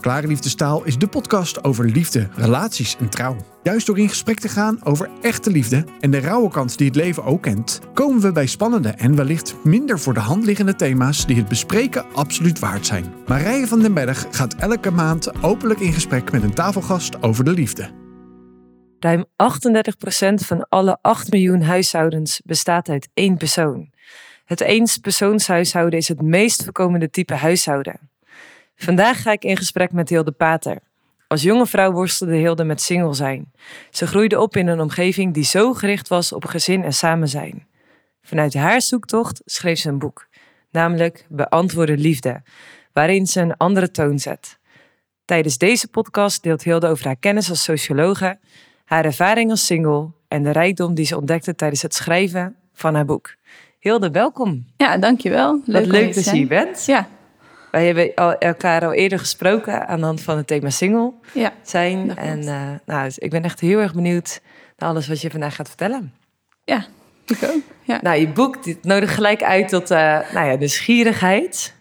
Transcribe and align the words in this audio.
Klare 0.00 0.26
Liefdestaal 0.26 0.84
is 0.84 0.98
de 0.98 1.06
podcast 1.06 1.64
over 1.64 1.84
liefde, 1.84 2.28
relaties 2.34 2.96
en 2.96 3.08
trouw. 3.08 3.36
Juist 3.62 3.86
door 3.86 3.98
in 3.98 4.08
gesprek 4.08 4.38
te 4.38 4.48
gaan 4.48 4.84
over 4.84 5.10
echte 5.20 5.50
liefde 5.50 5.84
en 6.00 6.10
de 6.10 6.20
rauwe 6.20 6.50
kant 6.50 6.78
die 6.78 6.86
het 6.86 6.96
leven 6.96 7.24
ook 7.24 7.42
kent, 7.42 7.80
komen 7.94 8.20
we 8.20 8.32
bij 8.32 8.46
spannende 8.46 8.88
en 8.88 9.16
wellicht 9.16 9.64
minder 9.64 9.98
voor 9.98 10.14
de 10.14 10.20
hand 10.20 10.44
liggende 10.44 10.74
thema's 10.74 11.26
die 11.26 11.36
het 11.36 11.48
bespreken 11.48 12.04
absoluut 12.12 12.58
waard 12.58 12.86
zijn. 12.86 13.12
Marije 13.26 13.66
van 13.66 13.80
den 13.80 13.94
Berg 13.94 14.26
gaat 14.30 14.54
elke 14.54 14.90
maand 14.90 15.42
openlijk 15.42 15.80
in 15.80 15.92
gesprek 15.92 16.32
met 16.32 16.42
een 16.42 16.54
tafelgast 16.54 17.22
over 17.22 17.44
de 17.44 17.52
liefde. 17.52 17.90
Ruim 18.98 19.24
38% 19.24 19.24
van 20.34 20.68
alle 20.68 20.98
8 21.00 21.32
miljoen 21.32 21.62
huishoudens 21.62 22.40
bestaat 22.44 22.88
uit 22.88 23.08
één 23.14 23.36
persoon. 23.36 23.92
Het 24.44 24.60
eenspersoonshuishouden 24.60 25.98
is 25.98 26.08
het 26.08 26.22
meest 26.22 26.64
voorkomende 26.64 27.10
type 27.10 27.34
huishouden. 27.34 28.09
Vandaag 28.82 29.22
ga 29.22 29.32
ik 29.32 29.44
in 29.44 29.56
gesprek 29.56 29.92
met 29.92 30.08
Hilde 30.08 30.32
Pater. 30.32 30.78
Als 31.26 31.42
jonge 31.42 31.66
vrouw 31.66 31.92
worstelde 31.92 32.34
Hilde 32.34 32.64
met 32.64 32.80
single 32.80 33.14
zijn. 33.14 33.52
Ze 33.90 34.06
groeide 34.06 34.40
op 34.40 34.56
in 34.56 34.66
een 34.66 34.80
omgeving 34.80 35.34
die 35.34 35.44
zo 35.44 35.74
gericht 35.74 36.08
was 36.08 36.32
op 36.32 36.44
gezin 36.44 36.84
en 36.84 36.92
samen 36.92 37.28
zijn. 37.28 37.66
Vanuit 38.22 38.54
haar 38.54 38.82
zoektocht 38.82 39.42
schreef 39.44 39.78
ze 39.78 39.88
een 39.88 39.98
boek, 39.98 40.28
namelijk 40.70 41.26
Beantwoorde 41.28 41.96
Liefde, 41.96 42.42
waarin 42.92 43.26
ze 43.26 43.40
een 43.40 43.56
andere 43.56 43.90
toon 43.90 44.18
zet. 44.18 44.58
Tijdens 45.24 45.58
deze 45.58 45.88
podcast 45.88 46.42
deelt 46.42 46.62
Hilde 46.62 46.86
over 46.86 47.04
haar 47.04 47.16
kennis 47.16 47.50
als 47.50 47.62
sociologe, 47.62 48.38
haar 48.84 49.04
ervaring 49.04 49.50
als 49.50 49.66
single 49.66 50.10
en 50.28 50.42
de 50.42 50.50
rijkdom 50.50 50.94
die 50.94 51.06
ze 51.06 51.16
ontdekte 51.16 51.54
tijdens 51.54 51.82
het 51.82 51.94
schrijven 51.94 52.56
van 52.72 52.94
haar 52.94 53.04
boek. 53.04 53.34
Hilde, 53.78 54.10
welkom. 54.10 54.66
Ja, 54.76 54.98
dankjewel. 54.98 55.60
Leuk 55.64 55.84
Wat 55.84 55.92
leuk 55.92 56.14
dat 56.14 56.24
je 56.24 56.30
hier 56.30 56.48
bent. 56.48 56.84
Ja, 56.86 57.08
wij 57.70 57.86
hebben 57.86 58.14
al, 58.14 58.38
elkaar 58.38 58.84
al 58.84 58.92
eerder 58.92 59.18
gesproken 59.18 59.88
aan 59.88 59.98
de 59.98 60.06
hand 60.06 60.20
van 60.20 60.36
het 60.36 60.46
thema 60.46 60.70
single 60.70 61.12
ja, 61.32 61.52
zijn. 61.62 62.16
En 62.16 62.42
uh, 62.42 62.68
nou, 62.86 63.04
dus 63.04 63.18
ik 63.18 63.30
ben 63.30 63.44
echt 63.44 63.60
heel 63.60 63.78
erg 63.78 63.94
benieuwd 63.94 64.40
naar 64.76 64.88
alles 64.88 65.08
wat 65.08 65.20
je 65.20 65.30
vandaag 65.30 65.54
gaat 65.54 65.68
vertellen. 65.68 66.14
Ja, 66.64 66.86
ik 67.26 67.38
ook. 67.42 67.62
Ja. 67.82 67.98
Nou, 68.02 68.20
je 68.20 68.28
boek 68.28 68.64
dit 68.64 68.84
nodigt 68.84 69.14
gelijk 69.14 69.42
uit 69.42 69.68
tot 69.68 69.90
uh, 69.90 69.98
nou 70.32 70.50
ja, 70.50 70.54
nieuwsgierigheid. 70.54 71.74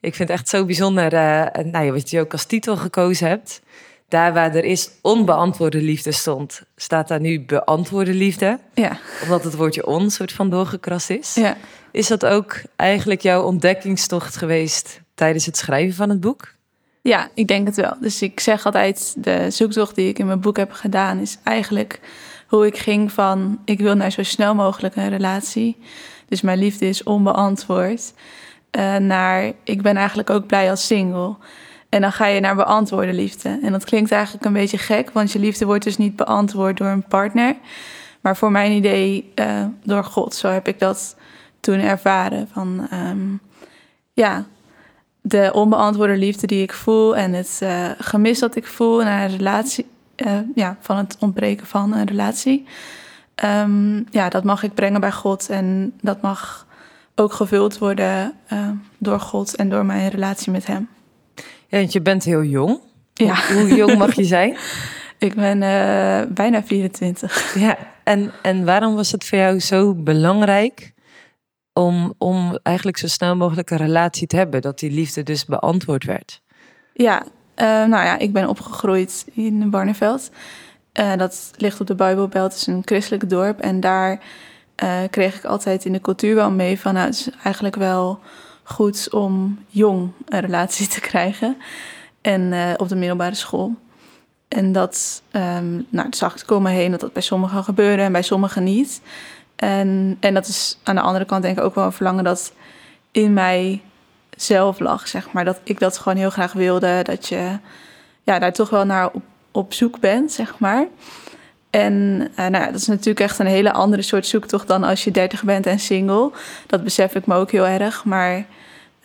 Ik 0.00 0.14
vind 0.14 0.28
het 0.28 0.38
echt 0.38 0.48
zo 0.48 0.64
bijzonder 0.64 1.12
uh, 1.12 1.64
nou 1.64 1.84
ja, 1.84 1.92
wat 1.92 2.10
je 2.10 2.20
ook 2.20 2.32
als 2.32 2.44
titel 2.44 2.76
gekozen 2.76 3.28
hebt. 3.28 3.62
Daar 4.08 4.32
waar 4.32 4.54
er 4.54 4.64
is 4.64 4.90
onbeantwoorde 5.02 5.82
liefde 5.82 6.12
stond, 6.12 6.62
staat 6.76 7.08
daar 7.08 7.20
nu 7.20 7.44
beantwoorde 7.44 8.14
liefde. 8.14 8.58
Ja. 8.74 8.98
Omdat 9.22 9.44
het 9.44 9.54
woordje 9.54 9.86
on 9.86 10.10
soort 10.10 10.32
van 10.32 10.50
doorgekrast 10.50 11.10
is. 11.10 11.34
Ja. 11.34 11.56
Is 11.90 12.06
dat 12.06 12.26
ook 12.26 12.60
eigenlijk 12.76 13.20
jouw 13.20 13.42
ontdekkingstocht 13.42 14.36
geweest 14.36 15.00
tijdens 15.14 15.46
het 15.46 15.56
schrijven 15.56 15.94
van 15.94 16.08
het 16.08 16.20
boek? 16.20 16.54
Ja, 17.02 17.28
ik 17.34 17.46
denk 17.46 17.66
het 17.66 17.76
wel. 17.76 17.96
Dus 18.00 18.22
ik 18.22 18.40
zeg 18.40 18.64
altijd, 18.64 19.14
de 19.18 19.50
zoektocht 19.50 19.94
die 19.94 20.08
ik 20.08 20.18
in 20.18 20.26
mijn 20.26 20.40
boek 20.40 20.56
heb 20.56 20.72
gedaan, 20.72 21.18
is 21.18 21.38
eigenlijk 21.42 22.00
hoe 22.46 22.66
ik 22.66 22.78
ging 22.78 23.12
van 23.12 23.60
ik 23.64 23.78
wil 23.78 23.94
naar 23.94 24.10
zo 24.10 24.22
snel 24.22 24.54
mogelijk 24.54 24.96
een 24.96 25.08
relatie. 25.08 25.76
Dus 26.28 26.40
mijn 26.40 26.58
liefde 26.58 26.86
is 26.86 27.02
onbeantwoord. 27.02 28.12
Uh, 28.78 28.96
naar 28.96 29.52
ik 29.64 29.82
ben 29.82 29.96
eigenlijk 29.96 30.30
ook 30.30 30.46
blij 30.46 30.70
als 30.70 30.86
single. 30.86 31.36
En 31.88 32.00
dan 32.00 32.12
ga 32.12 32.26
je 32.26 32.40
naar 32.40 32.54
beantwoorde 32.54 33.12
liefde. 33.12 33.58
En 33.62 33.72
dat 33.72 33.84
klinkt 33.84 34.12
eigenlijk 34.12 34.44
een 34.44 34.52
beetje 34.52 34.78
gek, 34.78 35.10
want 35.10 35.32
je 35.32 35.38
liefde 35.38 35.64
wordt 35.64 35.84
dus 35.84 35.96
niet 35.96 36.16
beantwoord 36.16 36.76
door 36.76 36.88
een 36.88 37.06
partner. 37.06 37.56
Maar 38.20 38.36
voor 38.36 38.50
mijn 38.50 38.72
idee 38.72 39.32
uh, 39.34 39.64
door 39.82 40.04
God. 40.04 40.34
Zo 40.34 40.48
heb 40.48 40.68
ik 40.68 40.78
dat 40.78 41.16
toen 41.60 41.78
ervaren. 41.78 42.48
Van 42.52 42.88
um, 42.92 43.40
ja, 44.12 44.44
de 45.26 45.50
onbeantwoorde 45.52 46.16
liefde 46.16 46.46
die 46.46 46.62
ik 46.62 46.72
voel 46.72 47.16
en 47.16 47.32
het 47.32 47.60
uh, 47.62 47.90
gemis 47.98 48.38
dat 48.38 48.56
ik 48.56 48.66
voel 48.66 49.02
naar 49.02 49.24
een 49.24 49.36
relatie, 49.36 49.86
uh, 50.16 50.38
ja, 50.54 50.76
van 50.80 50.96
het 50.96 51.16
ontbreken 51.20 51.66
van 51.66 51.94
een 51.94 52.06
relatie. 52.06 52.66
Um, 53.44 54.06
ja, 54.10 54.28
dat 54.28 54.44
mag 54.44 54.62
ik 54.62 54.74
brengen 54.74 55.00
bij 55.00 55.12
God 55.12 55.48
en 55.48 55.92
dat 56.00 56.22
mag 56.22 56.66
ook 57.14 57.32
gevuld 57.32 57.78
worden 57.78 58.32
uh, 58.52 58.68
door 58.98 59.20
God 59.20 59.56
en 59.56 59.68
door 59.68 59.84
mijn 59.84 60.08
relatie 60.08 60.52
met 60.52 60.66
Hem. 60.66 60.88
Ja, 61.68 61.78
want 61.78 61.92
je 61.92 62.00
bent 62.00 62.24
heel 62.24 62.42
jong. 62.42 62.80
Ja. 63.14 63.34
Hoe, 63.34 63.60
hoe 63.60 63.74
jong 63.74 63.98
mag 63.98 64.14
je 64.14 64.24
zijn? 64.24 64.56
ik 65.18 65.34
ben 65.34 65.58
bijna 66.34 66.62
24. 66.62 67.54
Ja, 67.58 67.78
en, 68.04 68.32
en 68.42 68.64
waarom 68.64 68.94
was 68.94 69.12
het 69.12 69.24
voor 69.24 69.38
jou 69.38 69.60
zo 69.60 69.94
belangrijk 69.94 70.92
om, 71.74 72.14
om 72.18 72.58
eigenlijk 72.62 72.96
zo 72.96 73.06
snel 73.06 73.36
mogelijk 73.36 73.70
een 73.70 73.76
relatie 73.76 74.26
te 74.26 74.36
hebben. 74.36 74.62
Dat 74.62 74.78
die 74.78 74.90
liefde 74.90 75.22
dus 75.22 75.44
beantwoord 75.44 76.04
werd. 76.04 76.42
Ja, 76.92 77.22
uh, 77.22 77.64
nou 77.66 78.04
ja, 78.04 78.18
ik 78.18 78.32
ben 78.32 78.48
opgegroeid 78.48 79.24
in 79.32 79.70
Barneveld. 79.70 80.30
Uh, 81.00 81.16
dat 81.16 81.50
ligt 81.56 81.80
op 81.80 81.86
de 81.86 81.94
Bijbelbelt, 81.94 82.52
het 82.52 82.60
is 82.60 82.66
een 82.66 82.82
christelijk 82.84 83.30
dorp. 83.30 83.60
En 83.60 83.80
daar 83.80 84.20
uh, 84.82 84.98
kreeg 85.10 85.36
ik 85.36 85.44
altijd 85.44 85.84
in 85.84 85.92
de 85.92 86.00
cultuur 86.00 86.34
wel 86.34 86.50
mee 86.50 86.80
van... 86.80 86.94
nou, 86.94 87.06
het 87.06 87.14
is 87.14 87.28
eigenlijk 87.42 87.76
wel 87.76 88.20
goed 88.62 89.10
om 89.10 89.58
jong 89.68 90.10
een 90.28 90.40
relatie 90.40 90.88
te 90.94 91.00
krijgen. 91.00 91.56
En 92.20 92.54
op 92.76 92.88
de 92.88 92.96
middelbare 92.96 93.34
school. 93.34 93.74
En 94.48 94.72
dat, 94.72 95.22
um, 95.32 95.86
nou, 95.88 96.08
dat 96.08 96.16
zag 96.16 96.34
ik 96.34 96.46
komen 96.46 96.72
heen 96.72 96.90
dat 96.90 97.00
dat 97.00 97.12
bij 97.12 97.22
sommigen 97.22 97.64
gebeurde 97.64 98.02
en 98.02 98.12
bij 98.12 98.22
sommigen 98.22 98.64
niet. 98.64 99.00
En, 99.56 100.16
en 100.20 100.34
dat 100.34 100.46
is 100.46 100.78
aan 100.82 100.94
de 100.94 101.00
andere 101.00 101.24
kant 101.24 101.42
denk 101.42 101.58
ik 101.58 101.64
ook 101.64 101.74
wel 101.74 101.84
een 101.84 101.92
verlangen 101.92 102.24
dat 102.24 102.52
in 103.10 103.32
mij 103.32 103.82
zelf 104.36 104.78
lag, 104.78 105.08
zeg 105.08 105.32
maar. 105.32 105.44
Dat 105.44 105.60
ik 105.64 105.78
dat 105.78 105.98
gewoon 105.98 106.18
heel 106.18 106.30
graag 106.30 106.52
wilde. 106.52 107.02
Dat 107.02 107.28
je 107.28 107.58
ja, 108.22 108.38
daar 108.38 108.52
toch 108.52 108.70
wel 108.70 108.84
naar 108.84 109.10
op, 109.12 109.22
op 109.50 109.72
zoek 109.72 110.00
bent, 110.00 110.32
zeg 110.32 110.58
maar. 110.58 110.86
En 111.70 112.28
uh, 112.30 112.36
nou 112.36 112.64
ja, 112.64 112.66
dat 112.66 112.80
is 112.80 112.86
natuurlijk 112.86 113.20
echt 113.20 113.38
een 113.38 113.46
hele 113.46 113.72
andere 113.72 114.02
soort 114.02 114.26
zoektocht 114.26 114.68
dan 114.68 114.84
als 114.84 115.04
je 115.04 115.10
30 115.10 115.42
bent 115.42 115.66
en 115.66 115.78
single. 115.78 116.30
Dat 116.66 116.84
besef 116.84 117.14
ik 117.14 117.26
me 117.26 117.34
ook 117.34 117.50
heel 117.50 117.66
erg. 117.66 118.04
Maar 118.04 118.44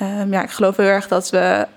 um, 0.01 0.31
ja, 0.31 0.43
ik 0.43 0.49
geloof 0.49 0.77
heel 0.77 0.85
erg 0.85 1.07
dat 1.07 1.29
we 1.29 1.67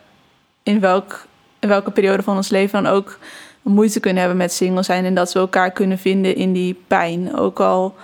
in, 0.63 0.81
welk, 0.81 1.27
in 1.59 1.69
welke 1.69 1.91
periode 1.91 2.23
van 2.23 2.37
ons 2.37 2.49
leven 2.49 2.83
dan 2.83 2.93
ook 2.93 3.19
moeite 3.63 4.01
kunnen 4.01 4.21
hebben 4.21 4.39
met 4.39 4.53
single 4.53 4.83
zijn. 4.83 5.05
En 5.05 5.15
dat 5.15 5.33
we 5.33 5.39
elkaar 5.39 5.71
kunnen 5.71 5.99
vinden 5.99 6.37
in 6.37 6.53
die 6.53 6.83
pijn. 6.87 7.37
Ook 7.37 7.61
al 7.61 7.95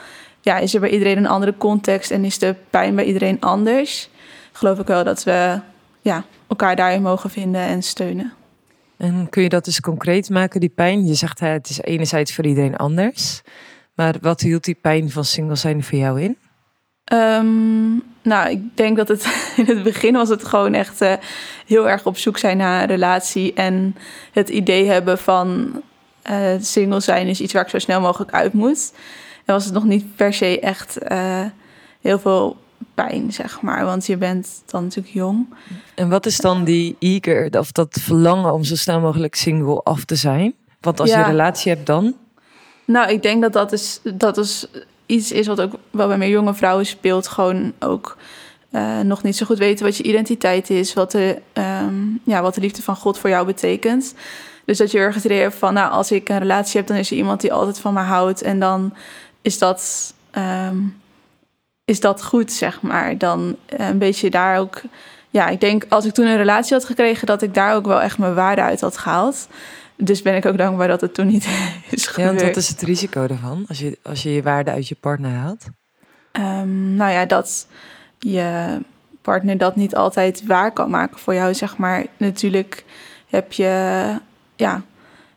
ja, 0.48 0.58
is 0.58 0.74
er 0.74 0.80
bij 0.80 0.90
iedereen 0.90 1.16
een 1.16 1.26
andere 1.26 1.56
context 1.56 2.10
en 2.10 2.24
is 2.24 2.38
de 2.38 2.54
pijn 2.70 2.94
bij 2.94 3.04
iedereen 3.04 3.40
anders, 3.40 4.10
geloof 4.52 4.78
ik 4.78 4.86
wel 4.86 5.04
dat 5.04 5.24
we 5.24 5.60
ja, 6.00 6.24
elkaar 6.46 6.76
daarin 6.76 7.02
mogen 7.02 7.30
vinden 7.30 7.60
en 7.60 7.82
steunen. 7.82 8.32
En 8.96 9.26
kun 9.30 9.42
je 9.42 9.48
dat 9.48 9.64
dus 9.64 9.80
concreet 9.80 10.30
maken, 10.30 10.60
die 10.60 10.68
pijn? 10.68 11.06
Je 11.06 11.14
zegt 11.14 11.40
het 11.40 11.68
is 11.68 11.80
enerzijds 11.80 12.34
voor 12.34 12.44
iedereen 12.44 12.76
anders. 12.76 13.42
Maar 13.94 14.14
wat 14.20 14.40
hield 14.40 14.64
die 14.64 14.78
pijn 14.80 15.10
van 15.10 15.24
single 15.24 15.56
zijn 15.56 15.84
voor 15.84 15.98
jou 15.98 16.22
in? 16.22 16.36
Um, 17.12 18.02
nou, 18.22 18.50
ik 18.50 18.76
denk 18.76 18.96
dat 18.96 19.08
het 19.08 19.26
in 19.56 19.64
het 19.66 19.82
begin 19.82 20.12
was 20.12 20.28
het 20.28 20.44
gewoon 20.44 20.74
echt 20.74 21.02
uh, 21.02 21.12
heel 21.66 21.88
erg 21.88 22.06
op 22.06 22.16
zoek 22.16 22.38
zijn 22.38 22.56
naar 22.56 22.82
een 22.82 22.88
relatie. 22.88 23.54
En 23.54 23.96
het 24.32 24.48
idee 24.48 24.86
hebben 24.86 25.18
van 25.18 25.82
uh, 26.30 26.50
single 26.60 27.00
zijn 27.00 27.26
is 27.26 27.40
iets 27.40 27.52
waar 27.52 27.62
ik 27.62 27.68
zo 27.68 27.78
snel 27.78 28.00
mogelijk 28.00 28.32
uit 28.32 28.52
moet 28.52 28.92
dan 29.48 29.56
was 29.56 29.64
het 29.64 29.74
nog 29.74 29.84
niet 29.84 30.16
per 30.16 30.32
se 30.32 30.60
echt 30.60 30.98
uh, 31.08 31.44
heel 32.00 32.18
veel 32.18 32.56
pijn, 32.94 33.32
zeg 33.32 33.60
maar. 33.60 33.84
Want 33.84 34.06
je 34.06 34.16
bent 34.16 34.62
dan 34.66 34.82
natuurlijk 34.82 35.14
jong. 35.14 35.54
En 35.94 36.08
wat 36.08 36.26
is 36.26 36.36
dan 36.36 36.64
die 36.64 36.96
eager, 36.98 37.58
of 37.58 37.72
dat 37.72 37.98
verlangen 38.00 38.52
om 38.52 38.64
zo 38.64 38.76
snel 38.76 39.00
mogelijk 39.00 39.34
single 39.34 39.82
af 39.82 40.04
te 40.04 40.14
zijn? 40.14 40.54
Want 40.80 41.00
als 41.00 41.10
ja. 41.10 41.18
je 41.18 41.24
een 41.24 41.30
relatie 41.30 41.72
hebt 41.72 41.86
dan? 41.86 42.14
Nou, 42.84 43.10
ik 43.10 43.22
denk 43.22 43.42
dat 43.42 43.52
dat 43.52 43.72
is, 43.72 44.00
dat 44.14 44.36
is 44.38 44.66
iets 45.06 45.32
is 45.32 45.46
wat 45.46 45.60
ook 45.60 45.72
wel 45.90 46.08
bij 46.08 46.18
meer 46.18 46.28
jonge 46.28 46.54
vrouwen 46.54 46.86
speelt. 46.86 47.28
Gewoon 47.28 47.72
ook 47.78 48.16
uh, 48.72 49.00
nog 49.00 49.22
niet 49.22 49.36
zo 49.36 49.46
goed 49.46 49.58
weten 49.58 49.84
wat 49.84 49.96
je 49.96 50.02
identiteit 50.02 50.70
is. 50.70 50.94
Wat 50.94 51.10
de, 51.10 51.42
um, 51.54 52.20
ja, 52.24 52.42
wat 52.42 52.54
de 52.54 52.60
liefde 52.60 52.82
van 52.82 52.96
God 52.96 53.18
voor 53.18 53.30
jou 53.30 53.46
betekent. 53.46 54.14
Dus 54.64 54.78
dat 54.78 54.90
je 54.90 54.98
ergens 54.98 55.24
idee 55.24 55.50
van, 55.50 55.74
nou, 55.74 55.92
als 55.92 56.12
ik 56.12 56.28
een 56.28 56.38
relatie 56.38 56.78
heb, 56.78 56.86
dan 56.86 56.96
is 56.96 57.10
er 57.10 57.16
iemand 57.16 57.40
die 57.40 57.52
altijd 57.52 57.78
van 57.78 57.94
me 57.94 58.00
houdt. 58.00 58.42
En 58.42 58.60
dan 58.60 58.94
is 59.42 59.58
dat, 59.58 60.14
um, 60.32 61.00
is 61.84 62.00
dat 62.00 62.24
goed, 62.24 62.52
zeg 62.52 62.82
maar. 62.82 63.18
Dan 63.18 63.56
een 63.66 63.98
beetje 63.98 64.30
daar 64.30 64.58
ook. 64.58 64.82
Ja, 65.30 65.48
ik 65.48 65.60
denk 65.60 65.86
als 65.88 66.04
ik 66.04 66.12
toen 66.12 66.26
een 66.26 66.36
relatie 66.36 66.76
had 66.76 66.84
gekregen, 66.84 67.26
dat 67.26 67.42
ik 67.42 67.54
daar 67.54 67.74
ook 67.74 67.86
wel 67.86 68.00
echt 68.00 68.18
mijn 68.18 68.34
waarde 68.34 68.62
uit 68.62 68.80
had 68.80 68.98
gehaald. 68.98 69.48
Dus 69.96 70.22
ben 70.22 70.34
ik 70.34 70.46
ook 70.46 70.58
dankbaar 70.58 70.88
dat 70.88 71.00
het 71.00 71.14
toen 71.14 71.26
niet 71.26 71.48
is 71.90 72.06
gebeurd. 72.06 72.28
Ja, 72.28 72.36
want 72.36 72.54
wat 72.54 72.62
is 72.62 72.68
het 72.68 72.82
risico 72.82 73.22
ervan 73.22 73.64
als 73.68 73.78
je 73.78 73.98
als 74.02 74.22
je, 74.22 74.32
je 74.32 74.42
waarde 74.42 74.70
uit 74.70 74.88
je 74.88 74.96
partner 75.00 75.30
haalt? 75.30 75.64
Um, 76.32 76.94
nou 76.94 77.12
ja, 77.12 77.26
dat 77.26 77.66
je 78.18 78.78
partner 79.22 79.58
dat 79.58 79.76
niet 79.76 79.94
altijd 79.94 80.46
waar 80.46 80.72
kan 80.72 80.90
maken 80.90 81.18
voor 81.18 81.34
jou, 81.34 81.54
zeg 81.54 81.76
maar. 81.76 82.06
Natuurlijk 82.16 82.84
heb 83.28 83.52
je 83.52 84.14
ja, 84.56 84.82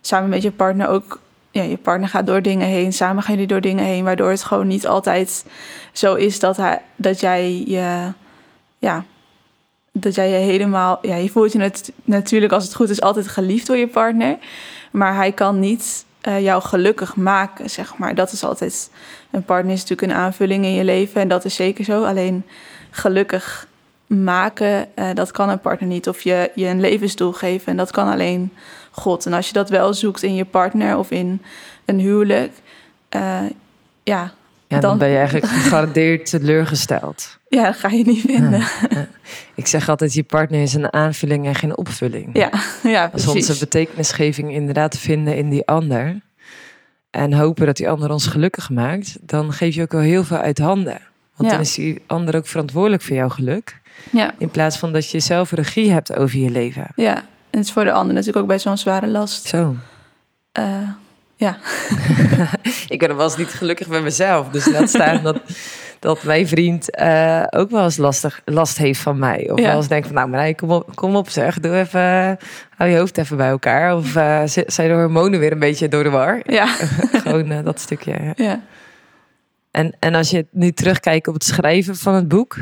samen 0.01 0.29
met 0.29 0.41
je 0.41 0.51
partner 0.51 0.87
ook 0.87 1.19
ja, 1.51 1.61
je 1.61 1.77
partner 1.77 2.09
gaat 2.09 2.25
door 2.25 2.41
dingen 2.41 2.67
heen, 2.67 2.93
samen 2.93 3.23
gaan 3.23 3.33
jullie 3.33 3.47
door 3.47 3.61
dingen 3.61 3.83
heen, 3.83 4.03
waardoor 4.03 4.29
het 4.29 4.43
gewoon 4.43 4.67
niet 4.67 4.87
altijd 4.87 5.45
zo 5.91 6.15
is 6.15 6.39
dat, 6.39 6.57
hij, 6.57 6.81
dat 6.95 7.19
jij 7.19 7.63
je, 7.65 8.11
ja, 8.77 9.05
dat 9.91 10.15
jij 10.15 10.29
je 10.29 10.35
helemaal, 10.35 10.99
ja, 11.01 11.15
je 11.15 11.29
voelt 11.29 11.51
je 11.51 11.71
natuurlijk 12.03 12.51
als 12.51 12.63
het 12.63 12.75
goed 12.75 12.89
is 12.89 13.01
altijd 13.01 13.27
geliefd 13.27 13.67
door 13.67 13.77
je 13.77 13.87
partner, 13.87 14.37
maar 14.91 15.15
hij 15.15 15.31
kan 15.31 15.59
niet 15.59 16.05
uh, 16.27 16.41
jou 16.41 16.61
gelukkig 16.61 17.15
maken, 17.15 17.69
zeg 17.69 17.97
maar. 17.97 18.15
Dat 18.15 18.31
is 18.31 18.43
altijd, 18.43 18.91
een 19.31 19.43
partner 19.43 19.73
is 19.73 19.81
natuurlijk 19.81 20.11
een 20.11 20.17
aanvulling 20.17 20.65
in 20.65 20.73
je 20.73 20.83
leven 20.83 21.21
en 21.21 21.27
dat 21.27 21.45
is 21.45 21.55
zeker 21.55 21.83
zo. 21.83 22.03
Alleen 22.03 22.45
gelukkig 22.89 23.67
maken, 24.07 24.87
uh, 24.95 25.09
dat 25.13 25.31
kan 25.31 25.49
een 25.49 25.59
partner 25.59 25.89
niet. 25.89 26.07
Of 26.07 26.21
je, 26.21 26.51
je 26.55 26.65
een 26.65 26.79
levensdoel 26.79 27.31
geven 27.31 27.67
en 27.67 27.77
dat 27.77 27.91
kan 27.91 28.11
alleen 28.11 28.53
God. 28.91 29.25
En 29.25 29.33
als 29.33 29.47
je 29.47 29.53
dat 29.53 29.69
wel 29.69 29.93
zoekt 29.93 30.23
in 30.23 30.35
je 30.35 30.45
partner 30.45 30.97
of 30.97 31.11
in 31.11 31.41
een 31.85 31.99
huwelijk, 31.99 32.51
uh, 33.15 33.39
ja, 34.03 34.33
ja, 34.67 34.79
dan, 34.79 34.97
ben 34.97 35.09
je 35.09 35.17
eigenlijk 35.17 35.45
gegarandeerd 35.61 36.29
teleurgesteld. 36.29 37.37
Ja, 37.49 37.63
dat 37.63 37.75
ga 37.75 37.89
je 37.89 38.05
niet 38.05 38.21
vinden. 38.21 38.63
Ik 39.55 39.67
zeg 39.67 39.89
altijd, 39.89 40.13
je 40.13 40.23
partner 40.23 40.61
is 40.61 40.73
een 40.73 40.93
aanvulling 40.93 41.45
en 41.45 41.55
geen 41.55 41.77
opvulling. 41.77 42.29
Ja, 42.33 42.49
ja 42.83 43.07
precies. 43.07 43.27
Als 43.27 43.35
onze 43.35 43.59
betekenisgeving 43.59 44.51
inderdaad 44.51 44.97
vinden 44.97 45.35
in 45.35 45.49
die 45.49 45.67
ander... 45.67 46.21
en 47.09 47.33
hopen 47.33 47.65
dat 47.65 47.77
die 47.77 47.89
ander 47.89 48.11
ons 48.11 48.27
gelukkig 48.27 48.69
maakt... 48.69 49.17
dan 49.21 49.53
geef 49.53 49.75
je 49.75 49.81
ook 49.81 49.91
wel 49.91 50.01
heel 50.01 50.23
veel 50.23 50.37
uit 50.37 50.57
handen. 50.57 51.01
Want 51.35 51.49
dan 51.49 51.59
is 51.59 51.73
die 51.73 52.01
ander 52.07 52.35
ook 52.35 52.47
verantwoordelijk 52.47 53.01
voor 53.01 53.15
jouw 53.15 53.29
geluk. 53.29 53.81
Ja. 54.11 54.33
In 54.37 54.49
plaats 54.49 54.77
van 54.77 54.93
dat 54.93 55.09
je 55.09 55.19
zelf 55.19 55.51
regie 55.51 55.91
hebt 55.91 56.15
over 56.15 56.39
je 56.39 56.49
leven. 56.49 56.87
Ja, 56.95 57.23
het 57.51 57.65
is 57.65 57.71
voor 57.71 57.83
de 57.83 57.91
ander 57.91 58.13
natuurlijk 58.13 58.43
ook 58.43 58.51
best 58.51 58.63
wel 58.63 58.73
een 58.73 58.79
zware 58.79 59.07
last. 59.07 59.45
Zo. 59.45 59.75
Uh, 60.59 60.89
ja. 61.35 61.57
ik 62.87 62.99
ben 62.99 63.15
wel 63.15 63.25
eens 63.25 63.37
niet 63.37 63.53
gelukkig 63.53 63.87
met 63.87 64.03
mezelf. 64.03 64.49
Dus 64.49 64.65
laat 64.65 64.89
staan 64.89 65.23
dat, 65.23 65.41
dat 65.99 66.23
mijn 66.23 66.47
vriend 66.47 66.99
uh, 66.99 67.43
ook 67.49 67.69
wel 67.69 67.83
eens 67.83 67.97
lastig, 67.97 68.41
last 68.45 68.77
heeft 68.77 68.99
van 68.99 69.19
mij. 69.19 69.49
Of 69.51 69.61
wel 69.61 69.75
eens 69.75 69.87
denkt 69.87 70.07
van, 70.07 70.15
nou 70.15 70.29
maar 70.29 70.55
kom 70.55 70.71
op, 70.71 70.95
kom 70.95 71.15
op 71.15 71.29
zeg. 71.29 71.59
Doe 71.59 71.77
even, 71.77 72.37
hou 72.75 72.89
je 72.89 72.97
hoofd 72.97 73.17
even 73.17 73.37
bij 73.37 73.49
elkaar. 73.49 73.95
Of 73.95 74.15
uh, 74.15 74.41
zijn 74.45 74.87
de 74.89 74.93
hormonen 74.93 75.39
weer 75.39 75.51
een 75.51 75.59
beetje 75.59 75.87
door 75.87 76.03
de 76.03 76.09
war? 76.09 76.41
Ja. 76.43 76.65
Gewoon 77.23 77.63
dat 77.63 77.79
stukje. 77.79 78.33
Ja. 78.35 78.61
En, 79.71 79.95
en 79.99 80.15
als 80.15 80.29
je 80.29 80.45
nu 80.51 80.71
terugkijkt 80.71 81.27
op 81.27 81.33
het 81.33 81.43
schrijven 81.43 81.95
van 81.95 82.13
het 82.13 82.27
boek. 82.27 82.55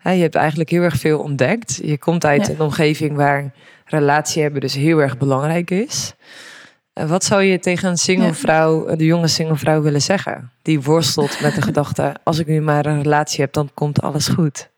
Hè, 0.00 0.10
je 0.10 0.22
hebt 0.22 0.34
eigenlijk 0.34 0.70
heel 0.70 0.82
erg 0.82 0.96
veel 0.96 1.18
ontdekt. 1.18 1.80
Je 1.82 1.98
komt 1.98 2.24
uit 2.24 2.46
ja. 2.46 2.52
een 2.52 2.60
omgeving 2.60 3.16
waar 3.16 3.52
relatie 3.84 4.42
hebben 4.42 4.60
dus 4.60 4.74
heel 4.74 4.98
erg 4.98 5.18
belangrijk 5.18 5.70
is. 5.70 6.14
Wat 6.92 7.24
zou 7.24 7.42
je 7.42 7.58
tegen 7.58 7.88
een 7.88 7.96
single 7.96 8.34
vrouw, 8.34 8.96
de 8.96 9.04
jonge 9.04 9.28
single 9.28 9.56
vrouw 9.56 9.82
willen 9.82 10.02
zeggen? 10.02 10.50
Die 10.62 10.80
worstelt 10.80 11.40
met 11.40 11.54
de 11.54 11.62
gedachte, 11.70 12.14
als 12.22 12.38
ik 12.38 12.46
nu 12.46 12.60
maar 12.60 12.86
een 12.86 13.02
relatie 13.02 13.40
heb, 13.40 13.52
dan 13.52 13.70
komt 13.74 14.02
alles 14.02 14.28
goed. 14.28 14.68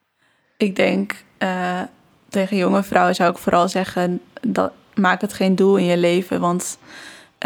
Ik 0.57 0.77
denk, 0.77 1.25
uh, 1.39 1.81
tegen 2.29 2.57
jonge 2.57 2.83
vrouwen 2.83 3.15
zou 3.15 3.31
ik 3.31 3.39
vooral 3.39 3.69
zeggen, 3.69 4.21
dat, 4.41 4.73
maak 4.95 5.21
het 5.21 5.33
geen 5.33 5.55
doel 5.55 5.77
in 5.77 5.85
je 5.85 5.97
leven, 5.97 6.41
want 6.41 6.79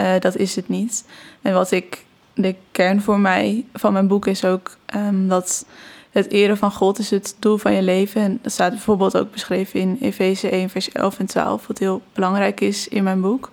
uh, 0.00 0.12
dat 0.19 0.37
is 0.37 0.56
het 0.56 0.69
niet. 0.69 1.05
En 1.43 1.52
wat 1.52 1.70
ik, 1.70 2.05
de 2.34 2.55
kern 2.70 3.02
voor 3.02 3.20
mij 3.20 3.64
van 3.72 3.93
mijn 3.93 4.06
boek 4.08 4.26
is 4.26 4.44
ook 4.44 4.76
um, 4.94 5.29
dat 5.29 5.67
het 6.16 6.30
eren 6.30 6.56
van 6.56 6.72
God 6.72 6.98
is 6.98 7.10
het 7.10 7.36
doel 7.38 7.56
van 7.56 7.72
je 7.72 7.82
leven. 7.82 8.20
En 8.20 8.38
dat 8.42 8.52
staat 8.52 8.70
bijvoorbeeld 8.70 9.16
ook 9.16 9.32
beschreven 9.32 9.80
in 9.80 9.98
Efeze 10.00 10.50
1, 10.50 10.70
vers 10.70 10.92
11 10.92 11.18
en 11.18 11.26
12, 11.26 11.66
wat 11.66 11.78
heel 11.78 12.02
belangrijk 12.12 12.60
is 12.60 12.88
in 12.88 13.02
mijn 13.02 13.20
boek. 13.20 13.50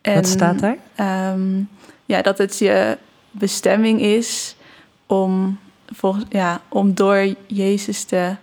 En, 0.00 0.14
Wat 0.14 0.26
staat 0.26 0.58
daar? 0.58 0.76
Um, 1.32 1.68
ja, 2.04 2.22
dat 2.22 2.38
het 2.38 2.58
je 2.58 2.98
bestemming 3.30 4.00
is 4.00 4.56
om, 5.06 5.58
volgens, 5.86 6.24
ja, 6.28 6.60
om 6.68 6.94
door 6.94 7.34
Jezus 7.46 8.04
te 8.04 8.36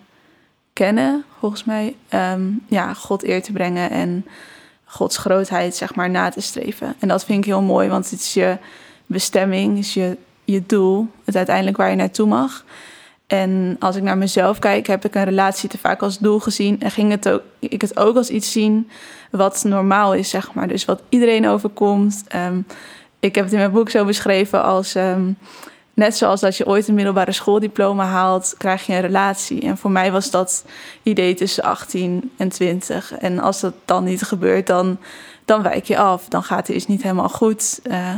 kennen, 0.74 1.24
volgens 1.40 1.64
mij, 1.64 1.96
um, 2.14 2.64
ja, 2.68 2.94
God 2.94 3.24
eer 3.24 3.42
te 3.42 3.52
brengen 3.52 3.90
en 3.90 4.26
Gods 4.86 5.18
grootheid, 5.18 5.76
zeg 5.76 5.96
maar, 5.96 6.10
na 6.10 6.30
te 6.30 6.42
streven. 6.42 6.96
En 7.00 7.08
dat 7.08 7.26
vind 7.26 7.38
ik 7.38 7.46
heel 7.46 7.62
mooi, 7.62 7.90
want 7.90 8.10
het 8.10 8.20
is 8.20 8.34
je 8.34 8.58
bestemming, 9.06 9.78
is 9.78 9.94
je, 9.94 10.18
je 10.44 10.64
doel, 10.66 11.08
het 11.26 11.36
uiteindelijk 11.36 11.78
waar 11.78 11.90
je 11.90 11.96
naartoe 11.96 12.28
mag. 12.28 12.66
En 13.32 13.76
als 13.80 13.96
ik 13.96 14.04
naar 14.04 14.18
mezelf 14.18 14.60
kijk, 14.60 14.88
heb 14.88 15.06
ik 15.06 15.16
een 15.16 15.24
relatie 15.24 15.70
te 15.70 15.78
vaak 15.78 16.02
als 16.02 16.18
doel 16.18 16.40
gezien. 16.40 16.82
En 16.82 16.92
ging 16.92 17.12
het 17.12 17.30
ook, 17.30 17.42
ik 17.60 17.82
het 17.82 17.98
ook 17.98 18.16
als 18.16 18.30
iets 18.30 18.52
zien 18.52 18.90
wat 19.30 19.64
normaal 19.64 20.14
is, 20.14 20.30
zeg 20.30 20.54
maar. 20.54 20.68
Dus 20.68 20.86
wat 20.86 21.02
iedereen 21.10 21.48
overkomt. 21.48 22.24
Um, 22.36 22.66
ik 23.20 23.36
heb 23.36 23.44
het 23.44 23.54
in 23.54 23.60
mijn 23.60 23.72
boek 23.72 23.90
zo 23.90 24.06
beschreven 24.06 24.64
als... 24.64 24.96
Um, 24.96 25.38
net 25.94 26.18
zoals 26.18 26.40
dat 26.40 26.58
je 26.58 26.66
ooit 26.66 26.88
een 26.88 26.94
middelbare 26.94 27.32
schooldiploma 27.32 28.06
haalt, 28.06 28.56
krijg 28.58 28.86
je 28.86 28.94
een 28.94 29.02
relatie. 29.02 29.62
En 29.62 29.78
voor 29.78 29.92
mij 29.92 30.12
was 30.12 30.32
dat 30.32 30.66
idee 31.04 31.34
tussen 31.34 31.64
18 31.64 32.32
en 32.38 32.50
20. 32.50 33.14
En 33.18 33.40
als 33.40 33.60
dat 33.60 33.74
dan 33.86 34.04
niet 34.04 34.22
gebeurt, 34.22 34.68
dan, 34.68 34.98
dan 35.46 35.62
wijk 35.62 35.86
je 35.86 35.98
af. 35.98 36.28
Dan 36.28 36.44
gaat 36.44 36.68
het 36.68 36.76
iets 36.76 36.88
niet 36.88 37.04
helemaal 37.04 37.30
goed. 37.30 37.80
Uh, 37.84 38.18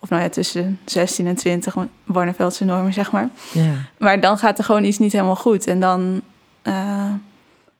of 0.00 0.08
nou 0.08 0.22
ja, 0.22 0.28
tussen 0.28 0.78
16 0.84 1.26
en 1.26 1.34
20, 1.34 1.76
Barneveldse 2.04 2.64
normen, 2.64 2.92
zeg 2.92 3.12
maar. 3.12 3.28
Ja. 3.52 3.72
Maar 3.98 4.20
dan 4.20 4.38
gaat 4.38 4.58
er 4.58 4.64
gewoon 4.64 4.84
iets 4.84 4.98
niet 4.98 5.12
helemaal 5.12 5.36
goed. 5.36 5.66
En 5.66 5.80
dan, 5.80 6.20
uh, 6.62 7.12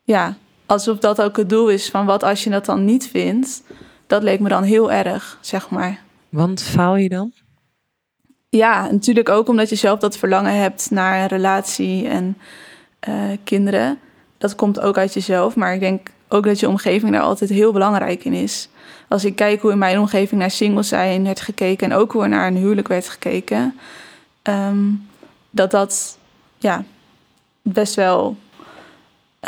ja, 0.05 0.37
alsof 0.67 0.99
dat 0.99 1.23
ook 1.23 1.37
het 1.37 1.49
doel 1.49 1.69
is 1.69 1.91
van 1.91 2.07
wat 2.07 2.23
als 2.23 2.45
je 2.45 2.51
dat 2.51 2.65
dan 2.65 2.85
niet 2.85 3.09
vindt. 3.09 3.63
Dat 4.07 4.23
leek 4.23 4.41
me 4.41 4.49
dan 4.49 4.63
heel 4.63 4.93
erg, 4.93 5.39
zeg 5.41 5.71
maar. 5.71 6.01
Want 6.29 6.63
faal 6.63 6.97
je 6.97 7.09
dan? 7.09 7.33
Ja, 8.49 8.91
natuurlijk 8.91 9.29
ook 9.29 9.49
omdat 9.49 9.69
je 9.69 9.77
zelf 9.77 9.99
dat 9.99 10.17
verlangen 10.17 10.57
hebt 10.57 10.91
naar 10.91 11.21
een 11.21 11.29
relatie 11.29 12.09
en 12.09 12.39
uh, 13.09 13.37
kinderen. 13.45 13.99
Dat 14.39 14.55
komt 14.55 14.81
ook 14.81 14.99
uit 14.99 15.15
jezelf, 15.15 15.57
maar 15.57 15.75
ik 15.75 15.81
denk 15.81 16.09
ook 16.33 16.45
dat 16.45 16.61
je 16.61 16.69
omgeving 16.69 17.13
daar 17.13 17.21
altijd 17.21 17.51
heel 17.51 17.73
belangrijk 17.73 18.25
in 18.25 18.33
is 18.33 18.69
als 19.11 19.25
ik 19.25 19.37
kijk 19.37 19.61
hoe 19.61 19.73
in 19.73 19.79
mijn 19.79 19.99
omgeving 19.99 20.41
naar 20.41 20.51
singles 20.51 20.89
zijn 20.89 21.25
werd 21.25 21.41
gekeken 21.41 21.91
en 21.91 21.97
ook 21.97 22.13
hoe 22.13 22.23
er 22.23 22.29
naar 22.29 22.47
een 22.47 22.57
huwelijk 22.57 22.89
werd 22.89 23.09
gekeken, 23.09 23.79
um, 24.43 25.09
dat 25.51 25.71
dat 25.71 26.19
ja, 26.59 26.85
best 27.63 27.95
wel 27.95 28.37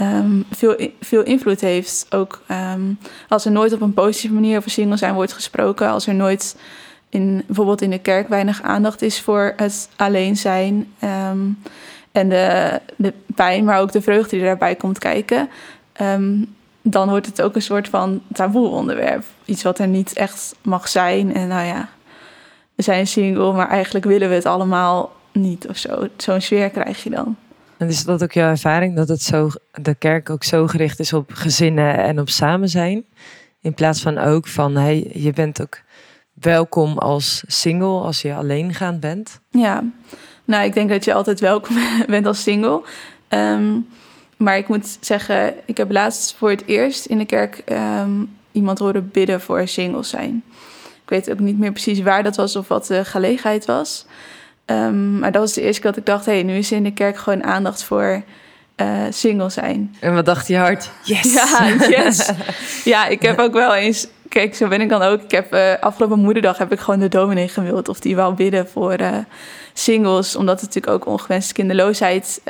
um, 0.01 0.45
veel, 0.51 0.91
veel 1.01 1.23
invloed 1.23 1.61
heeft. 1.61 2.07
Ook 2.11 2.43
um, 2.51 2.99
als 3.29 3.45
er 3.45 3.53
nooit 3.53 3.73
op 3.73 3.81
een 3.81 3.95
positieve 3.95 4.35
manier 4.35 4.59
over 4.59 4.71
single 4.71 4.97
zijn 4.97 5.15
wordt 5.15 5.33
gesproken, 5.33 5.89
als 5.89 6.07
er 6.07 6.15
nooit 6.15 6.57
in, 7.09 7.43
bijvoorbeeld 7.47 7.83
in 7.83 7.91
de 7.91 7.99
kerk 7.99 8.29
weinig 8.29 8.63
aandacht 8.63 9.03
is 9.03 9.21
voor 9.21 9.53
het 9.57 9.89
alleen 9.97 10.37
zijn 10.37 10.95
en 12.13 12.29
de, 12.29 12.81
de 12.97 13.13
pijn, 13.35 13.65
maar 13.65 13.81
ook 13.81 13.93
de 13.93 14.03
vreugde 14.03 14.37
die 14.37 14.45
daarbij 14.45 14.75
komt 14.75 14.99
kijken 14.99 15.49
dan 16.83 17.09
wordt 17.09 17.27
het 17.27 17.43
ook 17.43 17.55
een 17.55 17.63
soort 17.63 17.89
van 17.89 18.23
taboe 18.33 18.69
onderwerp. 18.69 19.25
Iets 19.45 19.63
wat 19.63 19.79
er 19.79 19.89
niet 19.89 20.13
echt 20.13 20.55
mag 20.63 20.89
zijn. 20.89 21.35
En 21.35 21.49
nou 21.49 21.67
ja, 21.67 21.89
we 22.75 22.83
zijn 22.83 23.07
single, 23.07 23.53
maar 23.53 23.69
eigenlijk 23.69 24.05
willen 24.05 24.29
we 24.29 24.35
het 24.35 24.47
allemaal 24.47 25.13
niet 25.33 25.69
of 25.69 25.77
zo. 25.77 26.09
Zo'n 26.17 26.41
sfeer 26.41 26.71
krijg 26.71 27.03
je 27.03 27.11
dan. 27.11 27.37
En 27.77 27.89
is 27.89 28.05
dat 28.05 28.23
ook 28.23 28.33
jouw 28.33 28.51
ervaring 28.51 28.97
dat 28.97 29.09
het 29.09 29.23
zo, 29.23 29.51
de 29.73 29.95
kerk 29.95 30.31
ook 30.31 30.45
zo 30.45 30.67
gericht 30.67 30.99
is 30.99 31.13
op 31.13 31.31
gezinnen 31.33 31.99
en 31.99 32.21
op 32.21 32.29
samen 32.29 32.69
zijn? 32.69 33.05
In 33.61 33.75
plaats 33.75 34.03
van 34.03 34.19
ook 34.19 34.47
van 34.47 34.77
hey, 34.77 35.11
je 35.15 35.33
bent 35.33 35.63
ook 35.63 35.81
welkom 36.33 36.99
als 36.99 37.45
single 37.47 38.01
als 38.01 38.23
je 38.23 38.35
alleengaand 38.35 39.01
bent? 39.01 39.41
Ja, 39.51 39.85
nou 40.45 40.65
ik 40.65 40.75
denk 40.75 40.91
dat 40.91 41.05
je 41.05 41.15
altijd 41.15 41.41
welkom 41.41 41.77
bent 42.07 42.27
als 42.27 42.43
single. 42.43 42.83
Um, 43.29 43.89
maar 44.43 44.57
ik 44.57 44.69
moet 44.69 44.99
zeggen, 45.01 45.55
ik 45.65 45.77
heb 45.77 45.91
laatst 45.91 46.35
voor 46.39 46.51
het 46.51 46.67
eerst 46.67 47.05
in 47.05 47.19
de 47.19 47.25
kerk 47.25 47.63
um, 47.67 48.37
iemand 48.53 48.79
horen 48.79 49.11
bidden 49.13 49.41
voor 49.41 49.69
singles 49.69 50.09
zijn. 50.09 50.43
Ik 51.03 51.09
weet 51.09 51.31
ook 51.31 51.39
niet 51.39 51.59
meer 51.59 51.73
precies 51.73 52.01
waar 52.01 52.23
dat 52.23 52.37
was 52.37 52.57
of 52.57 52.69
wat 52.69 52.87
de 52.87 53.05
gelegenheid 53.05 53.65
was. 53.65 54.07
Um, 54.67 55.19
maar 55.19 55.33
dat 55.33 55.41
was 55.41 55.53
de 55.53 55.61
eerste 55.61 55.81
keer 55.81 55.91
dat 55.91 56.01
ik 56.01 56.07
dacht, 56.07 56.27
hé, 56.27 56.33
hey, 56.33 56.43
nu 56.43 56.57
is 56.57 56.73
in 56.73 56.83
de 56.83 56.93
kerk 56.93 57.17
gewoon 57.17 57.45
aandacht 57.45 57.85
voor 57.85 58.23
uh, 58.77 58.87
single 59.11 59.51
zijn. 59.51 59.97
En 60.01 60.15
wat 60.15 60.25
dacht 60.25 60.47
je 60.47 60.57
hart? 60.57 60.91
Yes! 61.03 61.33
Ja, 61.33 61.75
yes! 61.89 62.31
ja, 62.85 63.07
ik 63.07 63.23
heb 63.23 63.39
ook 63.39 63.53
wel 63.53 63.75
eens... 63.75 64.07
Kijk, 64.29 64.55
zo 64.55 64.69
ben 64.69 64.81
ik 64.81 64.89
dan 64.89 65.03
ook. 65.03 65.23
Ik 65.23 65.31
heb 65.31 65.55
uh, 65.55 65.73
afgelopen 65.81 66.19
moederdag 66.19 66.59
heb 66.59 66.73
ik 66.73 66.81
gewoon 66.81 67.01
de 67.01 67.09
dominee 67.09 67.49
gewild... 67.49 67.89
of 67.89 68.01
die 68.01 68.17
wou 68.17 68.35
bidden 68.35 68.69
voor 68.69 69.01
uh, 69.01 69.17
singles. 69.73 70.37
Omdat 70.37 70.61
het 70.61 70.75
natuurlijk 70.75 70.95
ook 70.95 71.13
ongewenste 71.13 71.53
kinderloosheid 71.53 72.41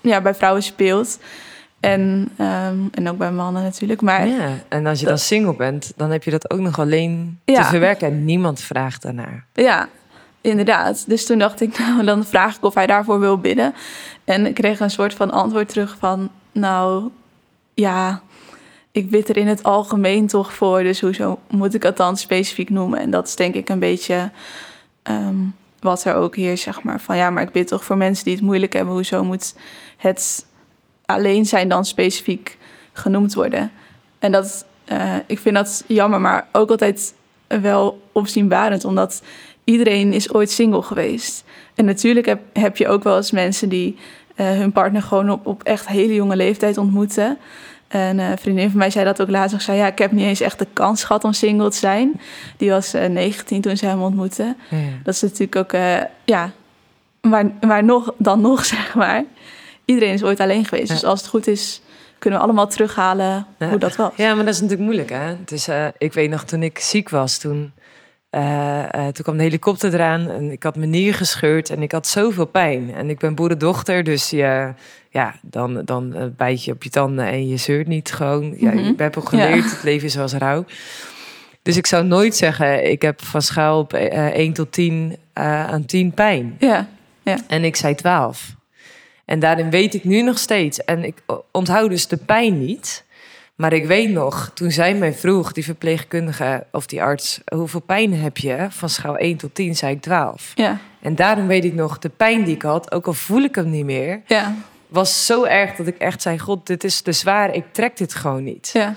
ja, 0.00 0.20
bij 0.20 0.34
vrouwen 0.34 0.62
speelt. 0.62 1.18
En, 1.80 2.30
um, 2.38 2.88
en 2.92 3.08
ook 3.08 3.18
bij 3.18 3.32
mannen 3.32 3.62
natuurlijk. 3.62 4.00
Maar 4.00 4.26
ja, 4.26 4.48
en 4.68 4.86
als 4.86 5.00
je 5.00 5.06
dan 5.06 5.18
single 5.18 5.54
bent, 5.54 5.92
dan 5.96 6.10
heb 6.10 6.24
je 6.24 6.30
dat 6.30 6.50
ook 6.50 6.58
nog 6.58 6.78
alleen 6.78 7.38
te 7.44 7.64
verwerken. 7.64 8.08
En 8.08 8.24
niemand 8.24 8.60
vraagt 8.60 9.02
daarnaar. 9.02 9.44
Ja, 9.52 9.88
inderdaad. 10.40 11.04
Dus 11.08 11.26
toen 11.26 11.38
dacht 11.38 11.60
ik, 11.60 11.78
nou, 11.78 12.04
dan 12.04 12.24
vraag 12.24 12.56
ik 12.56 12.64
of 12.64 12.74
hij 12.74 12.86
daarvoor 12.86 13.20
wil 13.20 13.38
bidden. 13.38 13.74
En 14.24 14.46
ik 14.46 14.54
kreeg 14.54 14.80
een 14.80 14.90
soort 14.90 15.14
van 15.14 15.30
antwoord 15.30 15.68
terug 15.68 15.96
van... 15.98 16.30
nou, 16.52 17.10
ja, 17.74 18.22
ik 18.92 19.10
bid 19.10 19.28
er 19.28 19.36
in 19.36 19.48
het 19.48 19.62
algemeen 19.62 20.26
toch 20.26 20.52
voor. 20.52 20.82
Dus 20.82 21.00
hoezo 21.00 21.38
moet 21.50 21.74
ik 21.74 21.82
het 21.82 21.96
dan 21.96 22.16
specifiek 22.16 22.70
noemen? 22.70 22.98
En 22.98 23.10
dat 23.10 23.26
is 23.26 23.36
denk 23.36 23.54
ik 23.54 23.68
een 23.68 23.78
beetje... 23.78 24.30
Um, 25.02 25.54
wat 25.82 26.04
er 26.04 26.14
ook 26.14 26.36
hier 26.36 26.56
zeg 26.58 26.82
maar. 26.82 27.00
Van 27.00 27.16
ja, 27.16 27.30
maar 27.30 27.42
ik 27.42 27.52
bid 27.52 27.68
toch 27.68 27.84
voor 27.84 27.96
mensen 27.96 28.24
die 28.24 28.34
het 28.34 28.42
moeilijk 28.42 28.72
hebben. 28.72 28.94
Hoezo 28.94 29.24
moet 29.24 29.54
het 29.96 30.46
alleen 31.06 31.46
zijn 31.46 31.68
dan 31.68 31.84
specifiek 31.84 32.58
genoemd 32.92 33.34
worden. 33.34 33.72
En 34.18 34.32
dat, 34.32 34.66
uh, 34.92 35.14
ik 35.26 35.38
vind 35.38 35.54
dat 35.54 35.84
jammer, 35.86 36.20
maar 36.20 36.46
ook 36.52 36.70
altijd 36.70 37.14
wel 37.46 38.02
opzienbarend, 38.12 38.84
omdat 38.84 39.22
iedereen 39.64 40.12
is 40.12 40.34
ooit 40.34 40.50
single 40.50 40.82
geweest. 40.82 41.44
En 41.74 41.84
natuurlijk 41.84 42.26
heb, 42.26 42.40
heb 42.52 42.76
je 42.76 42.88
ook 42.88 43.02
wel 43.02 43.16
eens 43.16 43.30
mensen 43.30 43.68
die 43.68 43.96
uh, 44.36 44.50
hun 44.50 44.72
partner 44.72 45.02
gewoon 45.02 45.30
op, 45.30 45.46
op 45.46 45.62
echt 45.62 45.88
hele 45.88 46.14
jonge 46.14 46.36
leeftijd 46.36 46.78
ontmoeten. 46.78 47.38
En 47.92 48.18
uh, 48.18 48.30
een 48.30 48.38
vriendin 48.38 48.70
van 48.70 48.78
mij 48.78 48.90
zei 48.90 49.04
dat 49.04 49.22
ook 49.22 49.28
laatst. 49.28 49.62
Zei 49.62 49.78
ja, 49.78 49.86
ik 49.86 49.98
heb 49.98 50.12
niet 50.12 50.26
eens 50.26 50.40
echt 50.40 50.58
de 50.58 50.66
kans 50.72 51.04
gehad 51.04 51.24
om 51.24 51.32
single 51.32 51.70
te 51.70 51.76
zijn. 51.76 52.20
Die 52.56 52.70
was 52.70 52.94
uh, 52.94 53.04
19 53.04 53.60
toen 53.60 53.76
ze 53.76 53.86
hem 53.86 54.02
ontmoette. 54.02 54.56
Ja. 54.68 54.78
Dat 55.02 55.14
is 55.14 55.22
natuurlijk 55.22 55.56
ook, 55.56 55.72
ja, 56.24 56.50
maar, 57.20 57.50
maar 57.60 57.84
nog, 57.84 58.14
dan 58.18 58.40
nog 58.40 58.64
zeg 58.74 58.94
maar. 58.94 59.24
Iedereen 59.84 60.14
is 60.14 60.22
ooit 60.22 60.40
alleen 60.40 60.64
geweest. 60.64 60.88
Ja. 60.88 60.94
Dus 60.94 61.04
als 61.04 61.20
het 61.20 61.28
goed 61.28 61.46
is, 61.46 61.82
kunnen 62.18 62.38
we 62.38 62.44
allemaal 62.44 62.66
terughalen 62.66 63.46
ja. 63.58 63.68
hoe 63.68 63.78
dat 63.78 63.96
was. 63.96 64.12
Ja, 64.16 64.34
maar 64.34 64.44
dat 64.44 64.54
is 64.54 64.60
natuurlijk 64.60 64.88
moeilijk, 64.88 65.10
hè? 65.10 65.36
Dus 65.44 65.68
uh, 65.68 65.86
ik 65.98 66.12
weet 66.12 66.30
nog, 66.30 66.44
toen 66.44 66.62
ik 66.62 66.78
ziek 66.78 67.08
was, 67.08 67.38
toen, 67.38 67.72
uh, 68.34 68.78
uh, 68.96 69.06
toen 69.06 69.24
kwam 69.24 69.36
de 69.36 69.42
helikopter 69.42 69.94
eraan 69.94 70.30
en 70.30 70.50
ik 70.50 70.62
had 70.62 70.76
mijn 70.76 70.90
nier 70.90 71.14
gescheurd 71.14 71.70
en 71.70 71.82
ik 71.82 71.92
had 71.92 72.06
zoveel 72.06 72.44
pijn. 72.46 72.94
En 72.94 73.10
ik 73.10 73.18
ben 73.18 73.34
boerendochter, 73.34 74.04
dus 74.04 74.30
je, 74.30 74.72
ja, 75.10 75.34
dan, 75.42 75.82
dan 75.84 76.32
bijt 76.36 76.64
je 76.64 76.72
op 76.72 76.82
je 76.82 76.90
tanden 76.90 77.26
en 77.26 77.48
je 77.48 77.56
zeurt 77.56 77.86
niet 77.86 78.12
gewoon. 78.12 78.44
Mm 78.44 78.52
-hmm. 78.58 78.78
ja, 78.78 78.86
je 78.86 78.94
hebt 78.96 79.16
ook 79.16 79.28
geleerd, 79.28 79.64
ja. 79.64 79.70
het 79.70 79.82
leven 79.82 80.06
is 80.06 80.12
zoals 80.12 80.32
rouw. 80.32 80.64
Dus 81.62 81.76
ik 81.76 81.86
zou 81.86 82.04
nooit 82.04 82.36
zeggen, 82.36 82.90
ik 82.90 83.02
heb 83.02 83.22
van 83.22 83.42
schaal 83.42 83.78
op 83.78 83.92
1 83.92 84.52
tot 84.52 84.72
10 84.72 85.16
aan 85.32 85.84
10 85.84 86.12
pijn. 86.12 86.56
Ja, 86.58 86.88
ja. 87.22 87.38
En 87.48 87.64
ik 87.64 87.76
zei 87.76 87.94
12. 87.94 88.54
En 89.24 89.38
daarin 89.38 89.70
weet 89.70 89.94
ik 89.94 90.04
nu 90.04 90.22
nog 90.22 90.38
steeds. 90.38 90.84
En 90.84 91.04
ik 91.04 91.22
onthoud 91.52 91.90
dus 91.90 92.06
de 92.06 92.16
pijn 92.16 92.58
niet. 92.58 93.04
Maar 93.62 93.72
ik 93.72 93.86
weet 93.86 94.10
nog, 94.10 94.50
toen 94.54 94.70
zij 94.70 94.94
mij 94.94 95.12
vroeg, 95.12 95.52
die 95.52 95.64
verpleegkundige 95.64 96.66
of 96.70 96.86
die 96.86 97.02
arts, 97.02 97.40
hoeveel 97.54 97.80
pijn 97.80 98.14
heb 98.14 98.36
je? 98.36 98.66
Van 98.70 98.88
schaal 98.88 99.16
1 99.16 99.36
tot 99.36 99.54
10 99.54 99.76
zei 99.76 99.94
ik 99.94 100.02
12. 100.02 100.52
Ja. 100.54 100.78
En 101.00 101.14
daarom 101.14 101.46
weet 101.46 101.64
ik 101.64 101.74
nog, 101.74 101.98
de 101.98 102.08
pijn 102.08 102.44
die 102.44 102.54
ik 102.54 102.62
had, 102.62 102.92
ook 102.92 103.06
al 103.06 103.12
voel 103.12 103.42
ik 103.42 103.54
hem 103.54 103.70
niet 103.70 103.84
meer, 103.84 104.22
ja. 104.26 104.54
was 104.88 105.26
zo 105.26 105.44
erg 105.44 105.74
dat 105.74 105.86
ik 105.86 105.98
echt 105.98 106.22
zei: 106.22 106.38
God, 106.38 106.66
dit 106.66 106.84
is 106.84 107.00
te 107.00 107.12
zwaar, 107.12 107.54
ik 107.54 107.64
trek 107.72 107.96
dit 107.96 108.14
gewoon 108.14 108.44
niet. 108.44 108.70
Ja. 108.72 108.94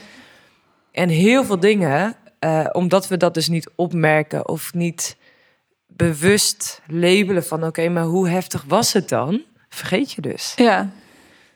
En 0.91 1.09
heel 1.09 1.43
veel 1.43 1.59
dingen, 1.59 2.15
uh, 2.39 2.65
omdat 2.71 3.07
we 3.07 3.17
dat 3.17 3.33
dus 3.33 3.47
niet 3.47 3.69
opmerken 3.75 4.47
of 4.47 4.73
niet 4.73 5.17
bewust 5.87 6.81
labelen 6.87 7.45
van: 7.45 7.57
oké, 7.57 7.67
okay, 7.67 7.87
maar 7.87 8.03
hoe 8.03 8.29
heftig 8.29 8.63
was 8.67 8.93
het 8.93 9.09
dan? 9.09 9.41
vergeet 9.69 10.11
je 10.11 10.21
dus. 10.21 10.53
Ja. 10.55 10.89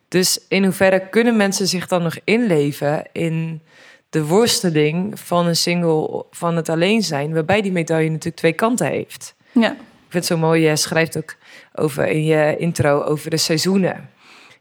Dus 0.10 0.40
in 0.48 0.64
hoeverre 0.64 1.10
kunnen 1.10 1.38
mensen 1.38 1.68
zich 1.68 1.88
dan 1.88 2.04
nog 2.04 2.18
inleven 2.24 3.04
in 3.12 3.62
de 4.10 4.26
worsteling 4.26 5.20
van 5.20 5.48
een 5.48 5.56
single, 5.56 6.26
van 6.32 6.56
het 6.56 6.70
alleen 6.70 7.04
zijn, 7.04 7.34
waarbij 7.34 7.62
die 7.62 7.72
medaille 7.72 8.10
natuurlijk 8.10 8.36
twee 8.36 8.54
kanten 8.54 8.88
heeft. 8.88 9.36
Ja. 9.52 9.72
Ik 9.72 10.16
vind 10.16 10.28
het 10.28 10.38
zo 10.38 10.38
mooi, 10.38 10.62
je 10.62 10.76
schrijft 10.76 11.18
ook 11.18 11.36
over 11.76 12.08
in 12.08 12.24
je 12.24 12.56
intro 12.58 13.02
over 13.02 13.30
de 13.30 13.38
seizoenen. 13.38 14.10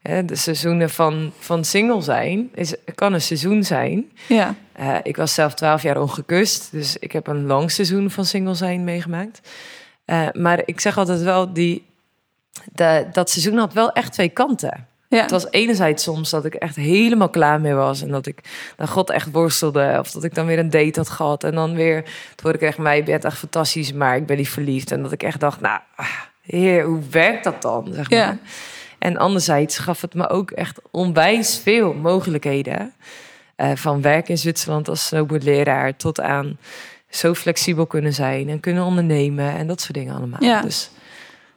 De 0.02 0.36
seizoenen 0.36 0.90
van, 0.90 1.32
van 1.38 1.64
single 1.64 2.02
zijn 2.02 2.50
is, 2.54 2.74
kan 2.94 3.12
een 3.12 3.20
seizoen 3.20 3.64
zijn. 3.64 4.10
Ja. 4.26 4.54
Uh, 4.80 4.96
ik 5.02 5.16
was 5.16 5.34
zelf 5.34 5.54
twaalf 5.54 5.82
jaar 5.82 6.00
ongekust, 6.00 6.68
dus 6.72 6.96
ik 6.96 7.12
heb 7.12 7.26
een 7.26 7.46
lang 7.46 7.70
seizoen 7.70 8.10
van 8.10 8.24
single 8.24 8.54
zijn 8.54 8.84
meegemaakt. 8.84 9.40
Uh, 10.06 10.28
maar 10.32 10.62
ik 10.64 10.80
zeg 10.80 10.98
altijd 10.98 11.20
wel, 11.20 11.52
die 11.52 11.84
de, 12.72 13.06
dat 13.12 13.30
seizoen 13.30 13.58
had 13.58 13.72
wel 13.72 13.92
echt 13.92 14.12
twee 14.12 14.28
kanten. 14.28 14.86
Ja. 15.08 15.20
Het 15.20 15.30
was 15.30 15.50
enerzijds 15.50 16.02
soms 16.02 16.30
dat 16.30 16.44
ik 16.44 16.54
echt 16.54 16.76
helemaal 16.76 17.28
klaar 17.28 17.60
mee 17.60 17.74
was. 17.74 18.02
En 18.02 18.08
dat 18.08 18.26
ik 18.26 18.40
naar 18.76 18.88
God 18.88 19.10
echt 19.10 19.30
worstelde. 19.30 19.96
Of 19.98 20.10
dat 20.10 20.24
ik 20.24 20.34
dan 20.34 20.46
weer 20.46 20.58
een 20.58 20.70
date 20.70 20.98
had 20.98 21.08
gehad. 21.08 21.44
En 21.44 21.54
dan 21.54 21.74
weer, 21.74 22.02
toen 22.02 22.12
hoorde 22.42 22.58
ik 22.58 22.64
echt, 22.64 22.78
mij, 22.78 23.04
bent 23.04 23.24
echt 23.24 23.38
fantastisch, 23.38 23.92
maar 23.92 24.16
ik 24.16 24.26
ben 24.26 24.36
niet 24.36 24.48
verliefd. 24.48 24.90
En 24.90 25.02
dat 25.02 25.12
ik 25.12 25.22
echt 25.22 25.40
dacht, 25.40 25.60
nou, 25.60 25.80
heer, 26.42 26.84
hoe 26.84 27.02
werkt 27.10 27.44
dat 27.44 27.62
dan? 27.62 27.88
Zeg 27.92 28.10
maar. 28.10 28.18
Ja. 28.18 28.38
En 28.98 29.16
anderzijds 29.16 29.78
gaf 29.78 30.00
het 30.00 30.14
me 30.14 30.28
ook 30.28 30.50
echt 30.50 30.80
onwijs 30.90 31.58
veel 31.58 31.94
mogelijkheden. 31.94 32.92
Uh, 33.56 33.70
van 33.74 34.02
werk 34.02 34.28
in 34.28 34.38
Zwitserland 34.38 34.88
als 34.88 35.06
snowboardleraar 35.06 35.96
tot 35.96 36.20
aan 36.20 36.58
zo 37.08 37.34
flexibel 37.34 37.86
kunnen 37.86 38.14
zijn 38.14 38.48
en 38.48 38.60
kunnen 38.60 38.84
ondernemen 38.84 39.54
en 39.54 39.66
dat 39.66 39.80
soort 39.80 39.94
dingen 39.94 40.16
allemaal. 40.16 40.42
Ja. 40.42 40.60
Dus 40.60 40.90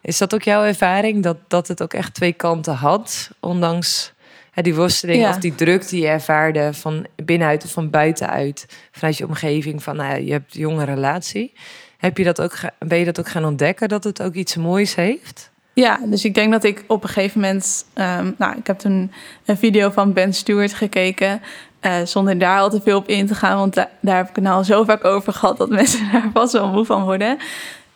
is 0.01 0.17
dat 0.17 0.33
ook 0.33 0.41
jouw 0.41 0.63
ervaring, 0.63 1.23
dat, 1.23 1.37
dat 1.47 1.67
het 1.67 1.81
ook 1.81 1.93
echt 1.93 2.13
twee 2.13 2.33
kanten 2.33 2.73
had? 2.73 3.29
Ondanks 3.39 4.13
hè, 4.51 4.61
die 4.61 4.75
worsteling 4.75 5.21
Ja. 5.21 5.29
of 5.29 5.37
die 5.37 5.55
druk 5.55 5.89
die 5.89 6.01
je 6.01 6.07
ervaarde 6.07 6.73
van 6.73 7.05
binnenuit 7.15 7.63
of 7.63 7.71
van 7.71 7.89
buitenuit, 7.89 8.65
vanuit 8.91 9.17
je 9.17 9.27
omgeving, 9.27 9.83
van 9.83 9.95
nou, 9.95 10.21
je 10.21 10.31
hebt 10.31 10.53
een 10.55 10.59
jonge 10.61 10.83
relatie. 10.85 11.53
Heb 11.97 12.17
je 12.17 12.23
dat 12.23 12.41
ook, 12.41 12.53
ben 12.79 12.97
je 12.97 13.05
dat 13.05 13.19
ook 13.19 13.29
gaan 13.29 13.45
ontdekken, 13.45 13.89
dat 13.89 14.03
het 14.03 14.21
ook 14.21 14.33
iets 14.33 14.55
moois 14.55 14.95
heeft? 14.95 15.49
Ja, 15.73 15.99
dus 16.05 16.25
ik 16.25 16.33
denk 16.33 16.51
dat 16.51 16.63
ik 16.63 16.83
op 16.87 17.03
een 17.03 17.09
gegeven 17.09 17.41
moment... 17.41 17.85
ehm, 17.93 18.31
nou, 18.37 18.57
ik 18.57 18.67
heb 18.67 18.79
toen 18.79 19.11
een 19.45 19.57
video 19.57 19.89
van 19.89 20.13
Ben 20.13 20.33
Stewart 20.33 20.73
gekeken... 20.73 21.41
eh, 21.79 22.01
zonder 22.03 22.37
daar 22.37 22.59
al 22.59 22.69
te 22.69 22.81
veel 22.81 22.97
op 22.97 23.07
in 23.07 23.27
te 23.27 23.35
gaan... 23.35 23.57
want 23.57 23.73
da- 23.73 23.89
daar 24.01 24.15
heb 24.17 24.29
ik 24.29 24.35
het 24.35 24.43
nou 24.43 24.55
al 24.55 24.63
zo 24.63 24.83
vaak 24.83 25.05
over 25.05 25.33
gehad... 25.33 25.57
dat 25.57 25.69
mensen 25.79 26.11
daar 26.11 26.29
vast 26.33 26.53
wel 26.53 26.67
moe 26.71 26.85
van 26.85 27.03
worden. 27.03 27.37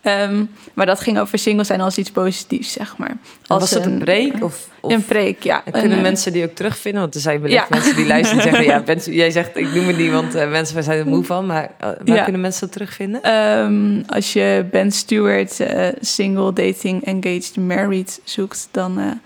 Ehm, 0.06 0.46
maar 0.74 0.86
dat 0.86 1.00
ging 1.00 1.20
over 1.20 1.38
single 1.40 1.64
zijn 1.64 1.82
als 1.82 1.98
iets 1.98 2.12
positiefs, 2.12 2.72
zeg 2.72 2.98
maar. 2.98 3.18
Als 3.48 3.60
was 3.60 3.70
dat 3.70 3.86
een 3.86 3.98
preek? 3.98 4.44
Of, 4.44 4.68
of 4.80 4.92
Een 4.94 5.06
preek, 5.06 5.44
ja. 5.44 5.62
en 5.66 5.72
kunnen 5.72 5.98
Een, 5.98 6.02
mensen 6.04 6.34
die 6.34 6.44
ook 6.44 6.56
terugvinden? 6.56 7.02
Want 7.02 7.16
er 7.16 7.22
zijn 7.22 7.42
wellicht 7.42 7.62
Ja. 7.70 7.76
mensen 7.78 7.96
die 7.96 8.06
luisteren 8.08 8.44
en 8.44 8.50
zeggen... 8.50 8.64
ja, 8.66 8.82
Ben- 8.94 9.14
jij 9.14 9.32
zegt, 9.32 9.58
ik 9.58 9.74
noem 9.74 9.88
het 9.88 9.98
niet, 9.98 10.12
want 10.12 10.36
eh, 10.36 10.50
mensen 10.50 10.84
zijn 10.84 11.00
er 11.00 11.08
moe 11.08 11.24
van. 11.24 11.46
Maar 11.46 11.64
eh, 11.64 11.70
waar 11.80 12.16
Ja. 12.16 12.24
kunnen 12.24 12.42
mensen 12.42 12.62
dat 12.62 12.72
terugvinden? 12.72 13.24
Ehm, 13.24 14.02
als 14.08 14.34
je 14.34 14.66
Ben 14.72 14.92
Stewart 14.92 15.60
eh, 15.60 15.88
single, 16.00 16.54
dating, 16.54 17.04
engaged, 17.06 17.58
married 17.58 18.22
zoekt, 18.24 18.68
dan 18.72 19.20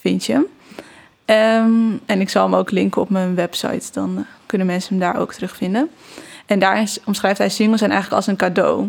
vind 0.00 0.24
je 0.24 0.32
hem. 0.32 0.46
Ehm, 1.24 1.96
en 2.06 2.20
ik 2.20 2.28
zal 2.28 2.44
hem 2.44 2.54
ook 2.54 2.70
linken 2.70 3.00
op 3.00 3.10
mijn 3.10 3.34
website, 3.34 3.92
dan 3.92 4.26
kunnen 4.46 4.66
mensen 4.66 4.90
hem 4.90 5.00
daar 5.12 5.20
ook 5.20 5.32
terugvinden. 5.34 5.88
En 6.46 6.58
daar 6.58 6.88
omschrijft 7.04 7.38
hij 7.38 7.48
single 7.48 7.78
zijn 7.78 7.90
eigenlijk 7.90 8.20
als 8.22 8.30
een 8.30 8.36
cadeau. 8.36 8.88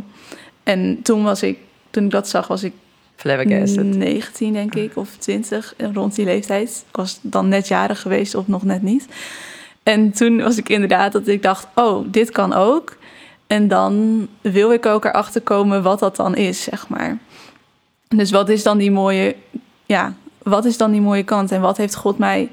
En 0.70 1.02
toen 1.02 1.24
was 1.24 1.44
ik, 1.44 1.58
toen 1.90 2.04
ik 2.04 2.12
dat 2.12 2.30
zag, 2.30 2.48
was 2.48 2.64
ik 2.64 2.74
Flabbergasted. 3.16 3.96
19 3.96 4.54
denk 4.54 4.76
ik, 4.76 4.96
of 4.96 5.16
20, 5.18 5.74
rond 5.94 6.16
die 6.16 6.26
leeftijd. 6.26 6.86
Ik 6.90 6.96
was 6.96 7.20
dan 7.22 7.48
net 7.48 7.68
jarig 7.68 8.02
geweest 8.02 8.36
of 8.36 8.48
nog 8.48 8.64
net 8.64 8.82
niet. 8.82 9.08
En 9.84 10.12
toen 10.12 10.42
was 10.42 10.58
ik 10.58 10.70
inderdaad 10.70 11.12
dat 11.12 11.28
ik 11.28 11.44
dacht, 11.44 11.68
oh, 11.76 12.06
dit 12.12 12.32
kan 12.32 12.54
ook. 12.54 12.98
En 13.48 13.68
dan 13.68 14.28
wil 14.42 14.72
ik 14.72 14.86
ook 14.86 15.06
erachter 15.06 15.42
komen 15.42 15.84
wat 15.84 16.00
dat 16.00 16.16
dan 16.16 16.36
is, 16.36 16.64
zeg 16.64 16.88
maar. 16.88 17.18
Dus 18.08 18.32
wat 18.32 18.50
is 18.50 18.64
dan 18.64 18.78
die 18.78 18.92
mooie, 18.92 19.36
ja, 19.86 20.14
wat 20.44 20.66
is 20.66 20.78
dan 20.78 20.92
die 20.92 21.02
mooie 21.02 21.24
kant? 21.24 21.52
En 21.52 21.62
wat 21.62 21.78
heeft 21.78 21.96
God 21.96 22.18
mij 22.18 22.50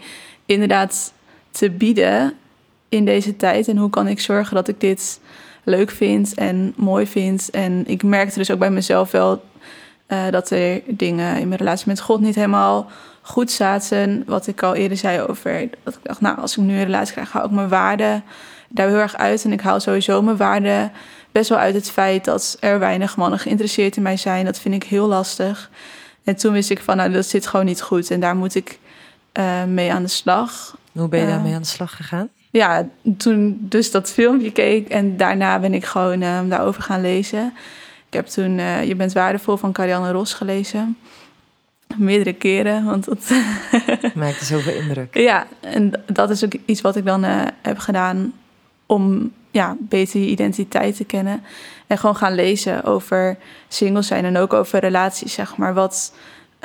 inderdaad 0.47 1.13
te 1.51 1.71
bieden 1.71 2.35
in 2.89 3.05
deze 3.05 3.37
tijd? 3.37 3.69
En 3.69 3.77
hoe 3.77 3.91
kan 3.91 4.09
ik 4.09 4.21
zorgen 4.21 4.55
dat 4.55 4.69
ik 4.69 4.81
dit 4.81 5.21
leuk 5.67 5.91
vind 5.91 6.35
en 6.35 6.73
mooi 6.77 7.07
vind? 7.07 7.51
En 7.51 7.83
ik 7.87 8.03
merkte 8.03 8.39
dus 8.39 8.51
ook 8.51 8.59
bij 8.59 8.71
mezelf 8.71 9.11
wel 9.11 9.45
eh, 10.07 10.31
dat 10.31 10.51
er 10.51 10.81
dingen 10.87 11.39
in 11.39 11.49
mijn 11.49 11.61
relatie 11.61 11.89
met 11.89 12.01
God 12.01 12.21
niet 12.21 12.35
helemaal 12.35 12.91
goed 13.23 13.51
zaten. 13.51 14.23
Wat 14.27 14.47
ik 14.47 14.63
al 14.63 14.75
eerder 14.75 14.97
zei 14.97 15.21
over 15.21 15.69
dat 15.85 15.95
ik 15.95 16.01
dacht, 16.03 16.21
nou, 16.21 16.39
als 16.39 16.57
ik 16.57 16.63
nu 16.63 16.77
een 16.77 16.85
relatie 16.85 17.13
krijg, 17.13 17.33
hou 17.33 17.45
ik 17.45 17.51
mijn 17.51 17.69
waarde 17.69 18.23
daar 18.69 18.89
heel 18.89 18.97
erg 18.97 19.17
uit. 19.17 19.45
En 19.45 19.53
ik 19.53 19.61
haal 19.61 19.81
sowieso 19.81 20.23
mijn 20.23 20.37
waarde 20.37 20.91
best 21.33 21.49
wel 21.49 21.59
uit 21.59 21.75
het 21.75 21.91
feit 21.91 22.25
dat 22.25 22.57
er 22.61 22.79
weinig 22.79 23.17
mannen 23.17 23.39
geïnteresseerd 23.39 23.97
in 23.97 24.03
mij 24.03 24.17
zijn. 24.17 24.45
Dat 24.45 24.59
vind 24.59 24.75
ik 24.75 24.85
heel 24.85 25.07
lastig. 25.07 25.71
En 26.25 26.37
toen 26.37 26.53
wist 26.53 26.71
ik 26.71 26.81
van, 26.81 26.97
nou, 26.97 27.13
dat 27.13 27.27
zit 27.27 27.47
gewoon 27.47 27.67
niet 27.67 27.83
goed. 27.83 28.11
En 28.11 28.21
daar 28.21 28.37
moet 28.37 28.55
ik 28.55 28.79
eh, 29.33 29.65
mee 29.65 29.93
aan 29.93 30.03
de 30.03 30.09
slag. 30.09 30.77
Hoe 30.93 31.09
ben 31.09 31.21
je 31.21 31.27
Eh, 31.27 31.33
daarmee 31.33 31.55
aan 31.55 31.63
de 31.63 31.69
slag 31.69 31.97
gegaan? 31.97 32.29
Ja, 32.57 32.89
toen 33.17 33.57
dus 33.61 33.91
dat 33.91 34.11
filmpje 34.11 34.53
keek 34.53 34.89
en 34.89 35.17
daarna 35.17 35.59
ben 35.59 35.75
ik 35.75 35.85
gewoon 35.85 36.23
eh, 36.23 36.41
daarover 36.49 36.83
gaan 36.83 37.01
lezen. 37.01 37.53
Ik 38.07 38.13
heb 38.13 38.27
toen 38.27 38.59
eh, 38.59 38.85
Je 38.85 38.95
bent 38.95 39.13
waardevol 39.13 39.57
van 39.57 39.73
Carianne 39.73 40.11
Ros 40.11 40.35
gelezen. 40.35 40.97
Meerdere 41.97 42.33
keren, 42.33 42.85
want 42.85 43.05
dat, 43.05 43.31
Maakte 44.15 44.45
zoveel 44.45 44.75
indruk. 44.75 45.19
ja, 45.19 45.47
en 45.61 45.93
dat 46.07 46.31
is 46.31 46.45
ook 46.45 46.53
iets 46.65 46.81
wat 46.81 46.97
ik 46.97 47.05
dan 47.05 47.25
eh, 47.25 47.43
heb 47.63 47.79
gedaan 47.79 48.33
om 48.87 49.33
ja, 49.51 49.77
beter 49.81 50.21
je 50.21 50.27
identiteit 50.27 50.97
te 50.97 51.05
kennen. 51.05 51.43
En 51.87 51.99
gewoon 51.99 52.17
gaan 52.17 52.35
lezen 52.35 52.85
over 52.85 53.37
single 53.69 54.03
zijn 54.03 54.25
en 54.25 54.37
ook 54.37 54.53
over 54.53 54.81
relaties, 54.81 55.33
zeg 55.33 55.57
maar. 55.57 55.75
Wat, 55.75 56.13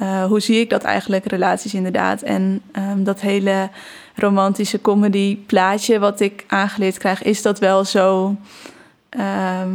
eh, 0.01 0.25
hoe 0.25 0.39
zie 0.39 0.59
ik 0.59 0.69
dat 0.69 0.83
eigenlijk, 0.83 1.25
relaties 1.25 1.73
inderdaad? 1.73 2.21
En 2.21 2.61
ehm, 2.71 3.03
dat 3.03 3.19
hele 3.19 3.69
romantische 4.15 4.81
comedy 4.81 5.37
plaatje 5.37 5.99
wat 5.99 6.19
ik 6.19 6.43
aangeleerd 6.47 6.97
krijg, 6.97 7.23
is 7.23 7.41
dat 7.41 7.59
wel 7.59 7.85
zo... 7.85 8.35
ehm, 9.09 9.69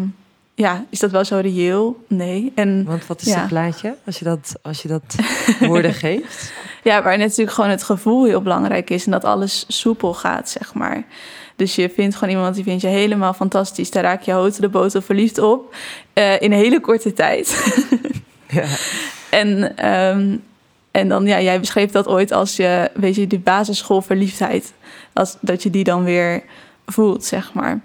ja, 0.55 0.85
is 0.91 0.99
dat 0.99 1.11
wel 1.11 1.25
zo 1.25 1.39
reëel? 1.39 2.05
Nee. 2.09 2.53
En 2.55 2.85
Want 2.85 3.07
wat 3.07 3.21
is 3.21 3.27
Ja. 3.27 3.39
dat 3.39 3.49
plaatje, 3.49 3.97
als 4.07 4.19
je 4.19 4.25
dat, 4.25 4.55
als 4.63 4.83
je 4.83 4.89
dat 4.89 5.15
woorden 5.61 5.95
geeft? 6.05 6.53
Ja, 6.83 7.03
waar 7.03 7.19
natuurlijk 7.19 7.53
gewoon 7.57 7.71
het 7.71 7.83
gevoel 7.83 8.25
heel 8.25 8.43
belangrijk 8.43 8.91
is 8.91 9.05
en 9.05 9.11
dat 9.11 9.25
alles 9.25 9.65
soepel 9.69 10.15
gaat, 10.15 10.49
zeg 10.51 10.75
maar. 10.75 11.05
Dus 11.57 11.75
je 11.75 11.91
vindt 11.91 12.15
gewoon 12.17 12.35
iemand 12.35 12.55
die 12.55 12.65
vindt 12.65 12.83
je 12.83 12.89
helemaal 12.89 13.33
fantastisch. 13.35 13.91
Daar 13.91 14.03
raak 14.03 14.23
je 14.23 14.33
houten 14.33 14.61
de 14.61 14.69
boter 14.69 15.03
verliefd 15.03 15.39
op 15.39 15.75
uh, 16.15 16.33
in 16.41 16.53
een 16.53 16.59
hele 16.59 16.81
korte 16.81 17.13
tijd. 17.13 17.65
ja. 18.49 18.65
En, 19.37 19.87
um, 19.93 20.43
en 20.91 21.09
dan, 21.09 21.27
ja, 21.27 21.41
jij 21.41 21.61
beschreef 21.61 21.91
dat 21.91 22.09
ooit 22.09 22.33
als 22.33 22.57
je, 22.57 22.91
weet 22.95 23.15
je, 23.15 23.27
die 23.27 23.39
basisschoolverliefdheid. 23.39 24.73
Als, 25.13 25.37
dat 25.41 25.63
je 25.63 25.71
die 25.71 25.85
dan 25.85 26.05
weer 26.05 26.43
voelt, 26.87 27.25
zeg 27.25 27.53
maar. 27.53 27.81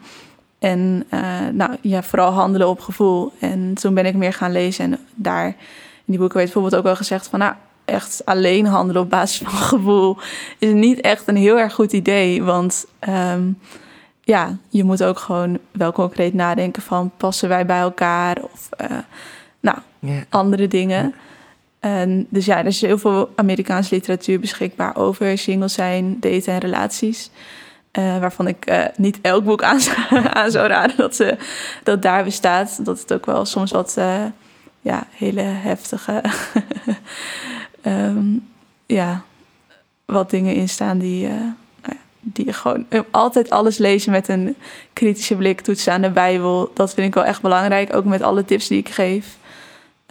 En 0.60 1.05
uh, 1.13 1.48
nou, 1.51 1.75
ja, 1.81 2.03
vooral 2.03 2.31
handelen 2.31 2.67
op 2.67 2.79
gevoel. 2.79 3.31
En 3.39 3.74
toen 3.74 3.93
ben 3.93 4.05
ik 4.05 4.15
meer 4.15 4.34
gaan 4.34 4.51
lezen. 4.51 4.86
En 4.86 5.00
daar 5.15 5.46
in 5.46 5.55
die 6.05 6.17
boeken 6.17 6.38
werd 6.38 6.51
bijvoorbeeld 6.51 6.75
ook 6.75 6.88
wel 6.88 6.96
gezegd 6.96 7.27
van... 7.27 7.39
nou, 7.39 7.53
echt 7.86 8.25
alleen 8.25 8.65
handelen 8.65 9.01
op 9.01 9.10
basis 9.10 9.48
van 9.48 9.60
gevoel... 9.77 10.17
is 10.60 10.74
niet 10.74 11.01
echt 11.01 11.27
een 11.27 11.36
heel 11.36 11.60
erg 11.60 11.74
goed 11.74 11.93
idee. 11.93 12.43
Want 12.43 12.86
um, 13.10 13.60
ja, 14.22 14.58
je 14.70 14.84
moet 14.84 15.03
ook 15.03 15.20
gewoon 15.20 15.60
wel 15.72 15.91
concreet 15.91 16.34
nadenken 16.34 16.81
van... 16.81 17.12
passen 17.17 17.50
wij 17.50 17.65
bij 17.65 17.79
elkaar? 17.79 18.38
Of 18.41 18.70
uh, 18.81 18.98
nou, 19.60 19.77
andere 20.29 20.67
dingen. 20.67 21.13
Dus 22.29 22.45
ja, 22.45 22.57
er 22.57 22.65
is 22.65 22.81
heel 22.81 22.97
veel 22.97 23.29
Amerikaanse 23.35 23.95
literatuur 23.95 24.39
beschikbaar... 24.39 24.95
over 24.95 25.38
single 25.38 25.67
zijn, 25.67 26.19
daten 26.19 26.53
en 26.53 26.59
relaties... 26.59 27.29
Uh, 28.00 28.19
waarvan 28.19 28.47
ik 28.47 28.69
uh, 28.69 28.85
niet 28.95 29.19
elk 29.21 29.43
boek 29.43 29.63
aan, 29.63 29.79
aan 30.33 30.51
zou 30.51 30.67
raden 30.67 30.97
dat, 30.97 31.19
uh, 31.19 31.31
dat 31.83 32.01
daar 32.01 32.23
bestaat. 32.23 32.85
Dat 32.85 33.00
het 33.00 33.13
ook 33.13 33.25
wel 33.25 33.45
soms 33.45 33.71
wat 33.71 33.97
ja, 34.81 35.07
hele 35.09 35.41
heftige 35.41 36.21
um, 37.85 38.47
ja, 38.85 39.23
wat 40.05 40.29
dingen 40.29 40.55
in 40.55 40.69
staan 40.69 40.97
die, 40.97 41.27
nou 41.27 41.97
die 42.19 42.53
gewoon 42.53 42.85
altijd 43.11 43.50
alles 43.50 43.77
lezen 43.77 44.11
met 44.11 44.27
een 44.27 44.55
kritische 44.93 45.35
blik, 45.35 45.61
toetsen 45.61 45.93
aan 45.93 46.01
de 46.01 46.09
Bijbel. 46.09 46.71
Dat 46.73 46.93
vind 46.93 47.07
ik 47.07 47.13
wel 47.13 47.25
echt 47.25 47.41
belangrijk, 47.41 47.95
ook 47.95 48.05
met 48.05 48.21
alle 48.21 48.45
tips 48.45 48.67
die 48.67 48.79
ik 48.79 48.89
geef. 48.89 49.38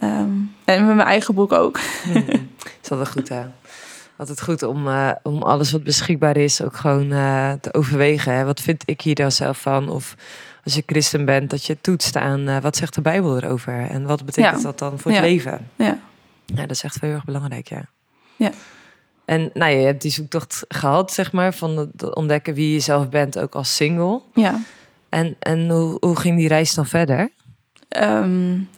Um, 0.03 0.55
en 0.65 0.85
met 0.85 0.95
mijn 0.95 1.07
eigen 1.07 1.33
boek 1.33 1.51
ook. 1.51 1.79
Mm, 2.05 2.15
is 2.81 2.87
dat 2.87 2.97
wel 2.97 3.05
goed, 3.05 3.29
hè? 3.29 3.43
altijd 4.21 4.41
goed 4.41 4.63
om, 4.63 4.87
uh, 4.87 5.11
om 5.23 5.41
alles 5.41 5.71
wat 5.71 5.83
beschikbaar 5.83 6.37
is 6.37 6.61
ook 6.61 6.75
gewoon 6.75 7.11
uh, 7.11 7.51
te 7.51 7.73
overwegen. 7.73 8.33
Hè? 8.33 8.45
Wat 8.45 8.61
vind 8.61 8.83
ik 8.85 9.01
hier 9.01 9.15
dan 9.15 9.31
zelf 9.31 9.61
van? 9.61 9.89
Of 9.89 10.15
als 10.63 10.73
je 10.73 10.83
christen 10.85 11.25
bent, 11.25 11.49
dat 11.49 11.65
je 11.65 11.77
toetst 11.81 12.15
aan 12.15 12.49
uh, 12.49 12.57
wat 12.57 12.75
zegt 12.75 12.93
de 12.95 13.01
Bijbel 13.01 13.37
erover? 13.37 13.87
En 13.89 14.05
wat 14.05 14.25
betekent 14.25 14.57
ja. 14.57 14.63
dat 14.63 14.79
dan 14.79 14.99
voor 14.99 15.11
het 15.11 15.21
leven? 15.21 15.69
Ja. 15.75 15.99
ja, 16.45 16.61
dat 16.61 16.71
is 16.71 16.83
echt 16.83 17.01
heel 17.01 17.11
erg 17.13 17.25
belangrijk, 17.25 17.69
ja. 17.69 17.85
Ja. 18.35 18.51
En 19.25 19.49
nou, 19.53 19.71
je 19.71 19.85
hebt 19.85 20.01
die 20.01 20.11
zoektocht 20.11 20.65
gehad, 20.67 21.13
zeg 21.13 21.31
maar, 21.31 21.53
van 21.53 21.77
het 21.77 22.15
ontdekken 22.15 22.53
wie 22.53 22.73
je 22.73 22.79
zelf 22.79 23.09
bent, 23.09 23.39
ook 23.39 23.55
als 23.55 23.75
single. 23.75 24.21
Ja. 24.33 24.59
En, 25.09 25.35
en 25.39 25.69
hoe, 25.69 25.97
hoe 25.99 26.15
ging 26.15 26.37
die 26.37 26.47
reis 26.47 26.73
dan 26.73 26.85
verder? 26.85 27.29
Um, 27.89 28.69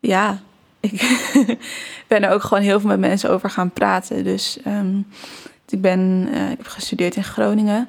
ja, 0.00 0.40
ik 0.80 1.18
ben 2.08 2.22
er 2.22 2.30
ook 2.30 2.42
gewoon 2.42 2.62
heel 2.62 2.80
veel 2.80 2.88
met 2.88 2.98
mensen 2.98 3.30
over 3.30 3.50
gaan 3.50 3.70
praten. 3.70 4.24
Dus 4.24 4.58
um, 4.66 5.06
ik, 5.68 5.80
ben, 5.80 6.28
uh, 6.34 6.50
ik 6.50 6.56
heb 6.56 6.66
gestudeerd 6.66 7.16
in 7.16 7.24
Groningen. 7.24 7.88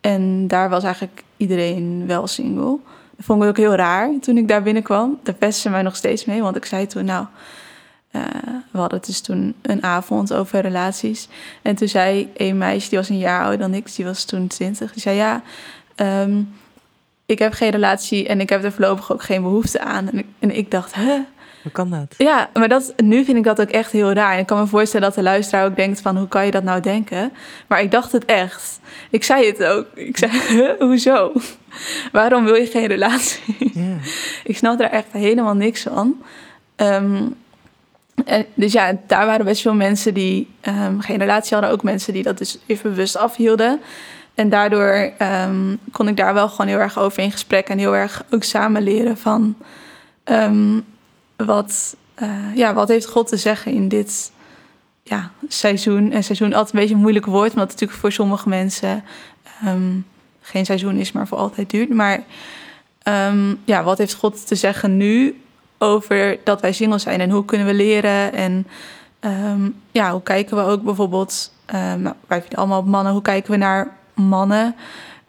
En 0.00 0.48
daar 0.48 0.68
was 0.68 0.84
eigenlijk 0.84 1.22
iedereen 1.36 2.06
wel 2.06 2.26
single. 2.26 2.78
Dat 3.16 3.24
vond 3.24 3.42
ik 3.42 3.48
ook 3.48 3.56
heel 3.56 3.74
raar 3.74 4.10
toen 4.20 4.36
ik 4.36 4.48
daar 4.48 4.62
binnenkwam. 4.62 5.18
Daar 5.22 5.34
pestte 5.34 5.60
ze 5.60 5.70
mij 5.70 5.82
nog 5.82 5.96
steeds 5.96 6.24
mee. 6.24 6.42
Want 6.42 6.56
ik 6.56 6.64
zei 6.64 6.86
toen, 6.86 7.04
nou, 7.04 7.26
uh, 8.12 8.22
we 8.70 8.78
hadden 8.78 9.00
dus 9.02 9.20
toen 9.20 9.54
een 9.62 9.82
avond 9.82 10.32
over 10.32 10.60
relaties. 10.60 11.28
En 11.62 11.74
toen 11.74 11.88
zei 11.88 12.30
een 12.36 12.58
meisje, 12.58 12.88
die 12.88 12.98
was 12.98 13.08
een 13.08 13.18
jaar 13.18 13.40
ouder 13.40 13.58
dan 13.58 13.74
ik, 13.74 13.94
die 13.94 14.04
was 14.04 14.24
toen 14.24 14.46
twintig. 14.46 14.92
Die 14.92 15.02
zei, 15.02 15.16
ja, 15.16 15.42
um, 15.96 16.54
ik 17.26 17.38
heb 17.38 17.52
geen 17.52 17.70
relatie 17.70 18.28
en 18.28 18.40
ik 18.40 18.48
heb 18.48 18.64
er 18.64 18.72
voorlopig 18.72 19.12
ook 19.12 19.22
geen 19.22 19.42
behoefte 19.42 19.80
aan. 19.80 20.08
En 20.08 20.18
ik, 20.18 20.26
en 20.38 20.56
ik 20.56 20.70
dacht, 20.70 20.94
hè? 20.94 21.02
Huh? 21.02 21.20
Hoe 21.62 21.72
kan 21.72 21.90
dat? 21.90 22.14
Ja, 22.18 22.50
maar 22.54 22.68
dat, 22.68 22.94
nu 22.96 23.24
vind 23.24 23.36
ik 23.36 23.44
dat 23.44 23.60
ook 23.60 23.68
echt 23.68 23.92
heel 23.92 24.12
raar. 24.12 24.32
En 24.32 24.38
ik 24.38 24.46
kan 24.46 24.58
me 24.58 24.66
voorstellen 24.66 25.06
dat 25.06 25.16
de 25.16 25.22
luisteraar 25.22 25.64
ook 25.64 25.76
denkt 25.76 26.00
van... 26.00 26.16
hoe 26.16 26.28
kan 26.28 26.44
je 26.44 26.50
dat 26.50 26.62
nou 26.62 26.80
denken? 26.80 27.32
Maar 27.66 27.82
ik 27.82 27.90
dacht 27.90 28.12
het 28.12 28.24
echt. 28.24 28.80
Ik 29.10 29.24
zei 29.24 29.46
het 29.46 29.64
ook. 29.64 29.86
Ik 29.94 30.16
zei, 30.16 30.32
hoezo? 30.78 31.32
Waarom 32.12 32.44
wil 32.44 32.54
je 32.54 32.66
geen 32.66 32.86
relatie? 32.86 33.56
Yeah. 33.58 34.04
ik 34.50 34.56
snap 34.56 34.80
er 34.80 34.90
echt 34.90 35.06
helemaal 35.10 35.54
niks 35.54 35.82
van. 35.82 36.22
Um, 36.76 37.34
en 38.24 38.46
dus 38.54 38.72
ja, 38.72 38.98
daar 39.06 39.26
waren 39.26 39.44
best 39.44 39.62
veel 39.62 39.74
mensen 39.74 40.14
die 40.14 40.48
um, 40.68 41.00
geen 41.00 41.18
relatie 41.18 41.52
hadden. 41.52 41.72
Ook 41.72 41.82
mensen 41.82 42.12
die 42.12 42.22
dat 42.22 42.38
dus 42.38 42.58
even 42.66 42.90
bewust 42.90 43.16
afhielden. 43.16 43.80
En 44.34 44.48
daardoor 44.48 45.12
um, 45.22 45.78
kon 45.92 46.08
ik 46.08 46.16
daar 46.16 46.34
wel 46.34 46.48
gewoon 46.48 46.66
heel 46.66 46.78
erg 46.78 46.98
over 46.98 47.22
in 47.22 47.32
gesprek... 47.32 47.68
en 47.68 47.78
heel 47.78 47.96
erg 47.96 48.24
ook 48.30 48.44
samen 48.44 48.82
leren 48.82 49.16
van 49.16 49.56
wat, 51.44 51.96
uh, 52.22 52.56
ja, 52.56 52.74
wat 52.74 52.88
heeft 52.88 53.06
God 53.06 53.28
te 53.28 53.36
zeggen 53.36 53.72
in 53.72 53.88
dit 53.88 54.32
ja, 55.02 55.30
seizoen? 55.48 56.12
En 56.12 56.24
seizoen 56.24 56.52
altijd 56.52 56.74
een 56.74 56.80
beetje 56.80 56.94
een 56.94 57.00
moeilijk 57.00 57.26
woord, 57.26 57.50
omdat 57.50 57.70
het 57.70 57.72
natuurlijk 57.72 58.00
voor 58.00 58.12
sommige 58.12 58.48
mensen 58.48 59.04
um, 59.66 60.06
geen 60.40 60.64
seizoen 60.64 60.96
is, 60.96 61.12
maar 61.12 61.26
voor 61.26 61.38
altijd 61.38 61.70
duurt. 61.70 61.88
Maar 61.88 62.22
um, 63.04 63.60
ja, 63.64 63.82
wat 63.82 63.98
heeft 63.98 64.14
God 64.14 64.46
te 64.46 64.54
zeggen 64.54 64.96
nu 64.96 65.42
over 65.78 66.38
dat 66.44 66.60
wij 66.60 66.72
single 66.72 66.98
zijn 66.98 67.20
en 67.20 67.30
hoe 67.30 67.44
kunnen 67.44 67.66
we 67.66 67.74
leren? 67.74 68.32
En 68.32 68.66
um, 69.20 69.74
ja, 69.90 70.12
hoe 70.12 70.22
kijken 70.22 70.56
we 70.56 70.62
ook 70.62 70.82
bijvoorbeeld, 70.82 71.52
nou, 71.72 72.14
wij 72.26 72.40
vinden 72.40 72.58
allemaal 72.58 72.80
op 72.80 72.86
mannen, 72.86 73.12
hoe 73.12 73.22
kijken 73.22 73.50
we 73.50 73.56
naar 73.56 73.96
mannen? 74.14 74.74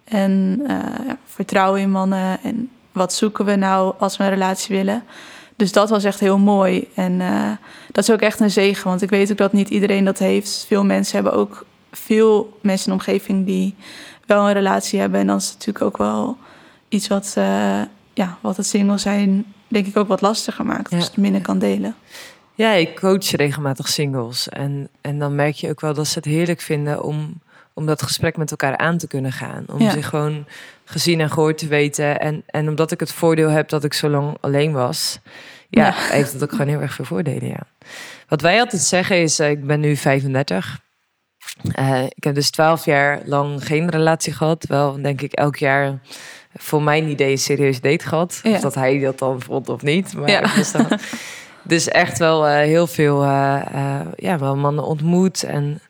En 0.04 0.63
ja, 1.08 1.17
vertrouwen 1.26 1.82
in 1.82 1.91
mannen 1.91 2.39
en 2.43 2.69
wat 2.91 3.13
zoeken 3.13 3.45
we 3.45 3.56
nou 3.56 3.93
als 4.00 4.17
we 4.17 4.24
een 4.24 4.30
relatie 4.30 4.76
willen? 4.76 5.04
Dus 5.62 5.71
dat 5.71 5.89
was 5.89 6.04
echt 6.04 6.19
heel 6.19 6.38
mooi. 6.38 6.88
En 6.95 7.12
uh, 7.12 7.52
dat 7.91 8.04
is 8.04 8.12
ook 8.12 8.19
echt 8.19 8.39
een 8.39 8.52
zegen, 8.52 8.88
want 8.88 9.02
ik 9.02 9.10
weet 9.10 9.32
ook 9.32 9.38
dat 9.38 9.54
niet 9.54 9.69
iedereen 9.69 10.06
dat 10.06 10.17
heeft. 10.17 10.65
Veel 10.67 10.84
mensen 10.84 11.15
hebben 11.15 11.34
ook 11.34 11.65
veel 11.91 12.58
mensen 12.62 12.91
in 12.91 12.97
de 12.97 13.04
omgeving 13.04 13.45
die 13.45 13.76
wel 14.26 14.47
een 14.47 14.54
relatie 14.54 15.00
hebben. 15.00 15.19
En 15.19 15.28
dan 15.28 15.38
is 15.38 15.45
het 15.45 15.54
natuurlijk 15.54 15.86
ook 15.86 15.97
wel 15.97 16.38
iets 16.89 17.08
wat, 17.08 17.36
uh, 17.38 17.82
ja, 18.13 18.38
wat 18.41 18.58
het 18.58 18.65
single 18.65 18.97
zijn, 18.97 19.45
denk 19.67 19.86
ik, 19.86 19.97
ook 19.97 20.08
wat 20.08 20.21
lastiger 20.21 20.65
maakt. 20.65 20.91
Ja. 20.91 20.97
Dus 20.97 21.06
het 21.06 21.17
minder 21.17 21.41
kan 21.41 21.60
delen. 21.60 21.95
Ja, 22.56 22.71
ik 22.71 22.95
coach 22.95 23.32
regelmatig 23.32 23.88
singles. 23.88 24.50
En, 24.50 24.88
en 25.02 25.19
dan 25.19 25.36
merk 25.36 25.56
je 25.56 25.69
ook 25.69 25.82
wel 25.82 25.93
dat 25.93 26.08
ze 26.08 26.17
het 26.17 26.26
heerlijk 26.26 26.62
vinden 26.62 27.04
om, 27.04 27.39
om 27.74 27.86
dat 27.86 28.02
gesprek 28.02 28.38
met 28.38 28.52
elkaar 28.52 28.78
aan 28.78 28.97
te 28.97 29.08
kunnen 29.08 29.32
gaan. 29.32 29.65
Om 29.67 29.82
ja. 29.82 29.91
zich 29.91 30.10
gewoon 30.10 30.45
gezien 30.91 31.19
en 31.19 31.32
gehoord 31.32 31.58
te 31.58 31.67
weten. 31.67 32.19
En, 32.19 32.43
en 32.45 32.69
omdat 32.69 32.91
ik 32.91 32.99
het 32.99 33.12
voordeel 33.12 33.49
heb 33.49 33.69
dat 33.69 33.84
ik 33.84 33.93
zo 33.93 34.10
lang 34.10 34.38
alleen 34.39 34.71
was, 34.71 35.19
ja, 35.69 35.86
ja. 35.86 35.93
heeft 36.15 36.34
het 36.34 36.43
ook 36.43 36.51
gewoon 36.51 36.67
heel 36.67 36.82
erg 36.82 36.93
veel 36.93 37.06
voordelen. 37.06 37.47
Ja. 37.47 37.63
Wat 38.27 38.41
wij 38.41 38.60
altijd 38.60 38.82
zeggen 38.82 39.21
is: 39.21 39.39
uh, 39.39 39.49
ik 39.49 39.65
ben 39.65 39.80
nu 39.80 39.95
35. 39.95 40.80
Uh, 41.80 42.04
ik 42.04 42.23
heb 42.23 42.36
dus 42.36 42.49
12 42.49 42.86
jaar 42.86 43.21
lang 43.25 43.65
geen 43.65 43.89
relatie 43.89 44.34
gehad. 44.34 44.65
Wel, 44.67 45.01
denk 45.01 45.21
ik, 45.21 45.34
elk 45.34 45.56
jaar 45.56 45.99
voor 46.56 46.84
mijn 46.84 47.08
idee 47.08 47.32
een 47.32 47.38
serieus 47.38 47.82
date 47.82 48.08
gehad. 48.08 48.39
Ja. 48.43 48.51
Of 48.51 48.60
dat 48.60 48.75
hij 48.75 48.99
dat 48.99 49.19
dan 49.19 49.41
vond 49.41 49.69
of 49.69 49.82
niet. 49.82 50.13
Maar 50.13 50.30
ja. 50.30 50.56
dus, 50.56 50.71
dan, 50.71 50.88
dus 51.63 51.88
echt 51.88 52.17
wel 52.17 52.47
uh, 52.47 52.54
heel 52.54 52.88
veel 52.88 53.23
ja, 54.15 54.38
wel 54.39 54.56
mannen 54.56 54.84
ontmoet. 54.84 55.43
En 55.43 55.82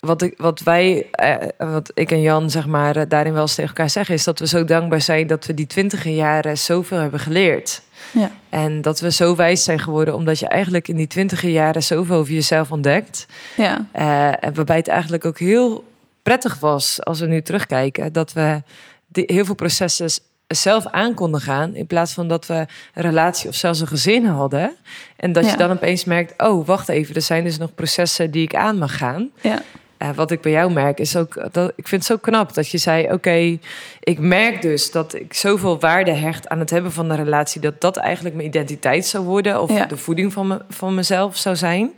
wat, 0.00 0.22
ik, 0.22 0.34
wat 0.36 0.60
wij, 0.60 1.06
uh, 1.22 1.70
wat 1.70 1.90
ik 1.94 2.10
en 2.10 2.20
Jan 2.20 2.50
zeg 2.50 2.66
maar, 2.66 2.96
uh, 2.96 3.02
daarin 3.08 3.32
wel 3.32 3.42
eens 3.42 3.54
tegen 3.54 3.70
elkaar 3.70 3.90
zeggen, 3.90 4.14
is 4.14 4.24
dat 4.24 4.38
we 4.38 4.46
zo 4.46 4.64
dankbaar 4.64 5.00
zijn 5.00 5.26
dat 5.26 5.46
we 5.46 5.54
die 5.54 5.66
twintige 5.66 6.14
jaren 6.14 6.58
zoveel 6.58 6.98
hebben 6.98 7.20
geleerd. 7.20 7.82
Ja. 8.12 8.30
En 8.48 8.82
dat 8.82 9.00
we 9.00 9.12
zo 9.12 9.36
wijs 9.36 9.64
zijn 9.64 9.78
geworden, 9.78 10.14
omdat 10.14 10.38
je 10.38 10.48
eigenlijk 10.48 10.88
in 10.88 10.96
die 10.96 11.06
twintige 11.06 11.52
jaren 11.52 11.82
zoveel 11.82 12.16
over 12.16 12.32
jezelf 12.32 12.72
ontdekt. 12.72 13.26
Ja. 13.56 13.86
En 13.92 14.54
waarbij 14.54 14.76
het 14.76 14.88
eigenlijk 14.88 15.24
ook 15.24 15.38
heel 15.38 15.84
prettig 16.22 16.58
was, 16.58 17.04
als 17.04 17.20
we 17.20 17.26
nu 17.26 17.42
terugkijken, 17.42 18.12
dat 18.12 18.32
we 18.32 18.62
die, 19.06 19.24
heel 19.26 19.44
veel 19.44 19.54
processen 19.54 20.10
zelf 20.46 20.86
aan 20.86 21.14
konden 21.14 21.40
gaan. 21.40 21.74
In 21.74 21.86
plaats 21.86 22.12
van 22.12 22.28
dat 22.28 22.46
we 22.46 22.54
een 22.94 23.02
relatie 23.02 23.48
of 23.48 23.54
zelfs 23.54 23.80
een 23.80 23.86
gezin 23.86 24.26
hadden. 24.26 24.76
En 25.16 25.32
dat 25.32 25.44
Ja. 25.44 25.50
je 25.50 25.56
dan 25.56 25.70
opeens 25.70 26.04
merkt: 26.04 26.42
oh, 26.42 26.66
wacht 26.66 26.88
even, 26.88 27.14
er 27.14 27.22
zijn 27.22 27.44
dus 27.44 27.58
nog 27.58 27.74
processen 27.74 28.30
die 28.30 28.42
ik 28.42 28.54
aan 28.54 28.78
mag 28.78 28.96
gaan. 28.96 29.30
Ja. 29.40 29.62
Uh, 30.02 30.10
wat 30.14 30.30
ik 30.30 30.40
bij 30.40 30.52
jou 30.52 30.72
merk 30.72 30.98
is 31.00 31.16
ook 31.16 31.52
dat 31.52 31.72
ik 31.76 31.88
vind 31.88 32.08
het 32.08 32.10
zo 32.10 32.16
knap 32.30 32.54
dat 32.54 32.68
je 32.68 32.78
zei: 32.78 33.12
Oké, 33.12 33.58
ik 34.00 34.18
merk 34.18 34.62
dus 34.62 34.90
dat 34.90 35.14
ik 35.14 35.34
zoveel 35.34 35.80
waarde 35.80 36.10
hecht 36.12 36.48
aan 36.48 36.58
het 36.58 36.70
hebben 36.70 36.92
van 36.92 37.10
een 37.10 37.16
relatie, 37.24 37.60
dat 37.60 37.80
dat 37.80 37.96
eigenlijk 37.96 38.34
mijn 38.34 38.48
identiteit 38.48 39.06
zou 39.06 39.24
worden 39.24 39.60
of 39.62 39.70
Ja. 39.70 39.86
de 39.86 39.96
voeding 39.96 40.32
van, 40.32 40.46
me, 40.46 40.62
van 40.68 40.94
mezelf 40.94 41.36
zou 41.36 41.56
zijn. 41.56 41.90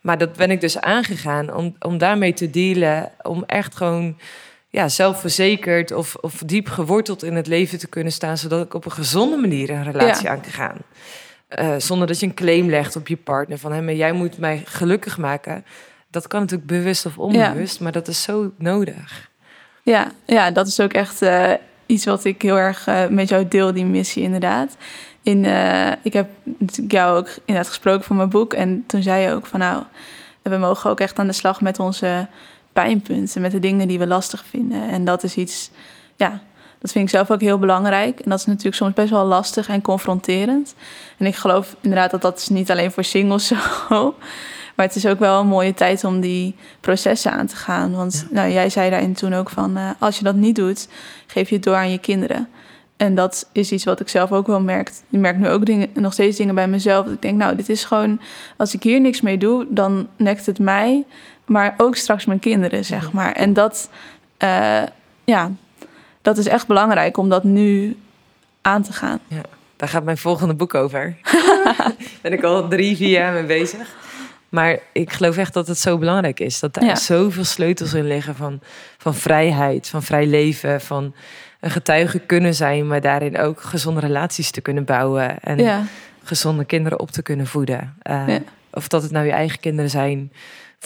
Maar 0.00 0.18
dat 0.18 0.32
ben 0.36 0.50
ik 0.50 0.60
dus 0.60 0.80
aangegaan 0.80 1.54
om, 1.54 1.76
om 1.78 1.98
daarmee 1.98 2.32
te 2.32 2.50
dealen, 2.50 3.10
om 3.22 3.44
echt 3.46 3.76
gewoon 3.76 4.18
ja, 4.68 4.88
zelfverzekerd 4.88 5.92
of, 5.92 6.14
of 6.14 6.42
diep 6.46 6.68
geworteld 6.68 7.22
in 7.22 7.34
het 7.34 7.46
leven 7.46 7.78
te 7.78 7.88
kunnen 7.88 8.12
staan, 8.12 8.38
zodat 8.38 8.64
ik 8.64 8.74
op 8.74 8.84
een 8.84 8.92
gezonde 8.92 9.36
manier 9.36 9.70
een 9.70 9.84
relatie 9.92 10.24
Ja. 10.24 10.30
aan 10.30 10.40
kan 10.40 10.52
gaan. 10.52 10.76
Uh, 11.58 11.74
zonder 11.78 12.06
dat 12.06 12.20
je 12.20 12.26
een 12.26 12.34
claim 12.34 12.68
legt 12.70 12.96
op 12.96 13.08
je 13.08 13.16
partner 13.16 13.58
van 13.58 13.72
hé, 13.72 13.82
maar 13.82 13.94
jij 13.94 14.12
moet 14.12 14.38
mij 14.38 14.62
gelukkig 14.64 15.18
maken. 15.18 15.64
Dat 16.10 16.26
kan 16.26 16.40
natuurlijk 16.40 16.68
bewust 16.68 17.06
of 17.06 17.18
onbewust, 17.18 17.80
maar 17.80 17.92
dat 17.92 18.08
is 18.08 18.22
zo 18.22 18.52
nodig. 18.58 19.30
Ja, 19.82 20.10
ja 20.26 20.50
dat 20.50 20.66
is 20.66 20.80
ook 20.80 20.92
echt 20.92 21.22
uh, 21.22 21.52
iets 21.86 22.04
wat 22.04 22.24
ik 22.24 22.42
heel 22.42 22.58
erg 22.58 22.86
uh, 22.86 23.06
met 23.06 23.28
jou 23.28 23.48
deel, 23.48 23.72
die 23.72 23.84
missie 23.84 24.22
inderdaad. 24.22 24.76
In, 25.22 25.44
uh, 25.44 25.92
ik 26.02 26.12
heb 26.12 26.28
jou 26.88 27.18
ook 27.18 27.28
inderdaad 27.44 27.68
gesproken 27.68 28.04
voor 28.04 28.16
mijn 28.16 28.28
boek. 28.28 28.52
En 28.52 28.84
toen 28.86 29.02
zei 29.02 29.22
je 29.22 29.32
ook 29.32 29.46
van 29.46 29.60
nou, 29.60 29.82
we 30.42 30.56
mogen 30.56 30.90
ook 30.90 31.00
echt 31.00 31.18
aan 31.18 31.26
de 31.26 31.32
slag 31.32 31.60
met 31.60 31.78
onze 31.78 32.26
pijnpunten, 32.72 33.40
met 33.40 33.52
de 33.52 33.58
dingen 33.58 33.88
die 33.88 33.98
we 33.98 34.06
lastig 34.06 34.44
vinden. 34.44 34.88
En 34.88 35.04
dat 35.04 35.22
is 35.22 35.36
iets, 35.36 35.70
ja, 36.16 36.40
dat 36.78 36.92
vind 36.92 37.04
ik 37.04 37.10
zelf 37.10 37.30
ook 37.30 37.40
heel 37.40 37.58
belangrijk. 37.58 38.20
En 38.20 38.30
dat 38.30 38.38
is 38.38 38.46
natuurlijk 38.46 38.76
soms 38.76 38.92
best 38.92 39.10
wel 39.10 39.24
lastig 39.24 39.68
en 39.68 39.82
confronterend. 39.82 40.74
En 41.16 41.26
ik 41.26 41.36
geloof 41.36 41.76
inderdaad 41.80 42.10
dat 42.10 42.22
dat 42.22 42.38
is 42.38 42.48
niet 42.48 42.70
alleen 42.70 42.90
voor 42.90 43.04
singles 43.04 43.46
zo. 43.88 44.14
Maar 44.78 44.86
het 44.86 44.96
is 44.96 45.06
ook 45.06 45.18
wel 45.18 45.40
een 45.40 45.46
mooie 45.46 45.74
tijd 45.74 46.04
om 46.04 46.20
die 46.20 46.54
processen 46.80 47.32
aan 47.32 47.46
te 47.46 47.56
gaan. 47.56 47.92
Want 47.92 48.26
nou, 48.30 48.50
jij 48.50 48.70
zei 48.70 48.90
daarin 48.90 49.12
toen 49.12 49.34
ook 49.34 49.50
van... 49.50 49.78
Uh, 49.78 49.90
als 49.98 50.18
je 50.18 50.24
dat 50.24 50.34
niet 50.34 50.56
doet, 50.56 50.88
geef 51.26 51.48
je 51.48 51.54
het 51.54 51.64
door 51.64 51.74
aan 51.74 51.90
je 51.90 51.98
kinderen. 51.98 52.48
En 52.96 53.14
dat 53.14 53.48
is 53.52 53.72
iets 53.72 53.84
wat 53.84 54.00
ik 54.00 54.08
zelf 54.08 54.32
ook 54.32 54.46
wel 54.46 54.60
merk. 54.60 54.88
Ik 55.10 55.18
merk 55.18 55.36
nu 55.36 55.48
ook 55.48 55.66
dingen, 55.66 55.88
nog 55.94 56.12
steeds 56.12 56.36
dingen 56.36 56.54
bij 56.54 56.68
mezelf. 56.68 57.04
Dat 57.04 57.14
ik 57.14 57.22
denk, 57.22 57.38
nou, 57.38 57.56
dit 57.56 57.68
is 57.68 57.84
gewoon... 57.84 58.20
Als 58.56 58.74
ik 58.74 58.82
hier 58.82 59.00
niks 59.00 59.20
mee 59.20 59.38
doe, 59.38 59.66
dan 59.68 60.08
nekt 60.16 60.46
het 60.46 60.58
mij. 60.58 61.04
Maar 61.44 61.74
ook 61.76 61.96
straks 61.96 62.24
mijn 62.24 62.38
kinderen, 62.38 62.84
zeg 62.84 63.12
maar. 63.12 63.32
En 63.32 63.52
dat... 63.52 63.90
Uh, 64.42 64.82
ja, 65.24 65.50
dat 66.22 66.38
is 66.38 66.46
echt 66.46 66.66
belangrijk 66.66 67.16
om 67.16 67.28
dat 67.28 67.44
nu 67.44 67.96
aan 68.62 68.82
te 68.82 68.92
gaan. 68.92 69.18
Ja, 69.26 69.42
daar 69.76 69.88
gaat 69.88 70.04
mijn 70.04 70.18
volgende 70.18 70.54
boek 70.54 70.74
over. 70.74 71.16
ben 72.22 72.32
ik 72.32 72.42
al 72.42 72.68
drie, 72.68 72.96
vier 72.96 73.10
jaar 73.10 73.32
mee 73.32 73.46
bezig. 73.46 73.96
Maar 74.48 74.78
ik 74.92 75.12
geloof 75.12 75.36
echt 75.36 75.54
dat 75.54 75.66
het 75.66 75.78
zo 75.78 75.98
belangrijk 75.98 76.40
is. 76.40 76.60
Dat 76.60 76.76
er 76.76 76.82
zoveel 76.96 77.44
sleutels 77.44 77.94
in 77.94 78.06
liggen 78.06 78.34
van, 78.34 78.60
van 78.98 79.14
vrijheid, 79.14 79.88
van 79.88 80.02
vrij 80.02 80.26
leven, 80.26 80.80
van 80.80 81.14
een 81.60 81.70
getuige 81.70 82.18
kunnen 82.18 82.54
zijn, 82.54 82.86
maar 82.86 83.00
daarin 83.00 83.38
ook 83.38 83.60
gezonde 83.60 84.00
relaties 84.00 84.50
te 84.50 84.60
kunnen 84.60 84.84
bouwen 84.84 85.40
en 85.40 85.58
gezonde 86.24 86.64
kinderen 86.64 87.00
op 87.00 87.10
te 87.10 87.22
kunnen 87.22 87.46
voeden. 87.46 87.96
Uh, 88.10 88.24
Of 88.70 88.88
dat 88.88 89.02
het 89.02 89.10
nou 89.10 89.26
je 89.26 89.32
eigen 89.32 89.60
kinderen 89.60 89.90
zijn. 89.90 90.32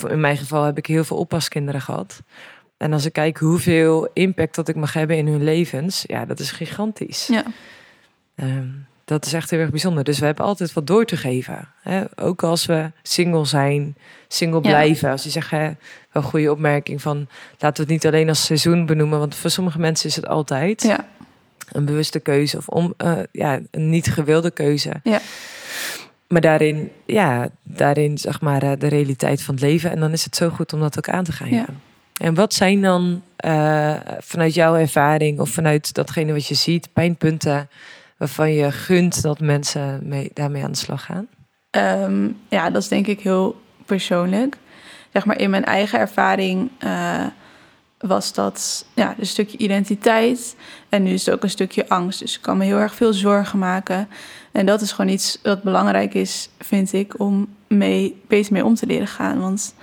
In 0.09 0.21
mijn 0.21 0.37
geval 0.37 0.65
heb 0.65 0.79
ik 0.79 0.87
heel 0.87 1.05
veel 1.05 1.17
oppaskinderen 1.17 1.81
gehad. 1.81 2.23
En 2.77 2.93
als 2.93 3.05
ik 3.05 3.13
kijk 3.13 3.39
hoeveel 3.39 4.09
impact 4.13 4.55
dat 4.55 4.69
ik 4.69 4.77
mag 4.77 4.93
hebben 4.93 5.17
in 5.17 5.27
hun 5.27 5.45
levens, 5.45 6.05
ja, 6.07 6.25
dat 6.25 6.41
is 6.41 6.51
gigantisch. 6.51 7.27
Ja. 7.27 7.43
Ehm, 8.35 8.69
dat 9.13 9.27
is 9.27 9.33
echt 9.33 9.51
heel 9.51 9.61
erg 9.61 9.71
bijzonder. 9.71 10.05
Dus 10.05 10.19
we 10.19 10.25
hebben 10.25 10.45
altijd 10.45 10.73
wat 10.73 10.87
door 10.87 11.05
te 11.05 11.17
geven. 11.17 11.69
Hè? 11.83 12.03
Ook 12.17 12.43
als 12.43 12.67
we 12.67 12.91
single 13.03 13.45
zijn, 13.45 13.97
single 14.29 14.61
blijven. 14.61 15.11
Als 15.11 15.23
je 15.23 15.31
zegt, 15.31 15.51
hè, 15.51 15.59
wel 15.59 16.23
een 16.23 16.23
goede 16.23 16.51
opmerking 16.51 17.03
van... 17.03 17.29
laten 17.59 17.85
we 17.87 17.93
het 17.93 18.03
niet 18.03 18.13
alleen 18.13 18.29
als 18.29 18.45
seizoen 18.45 18.87
benoemen... 18.87 19.19
want 19.19 19.35
voor 19.35 19.51
sommige 19.51 19.79
mensen 19.79 20.09
is 20.09 20.17
het 20.17 20.27
altijd 20.27 20.83
ja. 20.83 21.07
een 21.73 21.85
bewuste 21.85 22.21
keuze... 22.21 22.57
of 22.57 22.69
om, 22.69 22.95
uh, 23.05 23.19
ja, 23.33 23.61
een 23.71 23.91
niet 23.91 24.13
gewilde 24.13 24.51
keuze. 24.51 24.93
Ja. 25.03 25.21
Maar 26.29 26.41
daarin, 26.41 26.91
ja, 27.07 27.49
daarin 27.63 28.19
zeg 28.19 28.41
maar 28.41 28.65
uh, 28.65 28.73
de 28.79 28.89
realiteit 28.89 29.43
van 29.43 29.55
het 29.55 29.63
leven. 29.63 29.91
En 29.91 30.01
dan 30.01 30.13
is 30.13 30.25
het 30.25 30.37
zo 30.37 30.49
goed 30.49 30.73
om 30.73 30.81
dat 30.81 30.99
ook 30.99 31.09
aan 31.09 31.25
te 31.25 31.33
gaan. 31.33 31.51
Ja. 31.51 31.67
En 32.17 32.35
wat 32.35 32.55
zijn 32.55 32.81
dan 32.81 33.23
uh, 33.45 33.95
vanuit 34.19 34.55
jouw 34.55 34.77
ervaring... 34.77 35.41
of 35.41 35.51
vanuit 35.51 35.95
datgene 35.95 36.33
wat 36.33 36.47
je 36.47 36.55
ziet, 36.55 36.89
pijnpunten 36.93 37.69
waarvan 38.23 38.53
je 38.53 38.73
gunt 38.73 39.23
dat 39.23 39.41
mensen 39.41 40.01
mee, 40.03 40.31
daarmee 40.35 40.65
aan 40.65 40.73
de 40.73 40.79
slag 40.79 41.05
gaan? 41.05 41.29
Um, 42.03 42.37
ja, 42.49 42.71
dat 42.71 42.83
is 42.83 42.89
denk 42.89 43.07
ik 43.07 43.21
heel 43.21 43.61
persoonlijk. 43.87 44.57
Zeg 45.13 45.25
maar 45.25 45.39
in 45.39 45.51
mijn 45.51 45.65
eigen 45.65 45.99
ervaring 45.99 46.71
uh, 46.85 47.27
was 47.99 48.33
dat 48.33 48.87
ja, 48.95 49.15
een 49.19 49.27
stukje 49.27 49.59
identiteit. 49.59 50.57
En 50.89 51.03
nu 51.03 51.13
is 51.13 51.27
het 51.27 51.35
ook 51.35 51.43
een 51.43 51.51
stukje 51.51 51.89
angst. 51.89 52.19
Dus 52.19 52.37
ik 52.37 52.43
kan 52.43 52.57
me 52.57 52.65
heel 52.65 52.79
erg 52.79 52.95
veel 52.95 53.13
zorgen 53.13 53.59
maken. 53.59 54.09
En 54.53 54.67
dat 54.67 54.81
is 54.81 54.93
gewoon 54.93 55.11
iets 55.11 55.39
wat 55.43 55.63
belangrijk 55.63 56.15
is, 56.15 56.49
vind 56.59 56.93
ik, 56.93 57.21
om 57.21 57.55
mee, 57.69 58.23
beter 58.29 58.53
mee 58.53 58.65
om 58.65 58.75
te 58.75 58.87
leren 58.87 59.09
gaan. 59.09 59.41
Want 59.41 59.75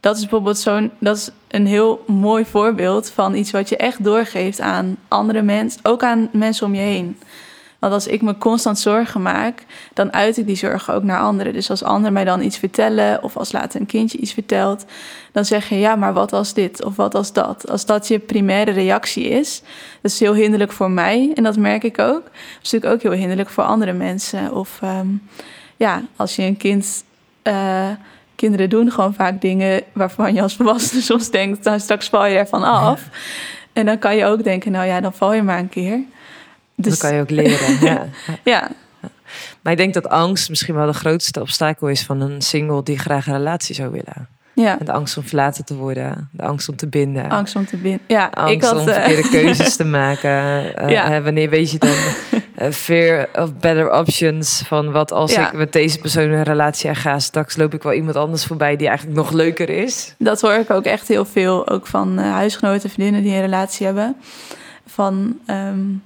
dat 0.00 0.14
is 0.14 0.20
bijvoorbeeld 0.20 0.58
zo'n, 0.58 0.90
dat 0.98 1.16
is 1.16 1.30
een 1.48 1.66
heel 1.66 2.04
mooi 2.06 2.44
voorbeeld 2.44 3.10
van 3.10 3.34
iets 3.34 3.50
wat 3.50 3.68
je 3.68 3.76
echt 3.76 4.04
doorgeeft 4.04 4.60
aan 4.60 4.96
andere 5.08 5.42
mensen, 5.42 5.80
ook 5.82 6.02
aan 6.02 6.28
mensen 6.32 6.66
om 6.66 6.74
je 6.74 6.80
heen. 6.80 7.16
Want 7.82 7.94
als 7.94 8.06
ik 8.06 8.22
me 8.22 8.38
constant 8.38 8.78
zorgen 8.78 9.22
maak, 9.22 9.64
dan 9.94 10.12
uit 10.12 10.36
ik 10.36 10.46
die 10.46 10.56
zorgen 10.56 10.94
ook 10.94 11.02
naar 11.02 11.20
anderen. 11.20 11.52
Dus 11.52 11.70
als 11.70 11.82
anderen 11.82 12.12
mij 12.12 12.24
dan 12.24 12.42
iets 12.42 12.56
vertellen, 12.56 13.22
of 13.22 13.36
als 13.36 13.52
later 13.52 13.80
een 13.80 13.86
kindje 13.86 14.18
iets 14.18 14.32
vertelt, 14.32 14.84
dan 15.32 15.44
zeg 15.44 15.68
je 15.68 15.78
ja, 15.78 15.96
maar 15.96 16.12
wat 16.12 16.32
als 16.32 16.54
dit 16.54 16.84
of 16.84 16.96
wat 16.96 17.14
als 17.14 17.32
dat? 17.32 17.70
Als 17.70 17.86
dat 17.86 18.08
je 18.08 18.18
primaire 18.18 18.70
reactie 18.70 19.28
is, 19.28 19.62
dat 20.00 20.10
is 20.10 20.20
heel 20.20 20.34
hinderlijk 20.34 20.72
voor 20.72 20.90
mij 20.90 21.30
en 21.34 21.42
dat 21.42 21.56
merk 21.56 21.84
ik 21.84 21.98
ook. 21.98 22.22
Dat 22.22 22.62
is 22.62 22.70
natuurlijk 22.70 22.94
ook 22.94 23.02
heel 23.02 23.18
hinderlijk 23.20 23.48
voor 23.48 23.64
andere 23.64 23.92
mensen. 23.92 24.54
Of 24.54 24.80
um, 24.84 25.22
ja, 25.76 26.02
als 26.16 26.36
je 26.36 26.42
een 26.42 26.56
kind. 26.56 27.04
Uh, 27.42 27.88
kinderen 28.36 28.70
doen 28.70 28.90
gewoon 28.90 29.14
vaak 29.14 29.40
dingen 29.40 29.82
waarvan 29.92 30.34
je 30.34 30.42
als 30.42 30.56
volwassene 30.56 31.00
soms 31.10 31.30
denkt, 31.30 31.64
nou 31.64 31.80
straks 31.80 32.08
val 32.08 32.26
je 32.26 32.36
ervan 32.36 32.62
af. 32.62 33.08
En 33.72 33.86
dan 33.86 33.98
kan 33.98 34.16
je 34.16 34.24
ook 34.24 34.44
denken, 34.44 34.72
nou 34.72 34.86
ja, 34.86 35.00
dan 35.00 35.12
val 35.12 35.32
je 35.32 35.42
maar 35.42 35.58
een 35.58 35.68
keer. 35.68 36.00
Dus... 36.82 36.98
Dat 36.98 37.08
kan 37.08 37.14
je 37.14 37.22
ook 37.22 37.30
leren. 37.30 37.78
ja. 37.88 38.06
ja. 38.44 38.70
Maar 39.62 39.72
ik 39.72 39.78
denk 39.78 39.94
dat 39.94 40.08
angst 40.08 40.48
misschien 40.48 40.74
wel 40.74 40.86
de 40.86 40.92
grootste 40.92 41.40
obstakel 41.40 41.88
is 41.88 42.02
van 42.02 42.20
een 42.20 42.42
single 42.42 42.82
die 42.82 42.98
graag 42.98 43.26
een 43.26 43.36
relatie 43.36 43.74
zou 43.74 43.90
willen. 43.90 44.28
Ja. 44.54 44.78
En 44.78 44.84
de 44.84 44.92
angst 44.92 45.16
om 45.16 45.22
verlaten 45.22 45.64
te 45.64 45.74
worden, 45.74 46.28
de 46.32 46.42
angst 46.42 46.68
om 46.68 46.76
te 46.76 46.86
binden. 46.86 47.30
Angst 47.30 47.56
om 47.56 47.66
te 47.66 47.76
binden. 47.76 48.00
Ja, 48.06 48.30
angst 48.34 48.54
ik 48.54 48.62
had, 48.62 48.78
om 48.78 48.84
verkeerde 48.84 49.22
uh... 49.22 49.30
keuzes 49.30 49.76
te 49.76 49.84
maken. 49.84 50.64
Uh, 50.82 50.90
ja. 50.90 51.22
wanneer 51.22 51.50
weet 51.50 51.70
je 51.70 51.78
dan 51.78 51.90
uh, 52.58 52.70
fear 52.84 53.28
of 53.32 53.54
better 53.54 53.92
options 53.92 54.62
van 54.66 54.92
wat 54.92 55.12
als 55.12 55.32
ik 55.32 55.52
met 55.52 55.72
deze 55.72 55.98
persoon 55.98 56.30
een 56.30 56.42
relatie 56.42 56.88
aan 56.88 56.96
ga, 56.96 57.18
straks 57.18 57.56
loop 57.56 57.74
ik 57.74 57.82
wel 57.82 57.92
iemand 57.92 58.16
anders 58.16 58.44
voorbij 58.44 58.76
die 58.76 58.88
eigenlijk 58.88 59.16
nog 59.16 59.30
leuker 59.30 59.68
is. 59.68 60.14
Dat 60.18 60.40
hoor 60.40 60.54
ik 60.54 60.70
ook 60.70 60.84
echt 60.84 61.08
heel 61.08 61.24
veel, 61.24 61.68
ook 61.68 61.86
van 61.86 62.18
huisgenoten, 62.18 62.90
vriendinnen 62.90 63.22
die 63.22 63.34
een 63.34 63.40
relatie 63.40 63.86
hebben. 63.86 64.16
Van 64.86 65.38
um, 65.46 66.02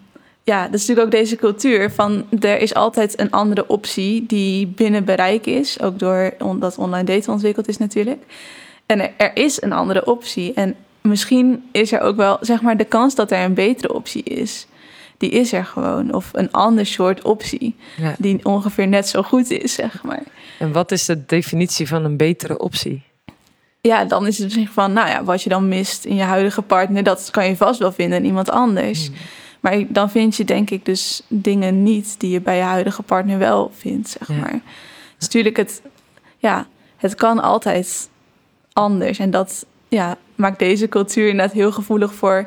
ja, 0.47 0.65
dat 0.65 0.75
is 0.75 0.87
natuurlijk 0.87 1.07
ook 1.07 1.21
deze 1.21 1.37
cultuur 1.37 1.91
van 1.91 2.27
er 2.41 2.59
is 2.59 2.75
altijd 2.75 3.21
een 3.21 3.31
andere 3.31 3.69
optie 3.69 4.27
die 4.27 4.67
binnen 4.67 5.05
bereik 5.05 5.47
is. 5.47 5.81
Ook 5.81 5.99
door 5.99 6.35
dat 6.59 6.79
online 6.79 7.05
daten 7.05 7.33
ontwikkeld 7.33 7.69
is 7.69 7.79
natuurlijk. 7.79 8.23
En 8.87 9.01
er, 9.01 9.11
er, 9.17 9.37
is 9.37 9.63
een 9.63 9.73
andere 9.73 10.07
optie. 10.07 10.53
En 10.55 10.75
misschien 11.01 11.69
is 11.73 11.93
er 11.93 12.01
ook 12.01 12.17
wel, 12.17 12.39
zeg 12.41 12.63
maar, 12.63 12.77
de 12.77 12.85
kans 12.85 13.15
dat 13.15 13.31
er 13.31 13.45
een 13.45 13.55
betere 13.55 13.95
optie 13.95 14.23
is. 14.23 14.67
Die 15.19 15.31
is 15.31 15.53
er 15.53 15.65
gewoon. 15.65 16.15
Of 16.15 16.31
een 16.33 16.53
ander 16.53 16.87
soort 16.87 17.23
optie. 17.23 17.77
Die 18.19 18.45
ongeveer 18.45 18.89
net 18.89 19.09
zo 19.09 19.23
goed 19.23 19.51
is, 19.51 19.75
zeg 19.75 20.03
maar. 20.03 20.23
En 20.59 20.73
wat 20.73 20.93
is 20.93 21.05
de 21.05 21.27
definitie 21.27 21.89
van 21.89 22.05
een 22.05 22.17
betere 22.17 22.59
optie? 22.59 23.03
Ja, 23.81 24.05
dan 24.05 24.27
is 24.27 24.35
het 24.37 24.45
misschien 24.45 24.69
van, 24.69 24.93
nou 24.93 25.09
ja, 25.09 25.25
wat 25.25 25.43
je 25.43 25.49
dan 25.49 25.69
mist 25.69 26.05
in 26.05 26.17
je 26.17 26.23
huidige 26.23 26.63
partner, 26.63 27.03
dat 27.03 27.29
kan 27.31 27.47
je 27.47 27.57
vast 27.57 27.79
wel 27.79 27.93
vinden 27.93 28.19
in 28.19 28.25
iemand 28.25 28.51
anders. 28.51 29.07
Hmm. 29.07 29.17
Maar 29.67 29.85
dan 29.89 30.11
vind 30.11 30.37
je 30.37 30.45
denk 30.45 30.71
ik 30.71 30.85
dus 30.85 31.23
dingen 31.29 31.83
niet 31.83 32.21
die 32.21 32.31
je 32.31 32.41
bij 32.41 32.57
je 32.57 32.63
huidige 32.63 33.03
partner 33.03 33.39
wel 33.39 33.73
vindt, 33.75 34.17
zeg 34.19 34.29
maar. 34.29 34.61
Dus 35.19 35.27
natuurlijk, 35.27 35.57
het, 35.57 35.83
ja, 36.39 36.67
het 36.97 37.15
kan 37.15 37.43
altijd 37.43 38.09
anders. 38.73 39.19
En 39.19 39.31
dat 39.31 39.67
ja, 39.89 40.17
maakt 40.35 40.59
deze 40.59 40.89
cultuur 40.89 41.29
inderdaad 41.29 41.55
heel 41.55 41.73
gevoelig 41.73 42.15
voor 42.15 42.47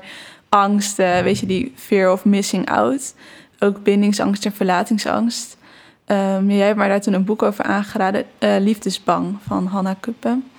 angst. 0.50 0.98
weet 0.98 1.40
je, 1.40 1.46
die 1.46 1.74
fear 1.76 2.12
of 2.12 2.26
missing 2.26 2.70
out. 2.70 3.14
Ook 3.60 3.84
bindingsangst 3.84 4.46
en 4.46 4.54
verlatingsangst. 4.54 5.58
Um, 6.06 6.52
jij 6.52 6.66
hebt 6.66 6.78
mij 6.78 6.88
daar 6.88 7.02
toen 7.02 7.14
een 7.14 7.26
boek 7.26 7.44
over 7.44 7.64
aangeraden. 7.66 8.26
Uh, 8.40 8.56
Liefdesbang 8.60 9.38
van 9.48 9.66
Hanna 9.66 9.96
Kuppen. 10.00 10.50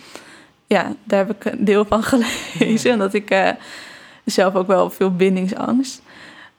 Ja, 0.67 0.95
daar 1.05 1.27
heb 1.27 1.37
ik 1.37 1.53
een 1.53 1.65
deel 1.65 1.85
van 1.85 2.03
gelezen. 2.03 2.93
Omdat 3.01 3.15
ik 3.15 3.31
uh, 3.31 3.49
zelf 4.25 4.55
ook 4.55 4.67
wel 4.67 4.91
veel 4.91 5.17
bindingsangst. 5.17 6.03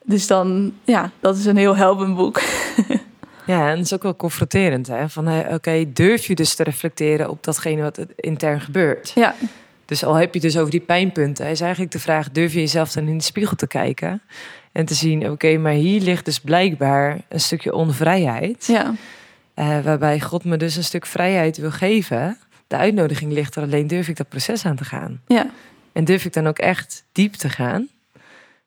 Dus 0.03 0.27
dan, 0.27 0.73
ja, 0.83 1.11
dat 1.19 1.37
is 1.37 1.45
een 1.45 1.57
heel 1.57 1.75
helpend 1.75 2.15
boek. 2.15 2.41
Ja, 3.45 3.69
en 3.69 3.75
dat 3.75 3.85
is 3.85 3.93
ook 3.93 4.03
wel 4.03 4.15
confronterend. 4.15 4.87
Hè? 4.87 5.09
Van, 5.09 5.53
oké, 5.53 5.85
durf 5.93 6.25
je 6.25 6.35
dus 6.35 6.55
te 6.55 6.63
reflecteren 6.63 7.29
op 7.29 7.43
datgene 7.43 7.81
wat 7.81 8.05
intern 8.15 8.61
gebeurt? 8.61 9.11
Ja. 9.15 9.35
Dus 9.85 10.03
al 10.03 10.13
heb 10.13 10.33
je 10.33 10.39
dus 10.39 10.57
over 10.57 10.71
die 10.71 10.79
pijnpunten, 10.79 11.45
is 11.45 11.61
eigenlijk 11.61 11.91
de 11.91 11.99
vraag: 11.99 12.31
durf 12.31 12.53
je 12.53 12.59
jezelf 12.59 12.91
dan 12.91 13.07
in 13.07 13.17
de 13.17 13.23
spiegel 13.23 13.55
te 13.55 13.67
kijken 13.67 14.21
en 14.71 14.85
te 14.85 14.93
zien, 14.93 15.29
oké, 15.29 15.57
maar 15.57 15.71
hier 15.71 16.01
ligt 16.01 16.25
dus 16.25 16.39
blijkbaar 16.39 17.21
een 17.29 17.39
stukje 17.39 17.73
onvrijheid. 17.73 18.65
Ja. 18.65 18.93
Uh, 19.55 19.79
waarbij 19.79 20.19
God 20.19 20.43
me 20.43 20.57
dus 20.57 20.75
een 20.75 20.83
stuk 20.83 21.05
vrijheid 21.05 21.57
wil 21.57 21.71
geven. 21.71 22.37
De 22.67 22.77
uitnodiging 22.77 23.31
ligt 23.31 23.55
er 23.55 23.63
alleen, 23.63 23.87
durf 23.87 24.07
ik 24.07 24.17
dat 24.17 24.29
proces 24.29 24.65
aan 24.65 24.75
te 24.75 24.85
gaan? 24.85 25.21
Ja. 25.27 25.49
En 25.91 26.05
durf 26.05 26.25
ik 26.25 26.33
dan 26.33 26.47
ook 26.47 26.59
echt 26.59 27.03
diep 27.11 27.33
te 27.33 27.49
gaan? 27.49 27.87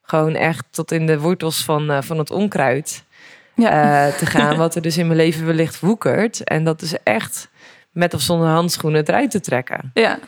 Gewoon 0.04 0.34
echt 0.34 0.64
tot 0.70 0.92
in 0.92 1.06
de 1.06 1.18
wortels 1.18 1.64
van, 1.64 1.90
uh, 1.90 2.02
van 2.02 2.18
het 2.18 2.30
onkruid 2.30 3.04
ja. 3.54 4.06
uh, 4.08 4.14
te 4.14 4.26
gaan. 4.26 4.56
Wat 4.64 4.74
er 4.74 4.82
dus 4.82 4.98
in 4.98 5.06
mijn 5.06 5.18
leven 5.18 5.46
wellicht 5.46 5.80
woekert. 5.80 6.44
En 6.44 6.64
dat 6.64 6.82
is 6.82 6.94
echt 7.02 7.48
met 7.90 8.14
of 8.14 8.20
zonder 8.20 8.48
handschoenen 8.48 9.08
eruit 9.08 9.30
te 9.30 9.40
trekken. 9.40 9.90
Ja. 9.94 10.18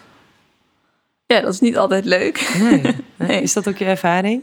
Ja, 1.26 1.40
dat 1.40 1.52
is 1.52 1.60
niet 1.60 1.76
altijd 1.76 2.04
leuk. 2.04 2.54
Nee. 2.58 2.80
Nee. 3.16 3.28
Nee. 3.28 3.42
Is 3.42 3.52
dat 3.52 3.68
ook 3.68 3.76
je 3.76 3.84
ervaring? 3.84 4.42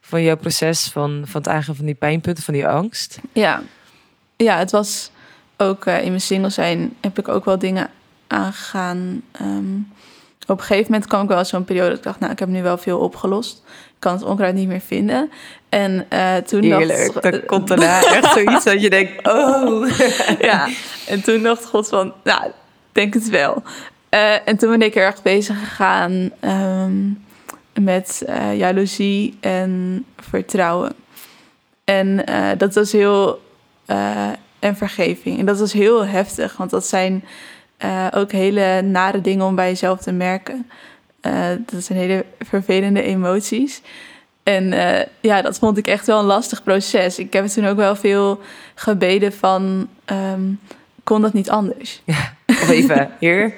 Van 0.00 0.22
jouw 0.22 0.36
proces 0.36 0.88
van, 0.88 1.22
van 1.26 1.40
het 1.40 1.50
aangaan 1.50 1.76
van 1.76 1.84
die 1.86 1.94
pijnpunten, 1.94 2.44
van 2.44 2.54
die 2.54 2.66
angst? 2.66 3.18
Ja, 3.32 3.62
ja 4.36 4.58
het 4.58 4.70
was 4.70 5.10
ook 5.56 5.86
eh, 5.86 6.02
in 6.02 6.08
mijn 6.08 6.20
single 6.20 6.50
zijn 6.50 6.96
heb 7.00 7.18
ik 7.18 7.28
ook 7.28 7.44
wel 7.44 7.58
dingen 7.58 7.90
aangegaan. 8.26 9.22
Ehm, 9.32 9.78
op 10.52 10.58
een 10.58 10.64
gegeven 10.64 10.92
moment 10.92 11.08
kwam 11.08 11.22
ik 11.22 11.28
wel 11.28 11.44
zo'n 11.44 11.64
periode 11.64 11.88
dat 11.88 11.98
ik 11.98 12.04
dacht, 12.04 12.20
nou, 12.20 12.32
ik 12.32 12.38
heb 12.38 12.48
nu 12.48 12.62
wel 12.62 12.78
veel 12.78 12.98
opgelost. 12.98 13.62
Ik 13.66 13.94
kan 13.98 14.12
het 14.12 14.22
onkruid 14.22 14.54
niet 14.54 14.68
meer 14.68 14.80
vinden. 14.80 15.30
En 15.68 16.06
eh, 16.08 16.36
toen 16.36 16.68
dacht... 16.68 17.22
dan 17.22 17.44
komt 17.46 17.68
daarna 17.68 18.04
echt 18.04 18.32
zoiets 18.32 18.64
dat 18.64 18.82
je 18.82 18.90
denkt, 18.90 19.28
oh. 19.28 19.98
ja, 20.50 20.68
en 21.06 21.22
toen 21.22 21.42
dacht 21.42 21.64
God 21.64 21.88
van, 21.88 22.12
nou, 22.24 22.50
denk 22.92 23.14
het 23.14 23.28
wel. 23.28 23.62
Eh, 24.08 24.48
en 24.48 24.56
toen 24.56 24.70
ben 24.70 24.82
ik 24.82 24.94
erg 24.94 25.22
bezig 25.22 25.58
gegaan 25.58 26.30
ehm, 26.40 27.10
met 27.84 28.22
eh 28.26 28.58
jaloezie 28.58 29.36
en 29.40 30.04
vertrouwen. 30.16 30.92
En 31.84 32.24
dat 32.58 32.74
was 32.74 32.92
heel... 32.92 33.42
en 34.58 34.76
vergeving. 34.76 35.38
En 35.38 35.46
dat 35.46 35.58
was 35.58 35.72
heel 35.72 36.06
heftig, 36.06 36.56
want 36.56 36.70
dat 36.70 36.86
zijn 36.86 37.24
eh, 37.82 38.06
ook 38.10 38.32
hele 38.32 38.82
nare 38.82 39.20
dingen 39.20 39.46
om 39.46 39.54
bij 39.54 39.68
jezelf 39.68 40.00
te 40.00 40.12
merken. 40.12 40.70
Eh, 41.20 41.48
dat 41.66 41.84
zijn 41.84 41.98
hele 41.98 42.24
vervelende 42.38 43.02
emoties. 43.02 43.82
En 44.42 44.72
eh, 44.72 45.06
ja, 45.20 45.42
dat 45.42 45.58
vond 45.58 45.78
ik 45.78 45.86
echt 45.86 46.06
wel 46.06 46.18
een 46.18 46.24
lastig 46.24 46.62
proces. 46.62 47.18
Ik 47.18 47.32
heb 47.32 47.46
toen 47.46 47.66
ook 47.66 47.76
wel 47.76 47.96
veel 47.96 48.40
gebeden 48.74 49.32
van... 49.32 49.88
ehm, 50.04 50.52
kon 51.04 51.22
dat 51.22 51.32
niet 51.32 51.50
anders? 51.50 52.02
Of 52.62 52.70
even, 52.70 53.10
heer, 53.18 53.54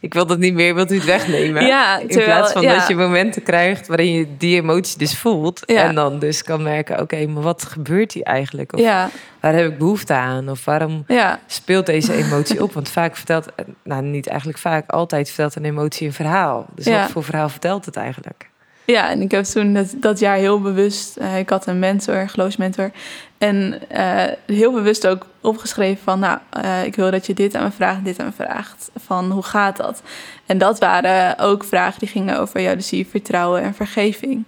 ik 0.00 0.14
wil 0.14 0.26
dat 0.26 0.38
niet 0.38 0.54
meer, 0.54 0.74
wilt 0.74 0.92
u 0.92 0.94
het 0.94 1.04
wegnemen? 1.04 1.66
Ja, 1.66 1.98
In 1.98 2.06
plaats 2.06 2.52
van 2.52 2.62
ja. 2.62 2.74
dat 2.74 2.88
je 2.88 2.94
momenten 2.94 3.42
krijgt 3.42 3.86
waarin 3.86 4.12
je 4.12 4.26
die 4.38 4.56
emotie 4.56 4.98
dus 4.98 5.18
voelt. 5.18 5.62
Ja. 5.66 5.82
En 5.82 5.94
dan 5.94 6.18
dus 6.18 6.42
kan 6.42 6.62
merken, 6.62 7.00
oké, 7.00 7.26
maar 7.26 7.42
wat 7.42 7.64
gebeurt 7.64 8.12
hier 8.12 8.22
eigenlijk? 8.22 8.72
Of 8.72 8.80
Ja, 8.80 9.10
waar 9.40 9.54
heb 9.54 9.66
ik 9.72 9.78
behoefte 9.78 10.14
aan? 10.14 10.50
Of 10.50 10.64
waarom 10.64 11.06
speelt 11.46 11.86
deze 11.86 12.14
emotie 12.14 12.62
op? 12.62 12.72
Want 12.72 12.88
vaak 12.88 13.16
vertelt, 13.16 13.48
nou 13.84 14.02
niet 14.02 14.26
eigenlijk 14.26 14.58
vaak, 14.58 14.90
altijd 14.90 15.26
vertelt 15.28 15.56
een 15.56 15.64
emotie 15.64 16.06
een 16.06 16.12
verhaal. 16.12 16.66
Dus 16.74 16.86
wat 16.86 17.10
voor 17.10 17.24
verhaal 17.24 17.48
vertelt 17.48 17.84
het 17.84 17.96
eigenlijk? 17.96 18.48
Ja, 18.92 19.10
en 19.10 19.20
ik 19.22 19.30
heb 19.30 19.44
toen 19.44 19.74
dat, 19.74 19.94
dat 19.96 20.18
jaar 20.18 20.36
heel 20.36 20.60
bewust... 20.60 21.16
eh, 21.16 21.38
ik 21.38 21.48
had 21.48 21.66
een 21.66 21.78
mentor, 21.78 22.14
een 22.16 22.28
geloofsmentor... 22.28 22.90
en 23.38 23.80
eh, 23.88 24.24
heel 24.46 24.72
bewust 24.72 25.06
ook 25.06 25.26
opgeschreven 25.40 26.02
van... 26.02 26.18
nou, 26.18 26.38
eh, 26.50 26.84
ik 26.84 26.96
wil 26.96 27.10
dat 27.10 27.26
je 27.26 27.34
dit 27.34 27.54
aan 27.54 27.64
me 27.64 27.70
vraagt, 27.70 28.04
dit 28.04 28.18
aan 28.18 28.26
me 28.26 28.32
vraagt. 28.32 28.90
Van, 28.96 29.30
hoe 29.30 29.42
gaat 29.42 29.76
dat? 29.76 30.02
En 30.46 30.58
dat 30.58 30.78
waren 30.78 31.38
ook 31.38 31.64
vragen 31.64 31.98
die 31.98 32.08
gingen 32.08 32.38
over 32.38 32.60
jaloezie, 32.60 33.06
vertrouwen 33.06 33.62
en 33.62 33.74
vergeving. 33.74 34.44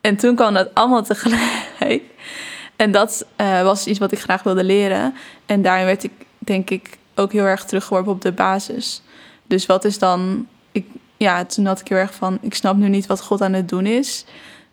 En 0.00 0.16
toen 0.16 0.34
kwam 0.34 0.54
dat 0.54 0.74
allemaal 0.74 1.02
tegelijk. 1.02 2.02
En 2.76 2.90
dat 2.90 3.26
was 3.62 3.86
iets 3.86 3.98
wat 3.98 4.12
ik 4.12 4.20
graag 4.20 4.42
wilde 4.42 4.64
leren. 4.64 5.14
En 5.46 5.62
daarin 5.62 5.86
werd 5.86 6.04
ik, 6.04 6.12
denk 6.38 6.70
ik, 6.70 6.98
ook 7.14 7.32
heel 7.32 7.44
erg 7.44 7.64
teruggeworpen 7.64 8.12
op 8.12 8.22
de 8.22 8.32
basis. 8.32 9.02
Dus 9.46 9.66
wat 9.66 9.84
is 9.84 9.98
dan... 9.98 10.46
Ja, 11.18 11.44
toen 11.44 11.66
had 11.66 11.80
ik 11.80 11.88
heel 11.88 11.98
erg 11.98 12.14
van... 12.14 12.38
Ik 12.40 12.54
snap 12.54 12.76
nu 12.76 12.88
niet 12.88 13.06
wat 13.06 13.20
God 13.20 13.42
aan 13.42 13.52
het 13.52 13.68
doen 13.68 13.86
is. 13.86 14.24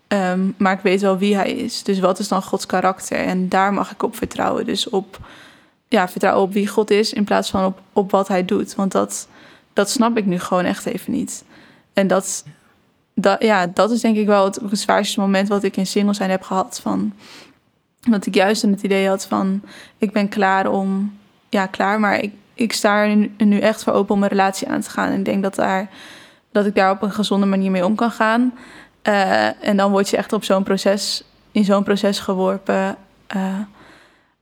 ehm, 0.08 0.51
maar 0.58 0.73
ik 0.73 0.79
weet 0.79 1.01
wel 1.01 1.17
wie 1.17 1.36
hij 1.36 1.51
is. 1.51 1.84
Dus 1.84 1.99
wat 1.99 2.19
is 2.19 2.27
dan 2.27 2.43
Gods 2.43 2.65
karakter? 2.65 3.17
En 3.17 3.49
daar 3.49 3.73
mag 3.73 3.91
ik 3.91 4.03
op 4.03 4.15
vertrouwen. 4.15 4.65
Dus 4.65 4.89
op... 4.89 5.19
Ja, 5.88 6.08
vertrouwen 6.08 6.43
op 6.43 6.53
wie 6.53 6.67
God 6.67 6.89
is... 6.91 7.13
in 7.13 7.23
plaats 7.23 7.49
van 7.49 7.65
op, 7.65 7.81
op 7.93 8.12
wat 8.12 8.27
hij 8.27 8.45
doet. 8.45 8.75
Want 8.75 8.91
dat, 8.91 9.27
dat 9.73 9.89
snap 9.89 10.17
ik 10.17 10.25
nu 10.25 10.39
gewoon 10.39 10.65
echt 10.65 10.86
even 10.86 11.12
niet. 11.12 11.43
En 11.93 12.08
dat... 12.08 12.45
Dat, 13.17 13.41
ja, 13.41 13.67
dat 13.67 13.91
is 13.91 14.01
denk 14.01 14.17
ik 14.17 14.25
wel 14.25 14.45
het, 14.45 14.60
zwaarste 14.71 15.19
moment 15.19 15.47
wat 15.47 15.63
ik 15.63 15.77
in 15.77 15.88
single 15.88 16.13
zijn 16.13 16.29
heb 16.29 16.41
gehad. 16.41 16.79
Van, 16.81 17.13
dat 18.10 18.25
ik 18.25 18.36
juist 18.36 18.62
het 18.62 18.84
idee 18.84 19.08
had 19.08 19.25
van... 19.25 19.62
ik 19.97 20.12
ben 20.12 20.29
klaar 20.29 20.71
om... 20.71 21.17
Ja, 21.49 21.65
klaar, 21.65 21.99
maar 21.99 22.19
ik, 22.19 22.34
ik 22.53 22.73
sta 22.73 23.03
er 23.03 23.15
nu, 23.15 23.31
nu 23.38 23.60
echt 23.60 23.84
voor 23.84 23.93
open 23.93 24.15
om 24.15 24.23
een 24.23 24.29
relatie 24.29 24.67
aan 24.67 24.81
te 24.81 24.89
gaan. 24.89 25.12
En 25.12 25.19
ik 25.19 25.25
denk 25.25 25.43
dat, 25.43 25.55
daar, 25.55 25.89
dat 26.56 26.65
ik 26.65 26.76
daar 26.76 26.91
op 26.91 27.02
een 27.02 27.12
gezonde 27.12 27.46
manier 27.46 27.72
mee 27.72 27.86
om 27.86 27.96
kan 27.96 28.12
gaan. 28.12 28.54
Eh, 29.02 29.68
en 29.68 29.78
dan 29.78 29.91
word 29.91 30.10
je 30.10 30.18
echt 30.18 30.34
op 30.34 30.44
zo'n 30.44 30.63
proces... 30.63 31.24
in 31.52 31.63
zo'n 31.63 31.84
proces 31.84 32.20
geworpen. 32.20 32.96
Eh, 33.28 33.60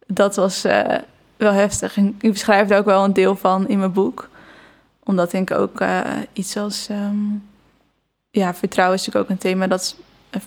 dat 0.07 0.35
was 0.35 0.63
eh, 0.63 0.97
wel 1.37 1.51
heftig. 1.51 1.97
En 1.97 2.15
ik 2.19 2.31
beschrijf 2.31 2.69
er 2.69 2.77
ook 2.77 2.85
wel 2.85 3.03
een 3.03 3.13
deel 3.13 3.35
van 3.35 3.67
in 3.67 3.79
mijn 3.79 3.91
boek. 3.91 4.29
Omdat 5.03 5.31
denk 5.31 5.49
ik 5.49 5.57
ook 5.57 5.83
iets 6.33 6.57
als... 6.57 6.87
ehm, 6.89 7.15
ja, 8.29 8.53
vertrouwen 8.53 8.97
is 8.97 9.05
natuurlijk 9.05 9.31
ook 9.31 9.37
een 9.37 9.43
thema 9.49 9.67
dat 9.67 9.95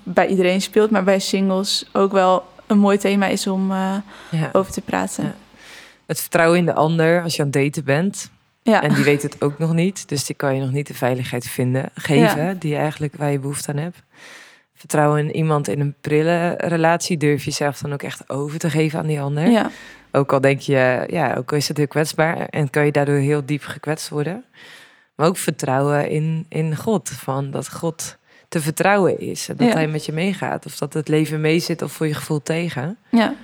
bij 0.02 0.26
iedereen 0.26 0.60
speelt, 0.62 0.90
maar 0.90 1.04
bij 1.04 1.18
singles 1.18 1.86
ook 1.92 2.12
wel 2.12 2.44
een 2.66 2.78
mooi 2.78 2.98
thema 2.98 3.26
is 3.26 3.46
om 3.46 3.72
Ja. 3.72 4.50
over 4.52 4.72
te 4.72 4.80
praten. 4.80 5.24
Ja. 5.24 5.34
Het 6.06 6.20
vertrouwen 6.20 6.58
in 6.58 6.66
de 6.66 6.74
ander 6.74 7.22
als 7.22 7.36
je 7.36 7.42
aan 7.42 7.48
het 7.52 7.62
daten 7.62 7.84
bent. 7.84 8.30
Ja, 8.66 8.82
En 8.82 8.94
die 8.94 9.04
weet 9.04 9.22
het 9.22 9.42
ook 9.42 9.58
nog 9.58 9.72
niet. 9.74 10.08
Dus 10.08 10.24
die 10.24 10.36
kan 10.36 10.54
je 10.54 10.60
nog 10.60 10.72
niet 10.72 10.86
de 10.86 10.94
veiligheid 10.94 11.46
vinden, 11.48 11.90
geven 11.94 12.58
die 12.58 12.70
je 12.70 12.76
eigenlijk 12.76 13.16
waar 13.16 13.30
je 13.30 13.38
behoefte 13.38 13.70
aan 13.70 13.76
hebt. 13.76 14.02
Vertrouwen 14.74 15.18
in 15.28 15.36
iemand 15.36 15.68
in 15.68 15.80
een 15.80 15.94
prille 16.00 16.54
relatie 16.58 17.16
durf 17.16 17.44
je 17.44 17.50
zelf 17.50 17.78
dan 17.78 17.92
ook 17.92 18.02
echt 18.02 18.30
over 18.30 18.58
te 18.58 18.70
geven 18.70 18.98
aan 18.98 19.06
die 19.06 19.20
ander. 19.20 19.46
ja, 19.50 19.70
Ook 20.12 20.32
al 20.32 20.40
denk 20.40 20.60
je, 20.60 21.04
ja, 21.10 21.34
ook 21.34 21.50
al 21.50 21.56
is 21.56 21.68
het 21.68 21.76
heel 21.76 21.86
kwetsbaar 21.88 22.36
en 22.48 22.70
kan 22.70 22.84
je 22.84 22.92
daardoor 22.92 23.14
heel 23.16 23.42
diep 23.46 23.62
gekwetst 23.64 24.08
worden. 24.08 24.44
Maar 25.14 25.26
ook 25.26 25.36
vertrouwen 25.36 26.08
in, 26.10 26.46
in 26.48 26.76
God. 26.76 27.08
Van 27.10 27.50
dat 27.50 27.70
God 27.72 28.16
te 28.48 28.60
vertrouwen 28.60 29.20
is. 29.20 29.48
En 29.48 29.56
dat 29.56 29.66
Ja. 29.66 29.72
hij 29.72 29.88
met 29.88 30.04
je 30.06 30.12
meegaat. 30.12 30.66
Of 30.66 30.76
dat 30.78 30.92
het 30.94 31.08
leven 31.08 31.40
meezit 31.40 31.82
of 31.82 31.92
voor 31.92 32.06
je 32.06 32.14
gevoel 32.14 32.42
tegen. 32.42 32.98
ja, 33.10 33.34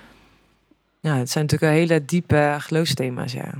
Ja, 1.00 1.16
het 1.16 1.30
zijn 1.30 1.44
natuurlijk 1.44 1.72
hele 1.72 2.04
diepe 2.04 2.56
geloofsthema's, 2.58 3.32
ja. 3.32 3.50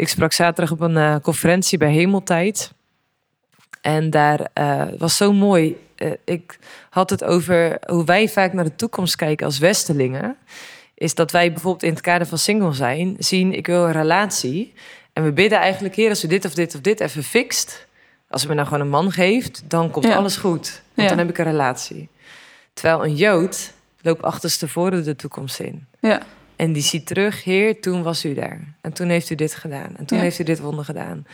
Ik 0.00 0.08
sprak 0.08 0.32
zaterdag 0.32 0.72
op 0.72 0.80
een 0.80 0.96
eh, 0.96 1.16
conferentie 1.22 1.78
bij 1.78 1.92
Hemeltijd. 1.92 2.72
En 3.80 4.10
daar 4.10 4.48
eh, 4.52 4.82
was 4.98 5.16
zo 5.16 5.32
mooi. 5.32 5.76
Eh, 5.96 6.10
ik 6.24 6.58
had 6.90 7.10
het 7.10 7.24
over 7.24 7.78
hoe 7.86 8.04
wij 8.04 8.28
vaak 8.28 8.52
naar 8.52 8.64
de 8.64 8.76
toekomst 8.76 9.16
kijken 9.16 9.46
als 9.46 9.58
Westelingen. 9.58 10.36
Is 10.94 11.14
dat 11.14 11.30
wij 11.30 11.52
bijvoorbeeld 11.52 11.82
in 11.82 11.90
het 11.90 12.00
kader 12.00 12.26
van 12.26 12.38
single 12.38 12.72
zijn, 12.72 13.16
zien 13.18 13.52
ik 13.52 13.66
wil 13.66 13.84
een 13.84 13.92
relatie. 13.92 14.72
En 15.12 15.24
we 15.24 15.32
bidden 15.32 15.58
eigenlijk, 15.58 15.94
heer, 15.94 16.08
als 16.08 16.24
u 16.24 16.28
dit 16.28 16.44
of 16.44 16.54
dit 16.54 16.74
of 16.74 16.80
dit 16.80 17.00
even 17.00 17.22
fixt. 17.22 17.86
Als 18.28 18.44
u 18.44 18.48
me 18.48 18.54
nou 18.54 18.66
gewoon 18.66 18.82
een 18.82 18.88
man 18.88 19.12
geeft, 19.12 19.62
dan 19.66 19.90
komt 19.90 20.04
Ja. 20.06 20.14
alles 20.14 20.36
goed. 20.36 20.82
Want 20.94 21.08
Ja. 21.08 21.08
dan 21.08 21.18
heb 21.18 21.28
ik 21.28 21.38
een 21.38 21.44
relatie. 21.44 22.08
Terwijl 22.72 23.04
een 23.04 23.14
Jood 23.16 23.72
loopt 24.00 24.22
achterstevoren 24.22 25.04
de 25.04 25.16
toekomst 25.16 25.60
in. 25.60 25.86
ja, 26.00 26.22
En 26.60 26.72
die 26.72 26.82
ziet 26.82 27.06
terug, 27.06 27.44
Heer, 27.44 27.80
toen 27.80 28.02
was 28.02 28.24
u 28.24 28.34
daar. 28.34 28.60
En 28.80 28.92
toen 28.92 29.08
heeft 29.08 29.30
u 29.30 29.34
dit 29.34 29.54
gedaan. 29.54 29.96
En 29.96 30.04
toen 30.04 30.16
Ja. 30.18 30.22
heeft 30.24 30.38
u 30.38 30.44
dit 30.44 30.58
wonder 30.60 30.84
gedaan. 30.84 31.26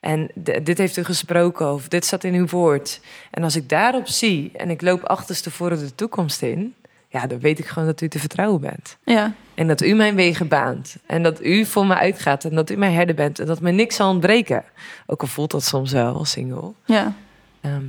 En 0.00 0.30
dit 0.62 0.78
heeft 0.78 0.96
u 0.96 1.04
gesproken 1.04 1.72
of 1.72 1.88
dit 1.88 2.04
staat 2.04 2.24
in 2.24 2.34
uw 2.34 2.46
woord. 2.46 3.00
En 3.30 3.42
als 3.42 3.56
ik 3.56 3.68
daarop 3.68 4.06
zie 4.06 4.50
en 4.54 4.70
ik 4.70 4.82
loop 4.82 5.02
achterstevoren 5.04 5.78
de 5.78 5.94
toekomst 5.94 6.42
in... 6.42 6.74
ja, 7.08 7.26
dan 7.26 7.38
weet 7.40 7.58
ik 7.58 7.66
gewoon 7.66 7.88
dat 7.88 8.00
u 8.00 8.08
te 8.08 8.18
vertrouwen 8.18 8.60
bent. 8.60 8.96
ja, 9.04 9.32
En 9.54 9.66
dat 9.66 9.82
u 9.82 9.94
mijn 9.94 10.14
wegen 10.14 10.48
baant. 10.48 10.96
En 11.06 11.22
dat 11.22 11.44
u 11.44 11.64
voor 11.64 11.86
me 11.86 11.94
uitgaat. 11.94 12.44
En 12.44 12.54
dat 12.54 12.70
u 12.70 12.76
mijn 12.76 12.92
herder 12.92 13.14
bent. 13.14 13.38
En 13.38 13.46
dat 13.46 13.60
me 13.60 13.70
niks 13.70 13.96
zal 13.96 14.10
ontbreken. 14.10 14.64
Ook 15.06 15.20
al 15.20 15.26
voelt 15.28 15.50
dat 15.50 15.64
soms 15.64 15.92
wel 15.92 16.14
als 16.14 16.30
single. 16.30 16.72
ja, 16.84 17.14
Ehm, 17.60 17.84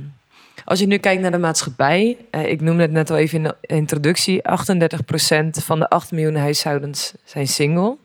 als 0.64 0.78
je 0.78 0.86
nu 0.86 0.98
kijkt 0.98 1.22
naar 1.22 1.30
de 1.30 1.38
maatschappij, 1.38 2.16
eh, 2.30 2.50
ik 2.50 2.60
noemde 2.60 2.82
het 2.82 2.92
net 2.92 3.10
al 3.10 3.16
even 3.16 3.38
in 3.38 3.42
de 3.42 3.74
introductie, 3.74 4.42
38% 4.42 5.64
van 5.64 5.78
de 5.78 5.88
8 5.88 6.12
miljoen 6.12 6.36
huishoudens 6.36 7.12
zijn 7.24 7.48
single. 7.48 7.96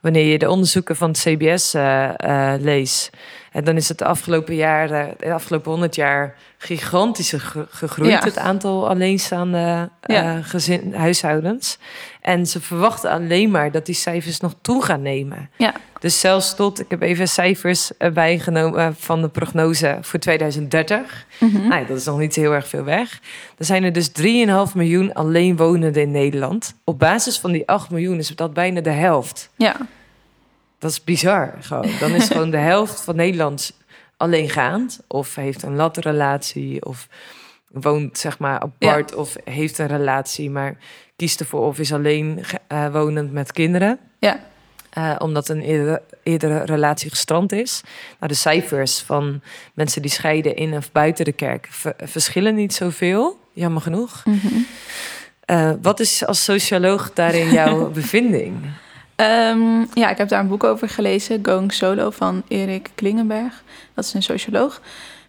Wanneer 0.00 0.24
je 0.24 0.38
de 0.38 0.50
onderzoeken 0.50 0.96
van 0.96 1.08
het 1.08 1.18
CBS 1.18 1.74
eh, 1.74 2.08
eh, 2.16 2.60
leest, 2.60 3.10
en 3.58 3.64
dan 3.64 3.76
is 3.76 3.88
het 3.88 3.98
de 3.98 4.04
afgelopen 4.04 4.54
jaar, 4.54 4.90
eh, 4.90 5.04
de 5.18 5.32
afgelopen 5.32 5.70
100 5.70 5.94
jaar 5.94 6.34
gigantisch 6.58 7.32
ge- 7.36 7.66
gegroeid, 7.68 8.10
Ja. 8.10 8.20
het 8.24 8.38
aantal 8.38 8.88
alleenstaande 8.88 9.88
eh, 10.00 10.16
Ja. 10.16 10.42
gezin, 10.42 10.94
huishoudens. 10.94 11.78
En 12.20 12.46
ze 12.46 12.60
verwachten 12.60 13.10
alleen 13.10 13.50
maar 13.50 13.70
dat 13.70 13.86
die 13.86 13.94
cijfers 13.94 14.40
nog 14.40 14.54
toe 14.60 14.82
gaan 14.84 15.02
nemen. 15.02 15.50
ja, 15.56 15.72
Dus 16.00 16.20
zelfs 16.20 16.54
tot, 16.54 16.80
ik 16.80 16.86
heb 16.88 17.02
even 17.02 17.28
cijfers 17.28 17.90
erbij 17.96 18.38
genomen 18.38 18.94
van 18.98 19.20
de 19.22 19.28
prognose 19.28 19.98
voor 20.00 20.18
2030. 20.20 21.26
mhm. 21.40 21.68
Nou, 21.68 21.86
dat 21.86 21.96
is 21.96 22.04
nog 22.04 22.18
niet 22.18 22.34
heel 22.34 22.52
erg 22.52 22.68
veel 22.68 22.84
weg. 22.84 23.20
Er 23.58 23.64
zijn 23.64 23.84
er 23.84 23.92
dus 23.92 24.08
3,5 24.12 24.74
miljoen 24.74 25.12
alleenwonenden 25.14 26.02
in 26.02 26.10
Nederland. 26.10 26.74
Op 26.84 26.98
basis 26.98 27.38
van 27.38 27.52
die 27.52 27.68
8 27.68 27.90
miljoen 27.90 28.18
is 28.18 28.28
dat 28.28 28.54
bijna 28.54 28.80
de 28.80 28.90
helft. 28.90 29.50
ja, 29.56 29.76
Dat 30.78 30.90
is 30.90 31.04
bizar 31.04 31.54
gewoon. 31.60 31.90
Dan 32.00 32.10
is 32.14 32.26
gewoon 32.28 32.50
de 32.50 32.56
helft 32.56 33.00
van 33.00 33.16
Nederland 33.16 33.72
alleengaand. 34.16 35.00
Of 35.06 35.34
heeft 35.34 35.62
een 35.62 35.76
latte 35.76 36.00
relatie. 36.00 36.84
Of 36.84 37.08
woont 37.68 38.18
zeg 38.18 38.38
maar 38.38 38.60
apart. 38.60 39.14
Of 39.14 39.36
heeft 39.44 39.78
een 39.78 39.86
relatie, 39.86 40.50
maar 40.50 40.76
kiest 41.16 41.40
ervoor 41.40 41.66
of 41.66 41.78
is 41.78 41.92
alleen 41.92 42.44
eh, 42.66 42.92
wonend 42.92 43.32
met 43.32 43.52
kinderen. 43.52 43.98
ja, 44.18 44.40
eh, 44.90 45.14
omdat 45.18 45.48
een 45.48 45.60
eerdere, 45.60 46.02
eerdere 46.22 46.64
relatie 46.64 47.10
gestrand 47.10 47.52
is. 47.52 47.80
Nou, 48.18 48.32
de 48.32 48.38
cijfers 48.38 49.00
van 49.00 49.40
mensen 49.74 50.02
die 50.02 50.10
scheiden 50.10 50.56
in 50.56 50.74
of 50.76 50.92
buiten 50.92 51.24
de 51.24 51.32
kerk 51.32 51.66
ver- 51.70 51.94
verschillen 52.02 52.54
niet 52.54 52.74
zoveel, 52.74 53.38
jammer 53.52 53.82
genoeg. 53.82 54.22
Mhm. 54.24 54.46
Eh, 55.44 55.70
wat 55.82 56.00
is 56.00 56.26
als 56.26 56.44
socioloog 56.44 57.12
daarin 57.12 57.50
jouw 57.50 57.90
bevinding? 58.00 58.56
Ehm, 59.18 59.80
ja, 59.94 60.10
ik 60.10 60.18
heb 60.18 60.28
daar 60.28 60.40
een 60.40 60.48
boek 60.48 60.64
over 60.64 60.88
gelezen, 60.88 61.40
Going 61.42 61.72
Solo 61.72 62.10
van 62.10 62.42
Erik 62.48 62.90
Klingenberg. 62.94 63.62
Dat 63.94 64.04
is 64.04 64.14
een 64.14 64.22
socioloog. 64.22 64.80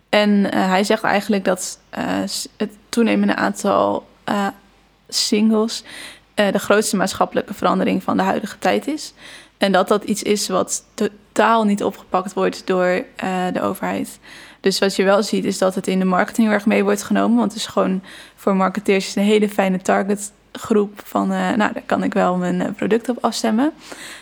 En 0.10 0.52
eh, 0.52 0.67
hij 0.67 0.84
zegt 0.84 1.04
eigenlijk 1.04 1.45
dat 1.45 1.80
s- 2.25 2.47
het 2.58 2.71
toenemende 2.89 3.36
aantal 3.36 4.08
eh, 4.23 4.47
singles 5.08 5.84
de 6.52 6.60
grootste 6.60 6.95
maatschappelijke 6.95 7.54
verandering 7.54 8.04
van 8.04 8.17
de 8.17 8.23
huidige 8.23 8.60
tijd 8.60 8.88
is. 8.88 9.13
En 9.58 9.71
dat 9.71 9.88
dat 9.88 10.04
iets 10.04 10.23
is 10.23 10.47
wat 10.47 10.84
totaal 10.93 11.63
niet 11.63 11.84
opgepakt 11.84 12.34
wordt 12.34 12.62
door 12.67 13.04
de 13.54 13.62
overheid. 13.62 14.19
Dus 14.60 14.80
wat 14.80 14.95
je 14.95 15.04
wel 15.04 15.23
ziet 15.23 15.45
is 15.45 15.58
dat 15.58 15.75
het 15.75 15.88
in 15.88 15.99
de 15.99 16.06
marketing 16.06 16.47
heel 16.47 16.56
erg 16.56 16.65
mee 16.65 16.84
wordt 16.84 17.04
genomen. 17.04 17.38
Want 17.38 17.52
het 17.52 17.62
is 17.62 17.67
gewoon 17.67 18.04
voor 18.36 18.56
marketeers 18.56 19.15
een 19.15 19.23
hele 19.23 19.49
fijne 19.49 19.82
targetgroep 20.51 21.01
van... 21.03 21.31
eh, 21.31 21.53
nou, 21.55 21.73
daar 21.73 21.83
kan 21.85 22.03
ik 22.03 22.13
wel 22.13 22.38
mijn 22.38 22.62
eh, 22.62 22.71
product 22.75 23.09
op 23.09 23.17
afstemmen. 23.21 23.71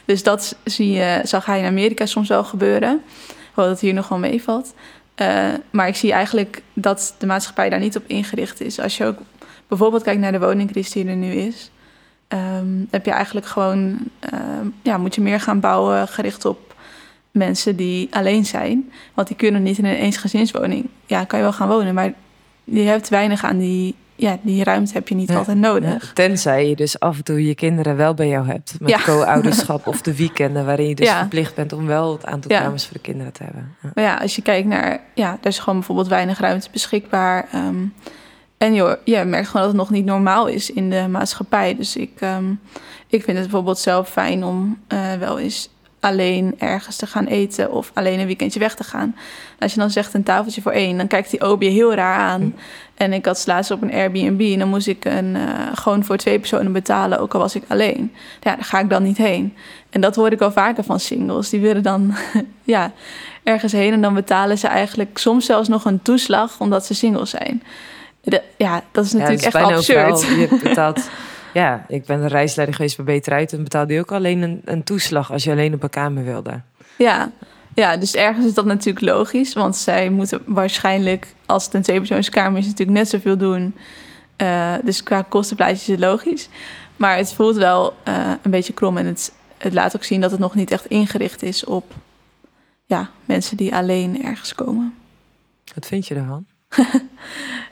Dus 0.06 0.24
dat 0.24 0.56
zie 0.64 0.92
je, 0.92 1.22
zag 1.24 1.46
hij 1.46 1.60
in 1.60 1.66
Amerika 1.66 2.06
soms 2.06 2.28
wel 2.30 2.44
gebeuren. 2.44 3.02
Hoewel 3.54 3.72
het 3.72 3.82
hier 3.82 3.94
nog 3.94 4.08
wel 4.08 4.18
meevalt. 4.18 4.74
Eh, 5.16 5.48
maar 5.70 5.88
ik 5.88 5.96
zie 5.96 6.12
eigenlijk 6.12 6.62
dat 6.74 7.16
de 7.18 7.26
maatschappij 7.26 7.70
daar 7.70 7.80
niet 7.80 7.98
op 7.98 8.04
ingericht 8.08 8.62
is. 8.62 8.80
Als 8.80 8.98
je 8.98 9.06
ook 9.06 9.18
bijvoorbeeld 9.68 10.04
kijkt 10.04 10.22
naar 10.22 10.32
de 10.32 10.40
woningcrisis 10.40 10.94
die 10.94 11.08
er 11.08 11.16
nu 11.16 11.32
is... 11.32 11.72
ehm, 12.28 12.86
heb 12.90 13.06
je 13.06 13.12
eigenlijk 13.12 13.46
gewoon... 13.46 13.98
ehm, 14.20 14.68
ja, 14.82 14.98
moet 14.98 15.16
je 15.16 15.22
meer 15.22 15.40
gaan 15.40 15.60
bouwen 15.60 16.08
gericht 16.08 16.46
op 16.46 16.76
mensen 17.32 17.76
die 17.76 18.08
alleen 18.12 18.46
zijn. 18.46 18.92
Want 19.14 19.28
die 19.28 19.38
kunnen 19.38 19.64
niet 19.64 19.78
in 19.78 19.86
een 19.86 19.96
eensgezinswoning. 19.96 20.90
Ja, 21.06 21.24
kan 21.24 21.40
je 21.40 21.46
wel 21.46 21.54
gaan 21.54 21.68
wonen, 21.68 21.94
maar 21.94 22.14
je 22.64 22.82
hebt 22.82 23.10
weinig 23.10 23.44
aan 23.44 23.58
die... 23.58 23.96
Ja, 24.20 24.38
die 24.42 24.64
ruimte 24.64 24.94
heb 24.94 25.08
je 25.08 25.16
niet 25.16 25.30
Ja. 25.30 25.38
altijd 25.38 25.58
nodig. 25.58 26.12
Tenzij 26.14 26.70
je 26.70 26.76
dus 26.76 27.00
af 27.00 27.18
en 27.18 27.24
toe 27.24 27.46
je 27.46 27.56
kinderen 27.56 27.96
wel 27.96 28.14
bij 28.14 28.28
jou 28.28 28.48
hebt. 28.48 28.74
Met 28.80 28.90
Ja. 28.90 28.98
co-ouderschap 29.04 29.88
of 29.88 30.02
de 30.02 30.16
weekenden 30.16 30.66
waarin 30.66 30.88
je 30.88 30.96
dus 30.96 31.08
Ja. 31.08 31.18
verplicht 31.20 31.56
bent 31.56 31.74
om 31.74 31.86
wel 31.86 32.12
het 32.12 32.26
aantal 32.26 32.52
kamers 32.60 32.86
voor 32.86 32.94
de 32.94 33.02
kinderen 33.02 33.34
te 33.34 33.44
hebben. 33.44 33.76
Ja. 33.82 33.92
Maar 33.94 34.04
ja, 34.04 34.16
als 34.16 34.36
je 34.36 34.42
kijkt 34.42 34.68
naar... 34.68 35.00
Ja, 35.14 35.38
er 35.42 35.48
is 35.48 35.60
gewoon 35.60 35.76
bijvoorbeeld 35.78 36.08
weinig 36.08 36.40
ruimte 36.40 36.70
beschikbaar. 36.72 37.48
ehm, 37.52 37.76
en 38.58 38.74
joh, 38.74 38.94
je 39.04 39.24
merkt 39.24 39.48
gewoon 39.48 39.62
dat 39.68 39.72
het 39.72 39.82
nog 39.82 39.90
niet 39.90 40.06
normaal 40.06 40.48
is 40.48 40.72
in 40.72 40.90
de 40.90 41.08
maatschappij. 41.10 41.76
Dus 41.76 41.96
ik, 41.96 42.12
ehm, 42.20 42.46
ik 43.08 43.24
vind 43.24 43.38
het 43.38 43.48
bijvoorbeeld 43.48 43.80
zelf 43.80 44.10
fijn 44.10 44.44
om 44.44 44.80
eh, 44.88 45.14
wel 45.14 45.40
eens 45.40 45.70
alleen 46.08 46.56
ergens 46.58 46.96
te 46.96 47.08
gaan 47.08 47.26
eten... 47.26 47.72
of 47.72 47.92
alleen 47.94 48.20
een 48.20 48.26
weekendje 48.26 48.60
weg 48.60 48.76
te 48.76 48.84
gaan. 48.84 49.16
Als 49.60 49.74
je 49.74 49.80
dan 49.80 49.90
zegt 49.90 50.14
een 50.14 50.24
tafeltje 50.24 50.62
voor 50.62 50.72
één... 50.72 50.98
dan 50.98 51.08
kijkt 51.08 51.32
die 51.32 51.42
oom 51.42 51.62
je 51.62 51.70
heel 51.70 51.94
raar 51.94 52.18
aan. 52.18 52.42
Hm. 52.42 52.50
En 52.96 53.14
ik 53.14 53.26
had 53.26 53.44
laatst 53.48 53.72
op 53.72 53.82
een 53.82 53.94
Airbnb... 53.94 54.42
en 54.42 54.60
dan 54.60 54.70
moest 54.70 54.88
ik 54.88 55.06
een, 55.06 55.36
eh, 55.36 55.44
gewoon 55.74 56.04
voor 56.06 56.18
twee 56.18 56.40
personen 56.40 56.72
betalen... 56.72 57.20
ook 57.20 57.34
al 57.34 57.40
was 57.40 57.56
ik 57.56 57.64
alleen. 57.68 58.14
Ja, 58.42 58.56
daar 58.56 58.66
ga 58.66 58.80
ik 58.80 58.90
dan 58.90 59.04
niet 59.04 59.18
heen. 59.18 59.54
En 59.90 60.02
dat 60.02 60.16
hoor 60.16 60.32
ik 60.32 60.42
al 60.42 60.52
vaker 60.52 60.84
van 60.84 61.00
singles. 61.00 61.50
Die 61.50 61.60
willen 61.60 61.84
dan 61.84 62.16
ja, 62.64 62.92
ergens 63.44 63.72
heen 63.72 63.94
en 63.94 64.02
dan 64.02 64.14
betalen 64.14 64.58
ze 64.58 64.68
eigenlijk 64.68 65.18
soms 65.18 65.46
zelfs 65.46 65.68
nog 65.68 65.86
een 65.86 66.02
toeslag 66.02 66.60
omdat 66.60 66.86
ze 66.86 66.94
single 66.94 67.26
zijn. 67.26 67.64
De- 68.22 68.42
ja, 68.58 68.84
dat 68.92 69.06
is 69.06 69.12
Ja, 69.12 69.18
natuurlijk 69.18 69.52
dat 69.54 69.62
is 69.62 69.66
echt 69.66 69.74
absurd. 69.76 70.12
overal. 70.12 70.40
Je 70.40 70.60
betaalt, 70.64 71.00
ja, 71.58 71.86
ik 71.88 72.06
ben 72.06 72.22
een 72.22 72.28
reisleider 72.28 72.76
geweest 72.76 72.96
bij 72.96 73.06
Beter 73.06 73.34
Uit 73.34 73.54
en 73.54 73.64
betaalde 73.64 73.94
je 73.94 74.00
ook 74.00 74.12
alleen 74.12 74.42
een, 74.42 74.62
een 74.66 74.84
toeslag 74.84 75.32
als 75.32 75.44
je 75.44 75.52
alleen 75.52 75.74
op 75.74 75.84
een 75.84 75.90
kamer 75.90 76.24
wilde. 76.24 76.62
Ja. 76.98 77.32
ja, 77.74 77.98
dus 77.98 78.16
ergens 78.16 78.46
is 78.46 78.54
dat 78.54 78.66
natuurlijk 78.66 79.06
logisch, 79.06 79.54
want 79.54 79.76
zij 79.76 80.10
moeten 80.10 80.42
waarschijnlijk, 80.46 81.34
als 81.46 81.66
het 81.66 81.74
een 81.74 81.82
tweepersoonskamer 81.82 82.60
is, 82.60 82.66
natuurlijk 82.66 82.98
net 82.98 83.10
zoveel 83.10 83.38
doen. 83.38 83.76
Eh, 84.36 84.74
dus 84.84 85.04
qua 85.04 85.22
kostenplaatje 85.22 85.76
is 85.76 85.88
het 85.88 86.00
logisch. 86.00 86.50
Maar 86.96 87.18
het 87.18 87.34
voelt 87.34 87.56
wel 87.56 87.94
eh, 88.04 88.32
een 88.42 88.52
beetje 88.52 88.74
krom 88.74 88.98
en 88.98 89.06
het, 89.06 89.34
het 89.58 89.74
laat 89.74 89.96
ook 89.96 90.04
zien 90.04 90.22
dat 90.22 90.32
het 90.32 90.40
nog 90.40 90.56
niet 90.56 90.72
echt 90.72 90.86
ingericht 90.86 91.44
is 91.44 91.66
op 91.66 91.94
ja, 92.86 93.10
mensen 93.26 93.58
die 93.58 93.76
alleen 93.76 94.24
ergens 94.24 94.56
komen. 94.56 94.94
Wat 95.76 95.86
vind 95.86 96.08
je 96.08 96.16
ervan? 96.16 96.46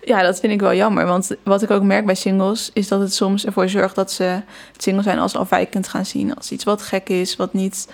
Ja, 0.06 0.22
dat 0.22 0.40
vind 0.40 0.54
ik 0.54 0.60
wel 0.60 0.74
jammer. 0.74 1.06
Want 1.06 1.32
wat 1.44 1.62
ik 1.62 1.72
ook 1.72 1.84
merk 1.84 2.06
bij 2.06 2.16
singles 2.16 2.70
is 2.74 2.88
dat 2.88 3.00
het 3.00 3.14
soms 3.14 3.46
ervoor 3.46 3.70
zorgt 3.70 3.96
dat 3.96 4.12
ze 4.12 4.24
het 4.74 4.84
single 4.84 5.04
zijn 5.04 5.20
als 5.20 5.36
afwijkend 5.36 5.88
gaan 5.88 6.06
zien. 6.06 6.36
Als 6.36 6.52
iets 6.52 6.64
wat 6.64 6.82
gek 6.82 7.10
is, 7.10 7.36
wat 7.36 7.54
niet 7.54 7.88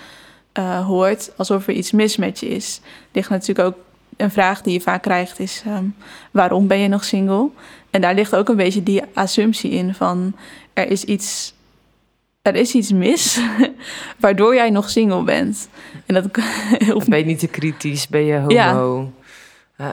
eh, 0.52 0.86
hoort, 0.86 1.32
alsof 1.38 1.68
er 1.68 1.74
iets 1.74 1.92
mis 1.92 2.18
met 2.18 2.40
je 2.40 2.48
is. 2.48 2.82
Ligt 3.12 3.30
natuurlijk 3.30 3.68
ook 3.68 3.76
een 4.18 4.32
vraag 4.32 4.62
die 4.62 4.74
je 4.74 4.82
vaak 4.82 5.02
krijgt 5.02 5.40
is 5.40 5.64
ehm, 5.66 5.86
waarom 6.32 6.68
ben 6.68 6.80
je 6.80 6.88
nog 6.88 7.04
single? 7.04 7.50
En 7.90 8.02
daar 8.02 8.14
ligt 8.14 8.36
ook 8.36 8.50
een 8.50 8.56
beetje 8.56 8.84
die 8.84 9.02
assumptie 9.14 9.72
in 9.72 9.94
van 9.94 10.36
er 10.74 10.88
is 10.88 11.04
iets, 11.04 11.54
er 12.42 12.56
is 12.56 12.74
iets 12.74 12.92
mis 12.92 13.40
waardoor 14.20 14.56
jij 14.56 14.70
nog 14.70 14.90
single 14.90 15.24
bent. 15.24 15.70
En 16.06 16.14
dat 16.14 16.26
Of 16.94 17.08
ben 17.08 17.20
je 17.20 17.26
niet 17.26 17.40
te 17.40 17.48
kritisch? 17.48 18.08
Ben 18.08 18.26
je 18.26 18.38
homo? 18.38 19.12
Eh, 19.76 19.88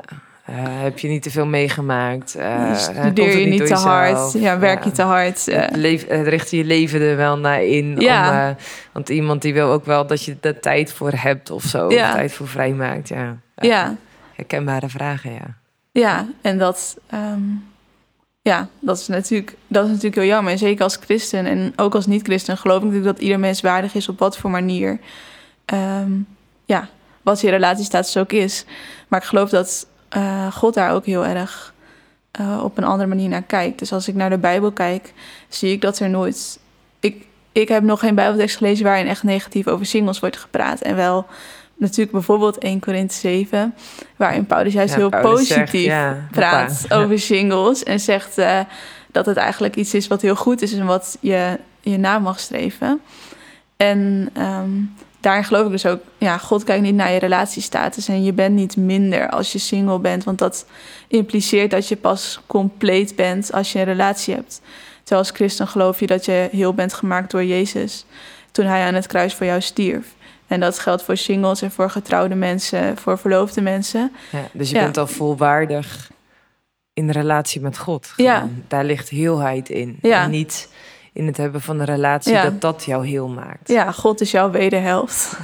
eh, 0.48 0.56
heb 0.58 0.98
je 0.98 1.08
niet 1.08 1.22
te 1.22 1.30
veel 1.30 1.46
meegemaakt? 1.46 2.36
Komt 2.38 2.78
studeer 2.78 3.26
het 3.26 3.38
je 3.38 3.46
niet 3.46 3.66
te 3.66 3.74
hard, 3.74 4.08
jezelf? 4.08 4.32
ja, 4.32 4.58
werk 4.58 4.84
je 4.84 4.90
te 4.90 5.02
hard. 5.02 5.46
Leef, 5.72 6.02
eh, 6.02 6.22
richt 6.22 6.50
je 6.50 6.56
je 6.56 6.64
leven 6.64 7.00
er 7.00 7.16
wel 7.16 7.38
naar 7.38 7.62
in. 7.64 8.00
Ja. 8.00 8.48
Om, 8.48 8.56
want 8.92 9.08
iemand 9.08 9.42
die 9.42 9.52
wil 9.52 9.70
ook 9.70 9.84
wel 9.84 10.06
dat 10.06 10.24
je 10.24 10.36
er 10.40 10.60
tijd 10.60 10.92
voor 10.92 11.12
hebt 11.14 11.50
of 11.50 11.62
zo. 11.62 11.90
Ja. 11.90 12.08
Of 12.08 12.14
tijd 12.14 12.32
voor 12.32 12.48
vrijmaakt. 12.48 13.08
Ja. 13.08 13.36
ja. 13.56 13.96
Herkenbare 14.34 14.88
vragen, 14.88 15.32
ja. 15.32 15.56
Ja, 15.92 16.26
en 16.40 16.58
dat, 16.58 16.98
ehm, 17.06 17.42
ja, 18.42 18.68
dat, 18.80 18.98
is 18.98 19.06
natuurlijk, 19.06 19.56
dat 19.66 19.84
is 19.84 19.88
natuurlijk 19.88 20.16
heel 20.16 20.30
jammer. 20.30 20.52
En 20.52 20.58
zeker 20.58 20.82
als 20.82 20.98
christen 21.00 21.46
en 21.46 21.72
ook 21.76 21.94
als 21.94 22.06
niet-christen 22.06 22.56
geloof 22.56 22.78
ik 22.78 22.84
natuurlijk 22.84 23.14
dat 23.14 23.22
ieder 23.22 23.40
mens 23.40 23.60
waardig 23.60 23.94
is 23.94 24.08
op 24.08 24.18
wat 24.18 24.38
voor 24.38 24.50
manier. 24.50 24.98
ehm, 25.64 26.10
ja, 26.64 26.88
wat 27.22 27.40
je 27.40 27.50
relatiestatus 27.50 28.16
ook 28.16 28.32
is. 28.32 28.64
Maar 29.08 29.20
ik 29.20 29.26
geloof 29.26 29.50
dat 29.50 29.86
eh, 30.08 30.52
God 30.52 30.74
daar 30.74 30.92
ook 30.92 31.06
heel 31.06 31.26
erg 31.26 31.74
eh, 32.30 32.60
op 32.64 32.78
een 32.78 32.84
andere 32.84 33.08
manier 33.08 33.28
naar 33.28 33.42
kijkt. 33.42 33.78
Dus 33.78 33.92
als 33.92 34.08
ik 34.08 34.14
naar 34.14 34.30
de 34.30 34.38
Bijbel 34.38 34.72
kijk, 34.72 35.12
zie 35.48 35.72
ik 35.72 35.80
dat 35.80 35.98
er 35.98 36.10
nooit. 36.10 36.58
Ik, 37.00 37.26
ik 37.52 37.68
heb 37.68 37.82
nog 37.82 38.00
geen 38.00 38.14
Bijbeltekst 38.14 38.56
gelezen 38.56 38.84
waarin 38.84 39.06
echt 39.06 39.22
negatief 39.22 39.66
over 39.66 39.86
singles 39.86 40.20
wordt 40.20 40.36
gepraat. 40.36 40.80
En 40.80 40.96
wel 40.96 41.26
natuurlijk 41.78 42.12
bijvoorbeeld 42.12 42.58
1 42.58 42.80
Korinthe 42.80 43.14
7, 43.14 43.74
waarin 44.16 44.46
Paulus 44.46 44.72
juist 44.72 44.94
Ja, 44.94 44.98
heel 44.98 45.08
Paulus 45.08 45.46
zegt, 45.46 45.60
positief 45.60 45.86
ja, 45.86 46.26
praat 46.30 46.86
over 46.92 47.18
singles. 47.32 47.82
En 47.82 48.00
zegt 48.00 48.38
eh, 48.38 48.60
dat 49.12 49.26
het 49.26 49.36
eigenlijk 49.36 49.76
iets 49.76 49.94
is 49.94 50.06
wat 50.06 50.22
heel 50.22 50.36
goed 50.36 50.62
is 50.62 50.72
en 50.72 50.86
wat 50.86 51.18
je 51.20 51.58
je 51.80 51.96
na 51.96 52.18
mag 52.18 52.40
streven. 52.40 53.00
En 53.76 54.30
ehm, 54.32 54.70
daarin 55.20 55.44
geloof 55.44 55.64
ik 55.64 55.70
dus 55.70 55.86
ook, 55.86 56.00
ja, 56.18 56.38
God 56.38 56.64
kijkt 56.64 56.82
niet 56.82 56.94
naar 56.94 57.12
je 57.12 57.18
relatiestatus 57.18 58.08
en 58.08 58.24
je 58.24 58.32
bent 58.32 58.54
niet 58.54 58.76
minder 58.76 59.28
als 59.30 59.52
je 59.52 59.58
single 59.58 59.98
bent, 59.98 60.24
want 60.24 60.38
dat 60.38 60.66
impliceert 61.08 61.70
dat 61.70 61.88
je 61.88 61.96
pas 61.96 62.40
compleet 62.46 63.16
bent 63.16 63.52
als 63.52 63.72
je 63.72 63.78
een 63.78 63.84
relatie 63.84 64.34
hebt. 64.34 64.60
Terwijl 65.02 65.28
als 65.28 65.36
christen 65.36 65.68
geloof 65.68 66.00
je 66.00 66.06
dat 66.06 66.24
je 66.24 66.48
heel 66.52 66.74
bent 66.74 66.92
gemaakt 66.94 67.30
door 67.30 67.44
Jezus 67.44 68.04
toen 68.52 68.66
hij 68.66 68.84
aan 68.86 68.94
het 68.94 69.06
kruis 69.06 69.34
voor 69.34 69.46
jou 69.46 69.60
stierf. 69.60 70.06
En 70.46 70.60
dat 70.60 70.78
geldt 70.78 71.02
voor 71.02 71.16
singles 71.16 71.62
en 71.62 71.70
voor 71.70 71.90
getrouwde 71.90 72.34
mensen, 72.34 72.96
voor 72.96 73.18
verloofde 73.18 73.60
mensen. 73.60 74.12
Ja, 74.32 74.48
dus 74.52 74.70
je 74.70 74.76
Ja. 74.76 74.82
bent 74.82 74.96
al 74.96 75.06
volwaardig 75.06 76.10
in 76.92 77.10
relatie 77.10 77.60
met 77.60 77.78
God. 77.78 78.12
Ja. 78.16 78.48
Daar 78.68 78.84
ligt 78.84 79.08
heelheid 79.08 79.68
in. 79.68 79.98
Ja. 80.02 80.22
En 80.22 80.30
niet 80.30 80.68
in 81.18 81.26
het 81.26 81.36
hebben 81.36 81.60
van 81.60 81.78
een 81.78 81.84
relatie 81.86 82.32
Ja. 82.32 82.42
dat 82.42 82.60
dat 82.60 82.84
jou 82.84 83.06
heel 83.06 83.28
maakt. 83.28 83.68
Ja, 83.68 83.92
God 83.92 84.20
is 84.20 84.30
jouw 84.30 84.50
wederhelft. 84.50 85.38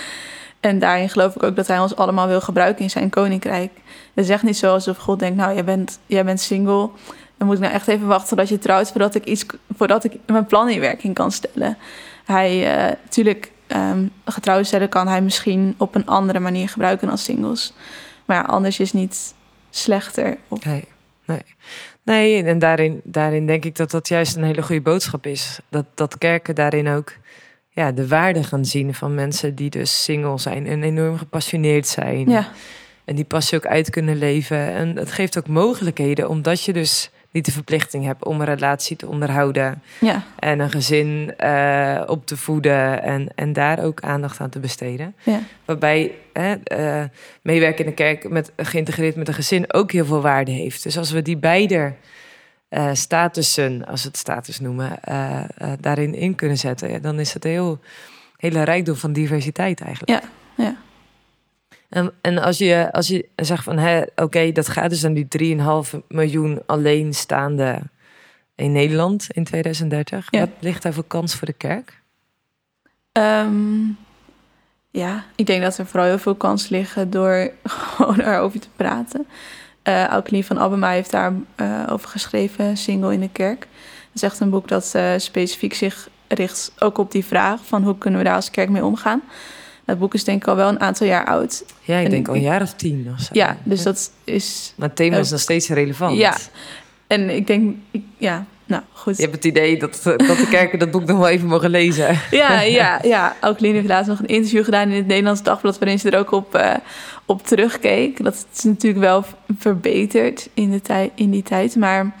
en 0.60 0.78
daarin 0.78 1.08
geloof 1.08 1.34
ik 1.34 1.42
ook 1.42 1.56
dat 1.56 1.66
hij 1.66 1.78
ons 1.78 1.96
allemaal 1.96 2.26
wil 2.26 2.40
gebruiken 2.40 2.82
in 2.82 2.90
zijn 2.90 3.10
koninkrijk. 3.10 3.70
Het 4.14 4.24
is 4.24 4.30
echt 4.30 4.42
niet 4.42 4.56
zo 4.56 4.72
alsof 4.72 4.96
God 4.96 5.18
denkt, 5.18 5.36
nou, 5.36 5.54
jij 5.54 5.64
bent, 5.64 5.98
jij 6.06 6.24
bent 6.24 6.40
single. 6.40 6.90
Dan 7.36 7.46
moet 7.46 7.56
ik 7.56 7.62
nou 7.62 7.74
echt 7.74 7.88
even 7.88 8.06
wachten 8.06 8.28
totdat 8.28 8.48
je 8.48 8.58
trouwt 8.58 8.90
voordat 8.90 9.14
ik, 9.14 9.24
iets, 9.24 9.46
voordat 9.76 10.04
ik 10.04 10.16
mijn 10.26 10.46
plan 10.46 10.68
in 10.68 10.80
werking 10.80 11.14
kan 11.14 11.32
stellen. 11.32 11.76
Hij, 12.24 12.76
eh 12.76 12.92
natuurlijk, 13.02 13.50
ehm 13.66 14.06
getrouwde 14.24 14.64
stellen 14.64 14.88
kan 14.88 15.08
hij 15.08 15.22
misschien 15.22 15.74
op 15.78 15.94
een 15.94 16.06
andere 16.06 16.40
manier 16.40 16.68
gebruiken 16.68 17.10
als 17.10 17.24
singles. 17.24 17.72
Maar 18.24 18.36
ja, 18.36 18.42
anders 18.42 18.80
is 18.80 18.92
niet 18.92 19.34
slechter. 19.70 20.36
Nee, 20.64 20.84
nee. 21.24 21.42
Nee, 22.06 22.42
en 22.42 22.58
daarin, 22.58 23.00
daarin 23.04 23.46
denk 23.46 23.64
ik 23.64 23.76
dat 23.76 23.90
dat 23.90 24.08
juist 24.08 24.36
een 24.36 24.44
hele 24.44 24.62
goede 24.62 24.80
boodschap 24.80 25.26
is. 25.26 25.58
Dat, 25.68 25.86
dat 25.94 26.18
kerken 26.18 26.54
daarin 26.54 26.88
ook 26.88 27.12
ja, 27.70 27.92
de 27.92 28.08
waarde 28.08 28.44
gaan 28.44 28.64
zien 28.64 28.94
van 28.94 29.14
mensen 29.14 29.54
die 29.54 29.70
dus 29.70 30.02
single 30.02 30.38
zijn 30.38 30.66
en 30.66 30.82
enorm 30.82 31.18
gepassioneerd 31.18 31.86
zijn. 31.86 32.28
ja, 32.28 32.52
En 33.04 33.14
die 33.14 33.24
passie 33.24 33.58
ook 33.58 33.66
uit 33.66 33.90
kunnen 33.90 34.16
leven. 34.16 34.72
En 34.72 34.96
het 34.96 35.12
geeft 35.12 35.38
ook 35.38 35.48
mogelijkheden, 35.48 36.28
omdat 36.28 36.64
je 36.64 36.72
dus 36.72 37.10
niet 37.36 37.44
de 37.44 37.52
verplichting 37.52 38.04
heb 38.04 38.26
om 38.26 38.40
een 38.40 38.46
relatie 38.46 38.96
te 38.96 39.06
onderhouden. 39.06 39.82
Ja, 40.00 40.22
En 40.38 40.60
een 40.60 40.70
gezin 40.70 41.34
eh, 41.36 42.02
op 42.06 42.26
te 42.26 42.36
voeden 42.36 43.02
en, 43.02 43.28
en 43.34 43.52
daar 43.52 43.84
ook 43.84 44.00
aandacht 44.00 44.40
aan 44.40 44.50
te 44.50 44.58
besteden. 44.58 45.14
ja, 45.22 45.40
Waarbij 45.64 46.12
hè, 46.32 46.54
eh, 46.54 47.04
meewerken 47.42 47.84
in 47.84 47.90
de 47.90 47.96
kerk 47.96 48.28
met, 48.28 48.52
geïntegreerd 48.56 49.16
met 49.16 49.28
een 49.28 49.34
gezin 49.34 49.72
ook 49.72 49.92
heel 49.92 50.04
veel 50.04 50.20
waarde 50.20 50.50
heeft. 50.50 50.82
Dus 50.82 50.98
als 50.98 51.10
we 51.10 51.22
die 51.22 51.36
beide 51.36 51.92
eh, 52.68 52.90
statussen, 52.92 53.84
als 53.84 54.02
we 54.02 54.08
het 54.08 54.16
status 54.16 54.60
noemen, 54.60 54.98
daarin 55.80 56.14
in 56.14 56.34
kunnen 56.34 56.58
zetten, 56.58 56.90
ja, 56.90 56.98
dan 56.98 57.20
is 57.20 57.32
het 57.32 57.44
een 57.44 57.50
heel 57.50 57.80
hele 58.36 58.62
rijkdom 58.62 58.96
van 58.96 59.12
diversiteit 59.12 59.80
eigenlijk. 59.80 60.22
ja, 60.22 60.28
ja. 60.64 60.76
En, 61.88 62.12
en 62.20 62.38
als, 62.38 62.58
je, 62.58 62.92
als 62.92 63.08
je 63.08 63.28
zegt 63.36 63.64
van, 63.64 64.06
oké, 64.16 64.52
dat 64.52 64.68
gaat 64.68 64.90
dus 64.90 65.04
aan 65.04 65.14
die 65.14 65.56
3,5 65.92 65.98
miljoen 66.08 66.62
alleenstaande 66.66 67.80
in 68.54 68.72
Nederland 68.72 69.26
in 69.30 69.44
2030. 69.44 70.26
Ja. 70.30 70.40
Wat 70.40 70.48
ligt 70.58 70.82
daar 70.82 70.92
voor 70.92 71.06
kans 71.06 71.34
voor 71.34 71.46
de 71.46 71.52
kerk? 71.52 72.00
Ehm, 73.12 73.84
ja, 74.90 75.24
ik 75.34 75.46
denk 75.46 75.62
dat 75.62 75.78
er 75.78 75.86
vooral 75.86 76.08
heel 76.08 76.18
veel 76.18 76.34
kans 76.34 76.68
liggen 76.68 77.10
door 77.10 77.50
gewoon 77.94 78.20
erover 78.20 78.60
te 78.60 78.68
praten. 78.76 79.26
Aukelien 79.82 80.44
van 80.44 80.58
Abema 80.58 80.90
heeft 80.90 81.10
daar 81.10 81.32
eh, 81.54 81.82
over 81.90 82.08
geschreven, 82.08 82.76
Single 82.76 83.12
in 83.12 83.20
de 83.20 83.28
Kerk. 83.32 83.60
Dat 83.60 84.14
is 84.14 84.22
echt 84.22 84.40
een 84.40 84.50
boek 84.50 84.68
dat 84.68 84.92
eh, 84.94 85.12
specifiek 85.16 85.74
zich 85.74 86.08
richt 86.28 86.72
ook 86.78 86.98
op 86.98 87.10
die 87.10 87.24
vraag 87.24 87.66
van 87.66 87.82
hoe 87.82 87.98
kunnen 87.98 88.20
we 88.20 88.26
daar 88.26 88.34
als 88.34 88.50
kerk 88.50 88.68
mee 88.68 88.84
omgaan. 88.84 89.22
Dat 89.86 89.98
boek 89.98 90.14
is 90.14 90.24
denk 90.24 90.42
ik 90.42 90.48
al 90.48 90.56
wel 90.56 90.68
een 90.68 90.80
aantal 90.80 91.06
jaar 91.06 91.24
oud. 91.26 91.64
Ja, 91.82 91.98
ik 91.98 92.04
En 92.04 92.10
denk 92.10 92.28
al 92.28 92.34
een 92.34 92.40
jaar 92.40 92.62
of 92.62 92.72
tien 92.74 93.08
of 93.14 93.20
zo. 93.20 93.28
Ja, 93.32 93.56
dus 93.62 93.82
dat 93.82 94.10
is... 94.24 94.72
Maar 94.76 94.88
het 94.88 94.96
thema 94.96 95.16
is 95.16 95.24
ook- 95.24 95.30
nog 95.30 95.40
steeds 95.40 95.68
relevant. 95.68 96.16
Ja. 96.18 96.36
En 97.06 97.30
ik 97.30 97.46
denk, 97.46 97.76
ik, 97.90 98.02
ja, 98.16 98.44
nou 98.64 98.82
goed. 98.92 99.16
Je 99.16 99.22
hebt 99.22 99.34
het 99.34 99.44
idee 99.44 99.78
dat, 99.78 100.00
dat 100.02 100.18
de 100.18 100.46
kerken 100.50 100.78
dat 100.78 100.90
boek 100.90 101.04
nog 101.04 101.18
wel 101.18 101.28
even 101.28 101.48
mogen 101.48 101.70
lezen. 101.70 102.18
Ja, 102.30 102.60
ja, 102.60 102.98
ja. 103.02 103.36
Aukelien 103.40 103.74
heeft 103.74 103.86
laatst 103.88 104.08
nog 104.08 104.18
een 104.18 104.26
interview 104.26 104.64
gedaan 104.64 104.88
in 104.88 104.96
het 104.96 105.06
Nederlands 105.06 105.42
Dagblad... 105.42 105.78
waarin 105.78 105.98
ze 105.98 106.10
er 106.10 106.18
ook 106.18 106.30
op, 106.32 106.54
eh, 106.54 106.74
op 107.24 107.46
terugkeek. 107.46 108.24
Dat 108.24 108.46
is 108.54 108.62
natuurlijk 108.64 109.02
wel 109.04 109.24
verbeterd 109.58 110.48
in, 110.54 110.70
de 110.70 110.80
tij- 110.82 111.12
in 111.14 111.30
die 111.30 111.42
tijd. 111.42 111.76
Maar 111.76 112.12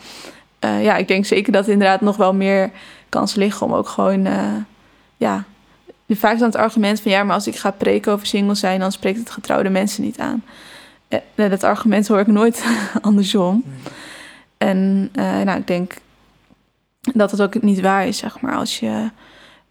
eh, 0.58 0.84
ja, 0.84 0.96
ik 0.96 1.08
denk 1.08 1.24
zeker 1.24 1.52
dat 1.52 1.66
er 1.66 1.72
inderdaad 1.72 2.00
nog 2.00 2.16
wel 2.16 2.34
meer 2.34 2.70
kans 3.08 3.34
liggen... 3.34 3.66
om 3.66 3.72
ook 3.74 3.88
gewoon, 3.88 4.26
eh, 4.26 4.42
Vaak 6.08 6.38
dan 6.38 6.46
het 6.46 6.56
argument 6.56 7.00
van... 7.00 7.10
ja, 7.10 7.22
maar 7.22 7.34
als 7.34 7.46
ik 7.46 7.56
ga 7.56 7.70
preken 7.70 8.12
over 8.12 8.26
single 8.26 8.54
zijn... 8.54 8.80
dan 8.80 8.92
spreekt 8.92 9.18
het 9.18 9.30
getrouwde 9.30 9.70
mensen 9.70 10.02
niet 10.02 10.18
aan. 10.18 10.44
Eh, 11.08 11.20
dat 11.34 11.64
argument 11.64 12.08
hoor 12.08 12.20
ik 12.20 12.26
nooit 12.26 12.64
andersom. 13.00 13.64
En 14.58 15.08
eh, 15.12 15.40
nou, 15.40 15.58
ik 15.58 15.66
denk 15.66 15.94
dat 17.00 17.30
het 17.30 17.42
ook 17.42 17.62
niet 17.62 17.80
waar 17.80 18.06
is, 18.06 18.18
zeg 18.18 18.40
maar. 18.40 18.56
Als 18.56 18.80
je, 18.80 19.10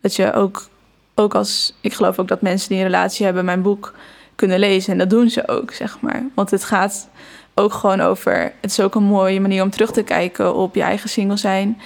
dat 0.01 0.15
je 0.15 0.33
ook, 0.33 0.69
ook 1.15 1.35
als... 1.35 1.73
Ik 1.81 1.93
geloof 1.93 2.19
ook 2.19 2.27
dat 2.27 2.41
mensen 2.41 2.69
die 2.69 2.77
een 2.77 2.83
relatie 2.83 3.25
hebben 3.25 3.45
mijn 3.45 3.61
boek 3.61 3.93
kunnen 4.35 4.59
lezen. 4.59 4.91
En 4.91 4.97
dat 4.97 5.09
doen 5.09 5.29
ze 5.29 5.47
ook, 5.47 5.71
zeg 5.71 6.01
maar. 6.01 6.23
Want 6.33 6.51
het 6.51 6.63
gaat 6.63 7.09
ook 7.53 7.73
gewoon 7.73 8.01
over... 8.01 8.53
Het 8.61 8.71
is 8.71 8.79
ook 8.79 8.95
een 8.95 9.03
mooie 9.03 9.39
manier 9.39 9.63
om 9.63 9.69
terug 9.69 9.91
te 9.91 10.03
kijken 10.03 10.55
op 10.55 10.75
je 10.75 10.81
eigen 10.81 11.09
single 11.09 11.37
zijn. 11.37 11.81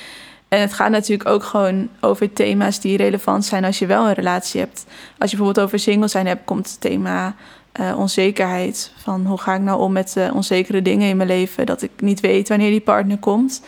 En 0.50 0.60
het 0.62 0.74
gaat 0.74 0.90
natuurlijk 0.92 1.30
ook 1.30 1.44
gewoon 1.44 1.90
over 2.00 2.34
thema's 2.34 2.80
die 2.80 2.98
relevant 2.98 3.46
zijn 3.46 3.66
als 3.66 3.80
je 3.80 3.86
wel 3.86 4.08
een 4.08 4.14
relatie 4.14 4.60
hebt. 4.60 4.86
Als 5.18 5.32
je 5.32 5.38
bijvoorbeeld 5.38 5.66
over 5.66 5.80
single 5.80 6.08
zijn 6.08 6.28
hebt, 6.28 6.46
komt 6.46 6.70
het 6.70 6.82
thema 6.82 7.36
eh, 7.72 7.96
onzekerheid. 7.98 8.92
Van 8.98 9.26
hoe 9.26 9.38
ga 9.38 9.56
ik 9.56 9.62
nou 9.62 9.80
om 9.80 9.92
met 9.92 10.16
eh, 10.18 10.36
onzekere 10.36 10.82
dingen 10.82 11.10
in 11.10 11.18
mijn 11.18 11.30
leven? 11.30 11.66
Dat 11.66 11.82
ik 11.82 11.92
niet 11.98 12.20
weet 12.20 12.50
wanneer 12.50 12.70
die 12.70 12.82
partner 12.82 13.18
komt. 13.18 13.62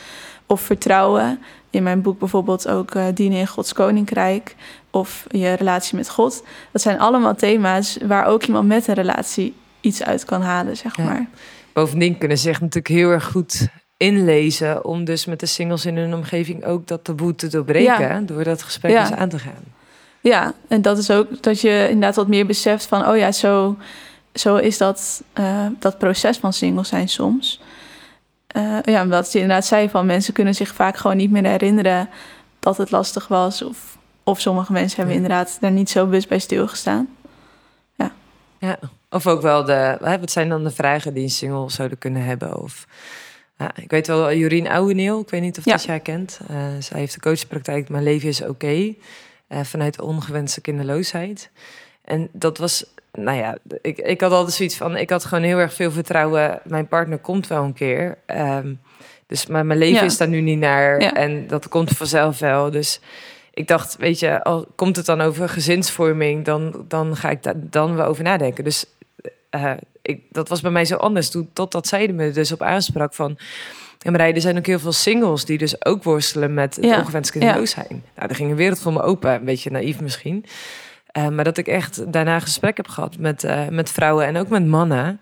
Of 0.45 0.61
vertrouwen. 0.61 1.39
In 1.69 1.84
mijn 1.84 2.01
boek 2.01 2.19
bijvoorbeeld 2.19 2.67
ook 2.67 2.95
eh, 2.95 3.05
dienen 3.13 3.39
in 3.39 3.47
Gods 3.47 3.73
koninkrijk. 3.73 4.55
Of 4.91 5.25
je 5.29 5.53
relatie 5.53 5.95
met 5.95 6.09
God. 6.09 6.43
Dat 6.71 6.82
zijn 6.82 6.99
allemaal 6.99 7.36
thema's 7.36 7.97
waar 8.05 8.25
ook 8.25 8.43
iemand 8.43 8.67
met 8.67 8.88
een 8.88 8.93
relatie 8.93 9.53
iets 9.82 10.03
uit 10.03 10.25
kan 10.25 10.41
halen, 10.41 10.77
zeg 10.77 10.97
Ja. 10.97 11.03
maar. 11.03 11.25
Bovendien 11.73 12.17
kunnen 12.17 12.38
ze 12.38 12.43
zich 12.43 12.59
natuurlijk 12.61 12.88
heel 12.95 13.09
erg 13.09 13.25
goed 13.32 13.67
inlezen... 14.01 14.85
om 14.85 15.03
dus 15.05 15.25
met 15.25 15.39
de 15.39 15.45
singles 15.45 15.85
in 15.85 15.97
hun 15.97 16.13
omgeving 16.13 16.65
ook 16.65 16.87
dat 16.87 17.03
taboe 17.03 17.35
te 17.35 17.47
doorbreken... 17.47 17.99
Ja. 17.99 18.19
door 18.19 18.43
dat 18.43 18.63
gesprek 18.63 18.91
Ja. 18.91 19.01
eens 19.01 19.11
aan 19.11 19.29
te 19.29 19.39
gaan. 19.39 19.63
Ja, 20.21 20.53
en 20.67 20.81
dat 20.81 20.97
is 20.97 21.11
ook 21.11 21.43
dat 21.43 21.61
je 21.61 21.85
inderdaad 21.89 22.15
wat 22.15 22.27
meer 22.27 22.45
beseft 22.45 22.85
van... 22.85 23.07
oh 23.07 23.17
ja, 23.17 23.31
zo, 23.31 23.77
zo 24.33 24.55
is 24.55 24.77
dat, 24.77 25.23
eh, 25.33 25.65
dat 25.79 25.97
proces 25.97 26.37
van 26.37 26.53
single 26.53 26.83
zijn 26.83 27.09
soms. 27.09 27.61
Eh, 28.47 28.77
ja, 28.83 29.01
omdat 29.01 29.31
je 29.31 29.39
inderdaad 29.39 29.65
zei 29.65 29.89
van... 29.89 30.05
mensen 30.05 30.33
kunnen 30.33 30.55
zich 30.55 30.73
vaak 30.73 30.97
gewoon 30.97 31.17
niet 31.17 31.31
meer 31.31 31.45
herinneren 31.45 32.09
dat 32.59 32.77
het 32.77 32.91
lastig 32.91 33.27
was... 33.27 33.61
of, 33.61 33.97
of 34.23 34.39
sommige 34.39 34.71
mensen 34.71 34.97
hebben 34.97 35.15
Ja. 35.15 35.21
inderdaad 35.21 35.57
daar 35.59 35.71
niet 35.71 35.89
zo 35.89 36.05
bewust 36.05 36.29
bij 36.29 36.39
stilgestaan. 36.39 37.07
Ja. 38.61 38.79
Of 39.09 39.27
ook 39.27 39.41
wel 39.41 39.65
de... 39.65 39.97
Wat 40.19 40.31
zijn 40.31 40.49
dan 40.49 40.63
de 40.63 40.71
vragen 40.71 41.13
die 41.13 41.23
een 41.23 41.29
single 41.29 41.69
zouden 41.69 41.97
kunnen 41.97 42.23
hebben? 42.23 42.61
Of, 42.61 42.85
ja, 43.62 43.72
ik 43.82 43.91
weet 43.91 44.07
wel, 44.07 44.34
Jorien 44.34 44.68
Ouweneel, 44.68 45.20
ik 45.20 45.30
weet 45.30 45.41
niet 45.41 45.57
of 45.57 45.66
Ja. 45.66 45.72
dat 45.72 45.84
jij 45.84 45.99
kent. 45.99 46.39
Eh, 46.47 46.55
zij 46.80 46.99
heeft 46.99 47.14
de 47.14 47.20
coachpraktijk 47.20 47.89
Mijn 47.89 48.03
leven 48.03 48.30
is 48.30 48.41
oké. 48.43 48.93
eh, 49.47 49.59
vanuit 49.64 50.01
ongewenste 50.01 50.62
kinderloosheid. 50.62 51.49
En 52.05 52.30
dat 52.32 52.57
was... 52.57 52.86
Nou 53.14 53.38
ja, 53.38 53.57
ik, 53.82 53.97
ik 53.97 54.22
had 54.22 54.32
altijd 54.32 54.55
zoiets 54.55 54.76
van... 54.76 54.97
Ik 54.97 55.09
had 55.09 55.26
gewoon 55.26 55.43
heel 55.43 55.57
erg 55.57 55.74
veel 55.74 55.91
vertrouwen. 55.91 56.59
Mijn 56.64 56.88
partner 56.88 57.18
komt 57.18 57.47
wel 57.47 57.64
een 57.64 57.74
keer. 57.74 58.18
Ehm, 58.26 58.74
dus 59.28 59.45
maar 59.45 59.66
mijn 59.66 59.80
leven 59.80 59.95
Ja. 59.99 60.03
is 60.03 60.18
daar 60.18 60.28
nu 60.28 60.41
niet 60.41 60.59
naar. 60.59 60.97
En 60.97 61.47
dat 61.47 61.68
komt 61.68 61.89
vanzelf 61.91 62.39
wel. 62.39 62.72
Dus 62.72 62.99
ik 63.53 63.68
dacht, 63.68 63.95
weet 63.97 64.20
je, 64.20 64.43
al 64.43 64.66
komt 64.76 64.95
het 64.95 65.05
dan 65.05 65.22
over 65.22 65.49
gezinsvorming, 65.49 66.45
dan, 66.45 66.86
dan 66.88 67.16
ga 67.16 67.30
ik 67.30 67.43
daar 67.43 67.53
dan 67.57 67.95
wel 67.95 68.05
over 68.05 68.24
nadenken. 68.24 68.64
Dus 68.64 68.86
eh, 69.49 69.72
ik, 70.01 70.21
dat 70.29 70.49
was 70.49 70.61
bij 70.61 70.71
mij 70.71 70.85
zo 70.85 70.95
anders. 70.95 71.29
Toen, 71.29 71.49
totdat 71.53 71.87
zij 71.87 72.07
me 72.07 72.31
dus 72.31 72.51
op 72.51 72.61
aansprak 72.61 73.13
van. 73.13 73.37
En 74.01 74.11
Marij, 74.11 74.33
er 74.33 74.41
zijn 74.41 74.57
ook 74.57 74.65
heel 74.65 74.79
veel 74.79 74.91
singles 74.91 75.45
die 75.45 75.57
dus 75.57 75.85
ook 75.85 76.03
worstelen 76.03 76.53
met 76.53 76.75
het 76.75 76.85
Ja, 76.85 76.99
ongewenst 76.99 77.31
kinderloos 77.31 77.71
zijn. 77.71 78.03
Nou, 78.15 78.29
er 78.29 78.35
ging 78.35 78.49
een 78.49 78.55
wereld 78.55 78.79
voor 78.79 78.93
me 78.93 79.01
open, 79.01 79.33
een 79.33 79.45
beetje 79.45 79.71
naïef 79.71 80.01
misschien. 80.01 80.45
Eh, 81.11 81.27
maar 81.27 81.43
dat 81.43 81.57
ik 81.57 81.67
echt 81.67 82.11
daarna 82.13 82.39
gesprek 82.39 82.77
heb 82.77 82.87
gehad 82.87 83.17
met, 83.17 83.43
eh, 83.43 83.67
met 83.67 83.89
vrouwen 83.89 84.25
en 84.25 84.37
ook 84.37 84.49
met 84.49 84.65
mannen. 84.65 85.19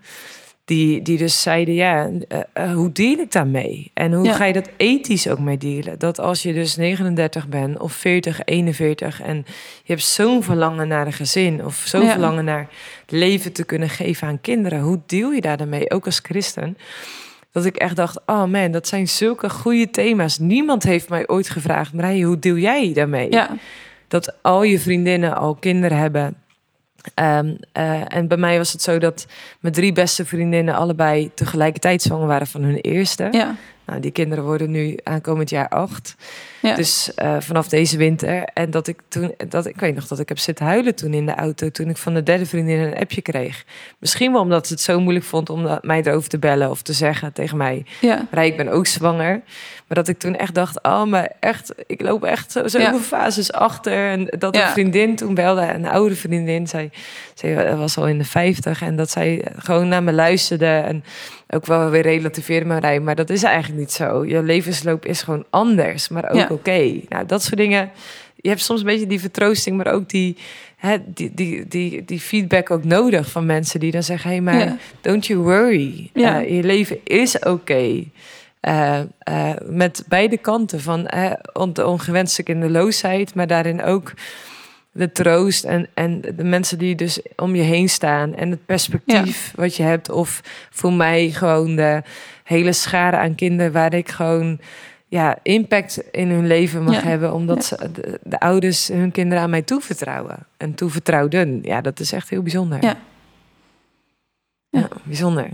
Die, 0.70 1.02
die 1.02 1.18
dus 1.18 1.42
zeiden, 1.42 1.74
ja, 1.74 2.10
eh, 2.28 2.40
eh, 2.52 2.72
hoe 2.72 2.92
deal 2.92 3.18
ik 3.18 3.32
daarmee? 3.32 3.90
En 3.94 4.12
hoe 4.12 4.24
Ja. 4.26 4.32
ga 4.32 4.44
je 4.44 4.52
dat 4.52 4.70
ethisch 4.76 5.28
ook 5.28 5.38
mee 5.38 5.58
dealen? 5.58 5.98
Dat 5.98 6.18
als 6.20 6.42
je 6.42 6.52
dus 6.52 6.76
39 6.76 7.48
bent 7.48 7.78
of 7.78 7.92
40, 7.92 8.40
41... 8.44 9.20
en 9.22 9.36
je 9.82 9.92
hebt 9.92 10.04
zo'n 10.04 10.42
verlangen 10.42 10.88
naar 10.88 11.06
een 11.06 11.12
gezin... 11.12 11.64
of 11.64 11.82
zo'n 11.86 12.02
Ja. 12.04 12.10
verlangen 12.10 12.44
naar 12.44 12.68
leven 13.06 13.52
te 13.52 13.64
kunnen 13.64 13.88
geven 13.88 14.28
aan 14.28 14.40
kinderen... 14.40 14.80
hoe 14.80 15.00
deel 15.06 15.30
je 15.30 15.40
daar 15.40 15.56
dan 15.56 15.68
mee, 15.68 15.90
ook 15.90 16.06
als 16.06 16.20
christen? 16.22 16.76
Dat 17.52 17.64
ik 17.64 17.76
echt 17.76 17.96
dacht, 17.96 18.20
oh 18.26 18.44
man, 18.44 18.70
dat 18.70 18.88
zijn 18.88 19.08
zulke 19.08 19.50
goede 19.50 19.90
thema's. 19.90 20.38
Niemand 20.38 20.82
heeft 20.82 21.08
mij 21.08 21.28
ooit 21.28 21.48
gevraagd, 21.48 21.92
Marije, 21.92 22.24
hoe 22.24 22.38
deel 22.38 22.56
jij 22.56 22.92
daarmee? 22.92 23.30
Ja, 23.30 23.50
dat 24.08 24.42
al 24.42 24.62
je 24.62 24.78
vriendinnen 24.78 25.36
al 25.36 25.54
kinderen 25.54 25.98
hebben. 25.98 26.36
Ehm, 27.14 27.54
eh, 27.72 28.14
en 28.14 28.28
bij 28.28 28.36
mij 28.36 28.58
was 28.58 28.72
het 28.72 28.82
zo 28.82 28.98
dat 28.98 29.26
mijn 29.60 29.74
drie 29.74 29.92
beste 29.92 30.24
vriendinnen 30.24 30.74
allebei 30.74 31.30
tegelijkertijd 31.34 32.02
zwanger 32.02 32.26
waren 32.26 32.46
van 32.46 32.62
hun 32.62 32.76
eerste. 32.76 33.28
ja, 33.30 33.56
Nou, 33.86 34.00
die 34.00 34.10
kinderen 34.10 34.44
worden 34.44 34.70
nu 34.70 34.96
aankomend 35.02 35.50
jaar 35.50 35.68
acht. 35.68 36.14
Ja. 36.62 36.74
Dus 36.74 37.14
eh, 37.14 37.36
vanaf 37.40 37.68
deze 37.68 37.96
winter. 37.96 38.44
En 38.54 38.70
dat 38.70 38.86
ik 38.86 38.98
toen, 39.08 39.34
dat, 39.48 39.66
ik 39.66 39.80
weet 39.80 39.94
nog 39.94 40.06
dat 40.06 40.18
ik 40.18 40.28
heb 40.28 40.38
zitten 40.38 40.66
huilen 40.66 40.94
toen 40.94 41.14
in 41.14 41.26
de 41.26 41.34
auto. 41.34 41.70
Toen 41.70 41.88
ik 41.88 41.96
van 41.96 42.14
de 42.14 42.22
derde 42.22 42.46
vriendin 42.46 42.78
een 42.78 42.96
appje 42.98 43.22
kreeg. 43.22 43.64
Misschien 43.98 44.32
wel 44.32 44.40
omdat 44.40 44.66
ze 44.66 44.72
het 44.72 44.82
zo 44.82 45.00
moeilijk 45.00 45.24
vond 45.26 45.50
om 45.50 45.62
dat- 45.62 45.82
mij 45.84 46.02
erover 46.04 46.28
te 46.28 46.38
bellen 46.38 46.70
of 46.70 46.82
te 46.82 46.92
zeggen 46.92 47.32
tegen 47.32 47.56
mij. 47.56 47.84
ja. 48.00 48.26
Rij, 48.30 48.46
ik 48.46 48.56
ben 48.56 48.68
ook 48.68 48.86
zwanger. 48.86 49.40
Maar 49.86 49.98
dat 49.98 50.08
ik 50.08 50.18
toen 50.18 50.36
echt 50.36 50.54
dacht, 50.54 50.82
oh, 50.82 51.04
maar 51.04 51.30
echt, 51.40 51.72
ik 51.86 52.02
loop 52.02 52.24
echt 52.24 52.52
zo- 52.52 52.68
zoveel 52.68 52.92
Ja. 52.92 52.98
fases 52.98 53.52
achter. 53.52 54.08
En 54.10 54.26
dat 54.38 54.56
een 54.56 54.66
vriendin 54.68 55.16
toen 55.16 55.34
belde, 55.34 55.60
een 55.62 55.86
oude 55.88 56.16
vriendin, 56.16 56.66
zij, 56.68 56.90
zij 57.34 57.76
was 57.76 57.96
al 57.96 58.06
in 58.08 58.18
de 58.18 58.24
vijftig. 58.24 58.82
En 58.82 58.96
dat 58.96 59.10
zij 59.10 59.44
gewoon 59.56 59.88
naar 59.88 60.02
me 60.02 60.12
luisterde 60.12 60.66
en 60.66 61.04
ook 61.48 61.66
wel 61.66 61.90
weer 61.90 62.02
relativeerde 62.02 62.66
me 62.66 62.78
rij. 62.80 63.00
Maar 63.00 63.14
dat 63.14 63.30
is 63.30 63.42
eigenlijk 63.42 63.78
niet 63.80 63.92
zo. 63.92 64.24
Je 64.26 64.42
levensloop 64.42 65.06
is 65.06 65.22
gewoon 65.22 65.44
anders, 65.50 66.08
maar 66.08 66.30
ook 66.30 66.49
Oké. 66.50 67.00
Nou, 67.08 67.26
dat 67.26 67.42
soort 67.42 67.56
dingen. 67.56 67.90
Je 68.36 68.48
hebt 68.48 68.60
soms 68.60 68.80
een 68.80 68.86
beetje 68.86 69.06
die 69.06 69.20
vertroosting, 69.20 69.76
maar 69.76 69.92
ook 69.92 70.08
die, 70.08 70.36
hè, 70.76 70.96
die, 71.06 71.30
die, 71.34 71.68
die, 71.68 72.04
die 72.04 72.20
feedback 72.20 72.70
ook 72.70 72.84
nodig 72.84 73.30
van 73.30 73.46
mensen 73.46 73.80
die 73.80 73.90
dan 73.90 74.02
zeggen: 74.02 74.28
hé, 74.30 74.36
hey, 74.36 74.44
maar 74.44 74.58
Ja. 74.58 74.76
don't 75.00 75.26
you 75.26 75.40
worry. 75.40 76.10
Ja. 76.14 76.42
Eh, 76.44 76.56
je 76.56 76.62
leven 76.62 76.98
is 77.04 77.38
oké. 77.38 78.04
Eh, 78.60 79.00
eh, 79.18 79.50
met 79.66 80.04
beide 80.08 80.36
kanten 80.36 80.80
van 80.80 81.10
on- 81.52 81.72
de 81.72 81.86
ongewenste 81.86 82.42
kinderloosheid, 82.42 83.34
maar 83.34 83.46
daarin 83.46 83.82
ook 83.82 84.12
de 84.92 85.12
troost 85.12 85.64
en, 85.64 85.88
en 85.94 86.20
de 86.36 86.44
mensen 86.44 86.78
die 86.78 86.94
dus 86.94 87.20
om 87.36 87.54
je 87.54 87.62
heen 87.62 87.88
staan 87.88 88.34
en 88.34 88.50
het 88.50 88.66
perspectief 88.66 89.52
wat 89.56 89.76
je 89.76 89.82
hebt. 89.82 90.10
Of 90.10 90.40
voor 90.70 90.92
mij 90.92 91.30
gewoon 91.30 91.76
de 91.76 92.02
hele 92.44 92.72
schare 92.72 93.16
aan 93.16 93.34
kinderen 93.34 93.72
waar 93.72 93.94
ik 93.94 94.08
gewoon 94.08 94.60
ja, 95.10 95.38
impact 95.42 96.02
in 96.10 96.28
hun 96.28 96.46
leven 96.46 96.82
mag 96.82 96.94
Ja. 96.94 97.08
hebben. 97.08 97.32
Omdat 97.34 97.56
Ja. 97.56 97.62
ze, 97.76 97.92
de, 97.92 98.20
de 98.22 98.40
ouders 98.40 98.88
hun 98.88 99.10
kinderen 99.12 99.42
aan 99.44 99.50
mij 99.50 99.62
toevertrouwen. 99.62 100.38
En 100.56 100.74
toevertrouwden. 100.74 101.58
Ja, 101.62 101.80
dat 101.80 102.00
is 102.00 102.12
echt 102.12 102.28
heel 102.30 102.42
bijzonder. 102.42 102.82
Ja. 102.84 102.96
Ja, 104.68 104.88
bijzonder. 105.04 105.48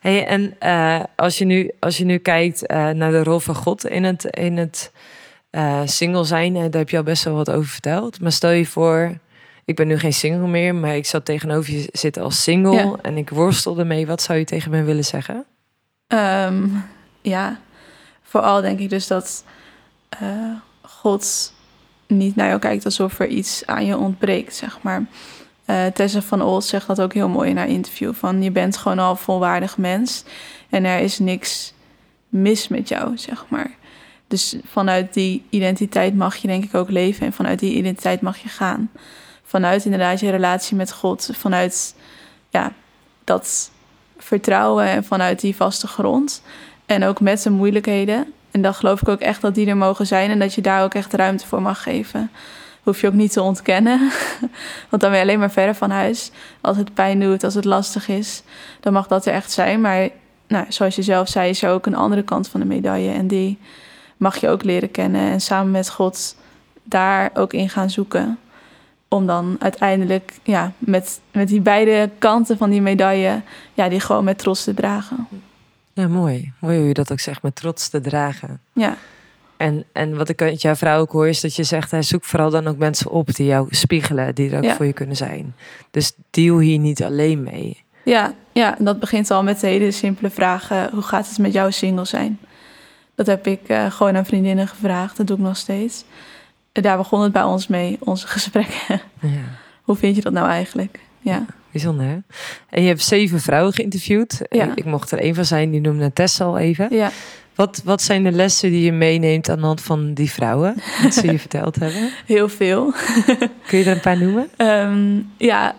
Hey, 0.00 0.26
en 0.26 0.54
eh, 0.58 1.00
als, 1.16 1.38
je 1.38 1.44
nu, 1.44 1.70
als 1.78 1.96
je 1.98 2.04
nu 2.04 2.18
kijkt 2.18 2.66
eh, 2.66 2.88
naar 2.90 3.10
de 3.10 3.22
rol 3.22 3.38
van 3.38 3.54
God 3.54 3.86
in 3.86 4.04
het, 4.04 4.24
in 4.24 4.56
het 4.56 4.92
eh, 5.50 5.80
single 5.84 6.24
zijn, 6.24 6.52
daar 6.54 6.62
heb 6.70 6.90
je 6.90 6.96
al 6.96 7.02
best 7.02 7.24
wel 7.24 7.34
wat 7.34 7.50
over 7.50 7.68
verteld. 7.68 8.20
Maar 8.20 8.32
stel 8.32 8.50
je 8.50 8.66
voor, 8.66 9.18
ik 9.64 9.76
ben 9.76 9.86
nu 9.86 9.98
geen 9.98 10.12
single 10.12 10.48
meer, 10.48 10.74
maar 10.74 10.96
ik 10.96 11.06
zat 11.06 11.24
tegenover 11.24 11.72
je 11.72 11.88
zitten 11.92 12.22
als 12.22 12.42
single 12.42 12.98
en 13.02 13.16
ik 13.16 13.30
worstel 13.30 13.78
ermee. 13.78 14.06
Wat 14.06 14.22
zou 14.22 14.38
je 14.38 14.44
tegen 14.44 14.70
me 14.70 14.82
willen 14.82 15.04
zeggen? 15.04 15.44
Ehm, 16.06 16.66
ja, 17.20 17.60
vooral 18.28 18.60
denk 18.60 18.78
ik 18.78 18.90
dus 18.90 19.06
dat 19.06 19.44
eh, 20.08 20.52
God 20.82 21.52
niet 22.06 22.36
naar 22.36 22.48
jou 22.48 22.58
kijkt 22.58 22.84
alsof 22.84 23.18
er 23.18 23.26
iets 23.26 23.66
aan 23.66 23.86
je 23.86 23.96
ontbreekt, 23.96 24.54
zeg 24.54 24.78
maar. 24.82 25.06
Eh, 25.64 25.86
Tessa 25.86 26.22
van 26.22 26.42
Old 26.42 26.64
zegt 26.64 26.86
dat 26.86 27.00
ook 27.00 27.12
heel 27.12 27.28
mooi 27.28 27.50
in 27.50 27.56
haar 27.56 27.68
interview. 27.68 28.14
Van 28.14 28.42
je 28.42 28.50
bent 28.50 28.76
gewoon 28.76 28.98
al 28.98 29.16
volwaardig 29.16 29.76
mens 29.76 30.24
en 30.68 30.84
er 30.84 30.98
is 30.98 31.18
niks 31.18 31.74
mis 32.28 32.68
met 32.68 32.88
jou, 32.88 33.18
zeg 33.18 33.44
maar. 33.48 33.70
Dus 34.26 34.56
vanuit 34.64 35.14
die 35.14 35.44
identiteit 35.50 36.16
mag 36.16 36.36
je 36.36 36.48
denk 36.48 36.64
ik 36.64 36.74
ook 36.74 36.90
leven 36.90 37.26
en 37.26 37.32
vanuit 37.32 37.58
die 37.58 37.74
identiteit 37.74 38.20
mag 38.20 38.38
je 38.38 38.48
gaan. 38.48 38.90
Vanuit 39.44 39.84
inderdaad 39.84 40.20
je 40.20 40.30
relatie 40.30 40.76
met 40.76 40.92
God, 40.92 41.30
vanuit 41.32 41.94
ja, 42.50 42.72
dat 43.24 43.70
vertrouwen 44.18 44.86
en 44.86 45.04
vanuit 45.04 45.40
die 45.40 45.56
vaste 45.56 45.86
grond. 45.86 46.42
En 46.88 47.04
ook 47.04 47.20
met 47.20 47.40
zijn 47.40 47.54
moeilijkheden. 47.54 48.32
En 48.50 48.62
dan 48.62 48.74
geloof 48.74 49.02
ik 49.02 49.08
ook 49.08 49.20
echt 49.20 49.40
dat 49.40 49.54
die 49.54 49.66
er 49.66 49.76
mogen 49.76 50.06
zijn 50.06 50.30
en 50.30 50.38
dat 50.38 50.54
je 50.54 50.60
daar 50.60 50.82
ook 50.82 50.94
echt 50.94 51.12
ruimte 51.12 51.46
voor 51.46 51.62
mag 51.62 51.82
geven. 51.82 52.30
Hoef 52.82 53.00
je 53.00 53.06
ook 53.06 53.12
niet 53.12 53.32
te 53.32 53.42
ontkennen, 53.42 53.98
want 54.90 55.02
dan 55.02 55.10
ben 55.10 55.14
je 55.14 55.22
alleen 55.22 55.38
maar 55.38 55.50
verder 55.50 55.74
van 55.74 55.90
huis. 55.90 56.30
Als 56.60 56.76
het 56.76 56.94
pijn 56.94 57.20
doet, 57.20 57.44
als 57.44 57.54
het 57.54 57.64
lastig 57.64 58.08
is, 58.08 58.42
dan 58.80 58.92
mag 58.92 59.06
dat 59.06 59.26
er 59.26 59.32
echt 59.32 59.50
zijn. 59.50 59.80
Maar 59.80 60.08
nou, 60.46 60.64
zoals 60.68 60.96
je 60.96 61.02
zelf 61.02 61.28
zei, 61.28 61.48
is 61.48 61.62
er 61.62 61.70
ook 61.70 61.86
een 61.86 61.94
andere 61.94 62.22
kant 62.22 62.48
van 62.48 62.60
de 62.60 62.66
medaille. 62.66 63.12
En 63.12 63.26
die 63.26 63.58
mag 64.16 64.36
je 64.36 64.48
ook 64.48 64.64
leren 64.64 64.90
kennen 64.90 65.30
en 65.30 65.40
samen 65.40 65.70
met 65.70 65.90
God 65.90 66.36
daar 66.82 67.30
ook 67.34 67.52
in 67.52 67.68
gaan 67.68 67.90
zoeken. 67.90 68.38
Om 69.08 69.26
dan 69.26 69.56
uiteindelijk 69.58 70.32
ja, 70.42 70.72
met, 70.78 71.20
met 71.32 71.48
die 71.48 71.60
beide 71.60 72.10
kanten 72.18 72.58
van 72.58 72.70
die 72.70 72.82
medaille, 72.82 73.40
ja, 73.74 73.88
die 73.88 74.00
gewoon 74.00 74.24
met 74.24 74.38
trots 74.38 74.64
te 74.64 74.74
dragen. 74.74 75.26
Ja, 75.98 76.08
mooi. 76.08 76.52
Mooi 76.60 76.78
hoe 76.78 76.86
je 76.88 76.94
dat 76.94 77.12
ook 77.12 77.20
zegt, 77.20 77.42
met 77.42 77.54
trots 77.54 77.88
te 77.88 78.00
dragen. 78.00 78.60
Ja, 78.72 78.96
En, 79.56 79.84
en 79.92 80.16
wat 80.16 80.28
ik 80.28 80.42
uit 80.42 80.62
jouw 80.62 80.74
vrouw 80.74 81.00
ook 81.00 81.12
hoor, 81.12 81.28
is 81.28 81.40
dat 81.40 81.56
je 81.56 81.64
zegt, 81.64 81.90
hij 81.90 82.02
zoek 82.02 82.24
vooral 82.24 82.50
dan 82.50 82.66
ook 82.66 82.76
mensen 82.76 83.10
op 83.10 83.34
die 83.34 83.46
jou 83.46 83.66
spiegelen, 83.70 84.34
die 84.34 84.50
er 84.50 84.56
ook 84.56 84.64
Ja. 84.64 84.74
voor 84.76 84.86
je 84.86 84.92
kunnen 84.92 85.16
zijn. 85.16 85.54
Dus 85.90 86.12
deal 86.30 86.58
hier 86.58 86.78
niet 86.78 87.02
alleen 87.02 87.42
mee. 87.42 87.82
ja, 88.04 88.34
ja, 88.52 88.78
en 88.78 88.84
dat 88.84 88.98
begint 89.00 89.30
al 89.30 89.42
met 89.42 89.60
de 89.60 89.66
hele 89.66 89.90
simpele 89.90 90.30
vraag: 90.30 90.70
eh, 90.70 90.84
hoe 90.84 91.02
gaat 91.02 91.28
het 91.28 91.38
met 91.38 91.52
jouw 91.52 91.70
single 91.70 92.04
zijn? 92.04 92.38
Dat 93.14 93.26
heb 93.26 93.46
ik 93.46 93.60
eh, 93.68 93.90
gewoon 93.90 94.16
aan 94.16 94.26
vriendinnen 94.26 94.68
gevraagd, 94.68 95.16
dat 95.16 95.26
doe 95.26 95.36
ik 95.36 95.42
nog 95.42 95.56
steeds. 95.56 96.04
En 96.72 96.82
daar 96.82 96.96
begon 96.96 97.22
het 97.22 97.32
bij 97.32 97.42
ons 97.42 97.66
mee, 97.66 97.96
onze 98.00 98.26
gesprekken. 98.36 99.00
Ja. 99.20 99.28
hoe 99.82 99.96
vind 99.96 100.16
je 100.16 100.22
dat 100.22 100.32
nou 100.32 100.48
eigenlijk? 100.48 100.98
Ja, 101.20 101.44
Bijzonder, 101.82 102.06
hè? 102.06 102.18
En 102.70 102.82
je 102.82 102.88
hebt 102.88 103.02
zeven 103.02 103.40
vrouwen 103.40 103.72
geïnterviewd. 103.72 104.40
Ja. 104.50 104.72
Ik, 104.74 104.84
mocht 104.84 105.10
er 105.10 105.18
één 105.18 105.34
van 105.34 105.44
zijn, 105.44 105.70
die 105.70 105.80
noemde 105.80 106.12
Tessa 106.12 106.44
al 106.44 106.58
even. 106.58 106.86
ja. 106.90 107.10
Wat, 107.54 107.80
wat 107.84 108.02
zijn 108.02 108.22
de 108.22 108.32
lessen 108.32 108.70
die 108.70 108.84
je 108.84 108.92
meeneemt 108.92 109.48
aan 109.48 109.58
de 109.58 109.64
hand 109.64 109.80
van 109.80 110.14
die 110.14 110.30
vrouwen? 110.30 110.74
Wat 111.02 111.14
ze 111.14 111.30
je 111.32 111.38
verteld 111.48 111.76
hebben? 111.76 112.10
heel 112.26 112.48
veel. 112.48 112.92
Kun 113.66 113.78
je 113.78 113.84
er 113.84 113.92
een 113.92 114.00
paar 114.00 114.18
noemen? 114.18 114.48
Ehm, 114.56 115.20
ja, 115.36 115.74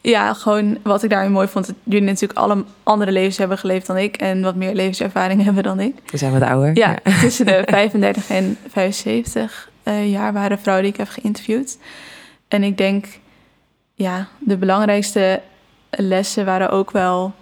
ja, 0.00 0.34
gewoon 0.34 0.78
wat 0.82 1.02
ik 1.02 1.10
daarin 1.10 1.32
mooi 1.32 1.48
vond. 1.48 1.66
Dat 1.66 1.74
jullie 1.82 2.08
natuurlijk 2.08 2.38
alle 2.38 2.64
andere 2.82 3.12
levens 3.12 3.36
hebben 3.36 3.58
geleefd 3.58 3.86
dan 3.86 3.96
ik. 3.96 4.16
En 4.16 4.42
wat 4.42 4.54
meer 4.54 4.74
levenservaring 4.74 5.42
hebben 5.44 5.62
dan 5.62 5.80
ik. 5.80 5.94
We 6.10 6.16
zijn 6.16 6.32
wat 6.32 6.42
ouder. 6.42 6.76
Ja, 6.76 6.98
tussen 7.20 7.46
de 7.46 7.62
35 7.66 8.30
en 8.30 8.58
75 8.68 9.70
eh, 9.82 10.10
jaar 10.10 10.32
waren 10.32 10.58
vrouwen 10.58 10.84
die 10.84 10.92
ik 10.92 10.98
heb 10.98 11.08
geïnterviewd. 11.08 11.78
En 12.48 12.62
ik 12.62 12.76
denk, 12.78 13.06
ja, 13.94 14.26
de 14.38 14.56
belangrijkste 14.56 15.40
lessen 15.90 16.44
waren 16.44 16.70
ook 16.70 16.90
wel, 16.90 17.32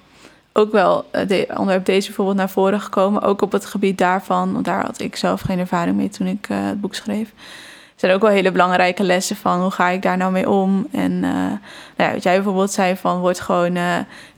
ook 0.53 0.72
wel 0.72 1.05
eh, 1.11 1.28
de 1.28 1.46
onderwerp 1.50 1.84
deze 1.84 2.07
bijvoorbeeld 2.07 2.36
naar 2.36 2.50
voren 2.50 2.80
gekomen. 2.80 3.22
Ook 3.22 3.42
op 3.42 3.53
het 3.53 3.66
gebied 3.66 3.98
daarvan, 3.98 4.53
want 4.53 4.64
daar 4.64 4.84
had 4.84 5.00
ik 5.00 5.16
zelf 5.16 5.40
geen 5.40 5.59
ervaring 5.59 5.96
mee 5.96 6.09
toen 6.09 6.26
ik 6.26 6.48
eh, 6.48 6.66
het 6.66 6.80
boek 6.80 6.94
schreef. 6.94 7.28
Er 7.28 8.09
zijn 8.09 8.12
ook 8.12 8.22
wel 8.22 8.30
hele 8.30 8.53
belangrijke 8.53 9.03
lessen 9.03 9.36
van 9.36 9.61
hoe 9.61 9.70
ga 9.70 9.88
ik 9.88 10.03
daar 10.03 10.16
nou 10.16 10.32
mee 10.32 10.50
om. 10.50 10.86
En 10.90 11.12
eh, 11.12 11.30
nou 11.30 11.59
ja, 11.96 12.12
wat 12.12 12.22
jij 12.22 12.34
bijvoorbeeld 12.34 12.72
zei 12.72 12.96
van 12.96 13.20
word 13.20 13.40
gewoon 13.40 13.78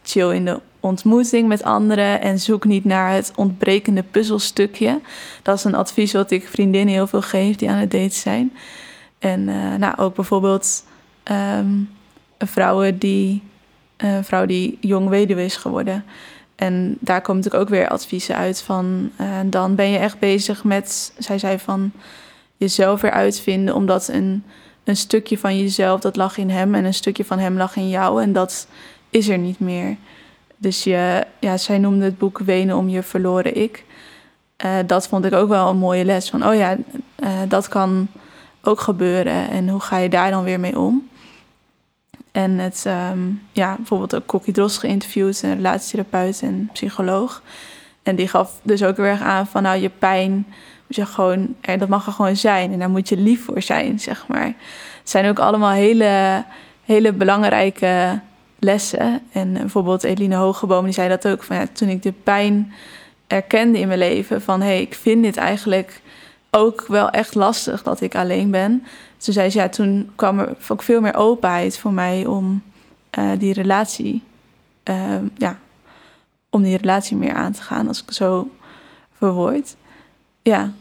chill 0.03 0.31
in 0.31 0.45
de 0.45 0.61
ontmoeting 0.81 1.49
met 1.49 1.63
anderen 1.63 2.21
en 2.21 2.39
zoek 2.39 2.65
niet 2.65 2.85
naar 2.85 3.13
het 3.13 3.33
ontbrekende 3.37 4.03
puzzelstukje. 4.03 5.01
Dat 5.43 5.59
is 5.59 5.65
een 5.65 5.75
advies 5.75 6.13
wat 6.13 6.31
ik 6.31 6.49
vriendinnen 6.49 6.95
heel 6.95 7.07
veel 7.07 7.23
geef 7.23 7.57
die 7.57 7.71
aan 7.71 7.77
het 7.77 7.91
daten 7.91 8.11
zijn. 8.11 8.53
En 9.19 9.45
nou, 9.79 9.97
ook 9.97 10.15
bijvoorbeeld 10.15 10.85
ehm, 11.23 11.67
vrouwen 12.39 12.99
die, 12.99 13.43
eh, 13.97 14.19
vrouw 14.23 14.47
die 14.47 14.79
jong 14.81 15.09
weduwe 15.09 15.45
is 15.45 15.57
geworden. 15.57 16.05
En 16.55 16.97
daar 17.01 17.21
komen 17.21 17.43
natuurlijk 17.43 17.71
ook 17.71 17.77
weer 17.77 17.89
adviezen 17.89 18.37
uit 18.37 18.63
van... 18.63 19.11
eh, 19.17 19.27
dan 19.47 19.75
ben 19.75 19.89
je 19.91 19.99
echt 19.99 20.19
bezig 20.19 20.65
met, 20.65 21.13
zij 21.19 21.39
zei 21.39 21.59
van... 21.59 21.93
jezelf 22.57 23.01
weer 23.01 23.11
uitvinden, 23.11 23.75
omdat 23.75 24.09
een, 24.09 24.45
een 24.85 24.97
stukje 24.97 25.39
van 25.39 25.59
jezelf... 25.59 26.01
dat 26.01 26.17
lag 26.17 26.37
in 26.37 26.51
hem 26.51 26.75
en 26.75 26.85
een 26.85 26.95
stukje 26.95 27.25
van 27.25 27.39
hem 27.39 27.57
lag 27.57 27.77
in 27.77 27.89
jou. 27.89 28.23
En 28.23 28.33
dat 28.33 28.67
is 29.11 29.29
er 29.29 29.39
niet 29.39 29.61
meer. 29.61 29.97
Dus 30.57 30.85
je, 30.85 31.25
ja, 31.41 31.57
zij 31.57 31.79
noemde 31.79 32.05
het 32.05 32.19
boek 32.19 32.39
Wenen 32.39 32.77
om 32.77 32.89
je 32.89 33.03
verloren 33.03 33.57
ik. 33.57 33.85
Eh, 34.57 34.79
dat 34.87 35.09
vond 35.09 35.25
ik 35.25 35.33
ook 35.33 35.49
wel 35.49 35.69
een 35.69 35.77
mooie 35.77 36.05
les. 36.05 36.31
Van, 36.31 36.47
oh 36.47 36.55
ja, 36.55 36.77
dat 37.49 37.69
kan 37.69 38.09
ook 38.63 38.81
gebeuren. 38.81 39.51
En 39.51 39.69
hoe 39.69 39.81
ga 39.81 39.97
je 39.97 40.09
daar 40.09 40.31
dan 40.31 40.45
weer 40.45 40.61
mee 40.61 40.79
om? 40.79 41.09
En 42.35 42.59
het, 42.59 42.83
ehm, 42.87 43.19
ja, 43.53 43.77
bijvoorbeeld 43.77 44.15
ook 44.15 44.27
Kokkie 44.27 44.53
Dros 44.53 44.79
geïnterviewd, 44.79 45.43
een 45.43 45.55
relatietherapeut 45.55 46.43
en 46.43 46.69
psycholoog. 46.73 47.43
En 48.03 48.17
die 48.17 48.29
gaf 48.29 48.61
dus 48.63 48.83
ook 48.83 48.97
weer 48.97 49.21
aan 49.23 49.47
van, 49.47 49.63
nou, 49.63 49.81
je 49.81 49.91
pijn 49.99 50.33
moet 50.87 50.97
je 50.97 51.07
gewoon, 51.07 51.55
dat 51.79 51.89
mag 51.89 52.07
er 52.07 52.13
gewoon 52.13 52.37
zijn. 52.37 52.73
En 52.73 52.79
daar 52.79 52.91
moet 52.91 53.09
je 53.09 53.17
lief 53.17 53.45
voor 53.45 53.63
zijn, 53.63 54.01
zeg 54.01 54.27
maar. 54.27 54.47
Het 54.47 55.11
zijn 55.11 55.29
ook 55.29 55.39
allemaal 55.39 55.71
hele, 55.71 56.45
hele 56.85 57.13
belangrijke 57.13 58.21
lessen. 58.59 59.23
En 59.33 59.53
bijvoorbeeld 59.53 60.05
Eline 60.05 60.35
Hogeboom, 60.35 60.85
die 60.85 60.93
zei 60.93 61.09
dat 61.09 61.29
ook. 61.29 61.43
Van, 61.43 61.57
ja, 61.57 61.67
toen 61.73 61.89
ik 61.89 62.03
de 62.03 62.13
pijn 62.13 62.73
erkende 63.27 63.79
in 63.79 63.87
mijn 63.87 63.99
leven, 63.99 64.43
van 64.43 64.61
hé, 64.61 64.67
hey, 64.67 64.81
ik 64.81 64.95
vind 64.95 65.23
dit 65.23 65.37
eigenlijk 65.37 66.01
ook 66.51 66.85
wel 66.89 67.11
echt 67.11 67.35
lastig 67.35 67.83
dat 67.83 68.01
ik 68.01 68.15
alleen 68.15 68.51
ben. 68.51 68.87
Toen 69.25 69.35
zei 69.35 69.51
ze, 69.51 69.59
ja, 69.59 69.69
toen 69.69 70.11
kwam 70.15 70.39
er 70.39 70.57
ook 70.69 70.83
veel 70.83 71.01
meer 71.01 71.15
openheid 71.15 71.79
voor 71.79 71.93
mij 71.93 72.27
om 72.27 72.63
eh, 73.11 73.31
die 73.39 73.53
relatie, 73.53 74.23
eh, 74.83 75.17
ja, 75.37 75.59
om 76.51 76.63
die 76.63 76.77
relatie 76.77 77.17
meer 77.17 77.33
aan 77.35 77.53
te 77.53 77.63
gaan, 77.63 77.89
als 77.89 78.01
ik 78.01 78.07
het 78.07 78.15
zo 78.15 78.51
verwoord. 79.13 79.77
Ja, 80.43 80.73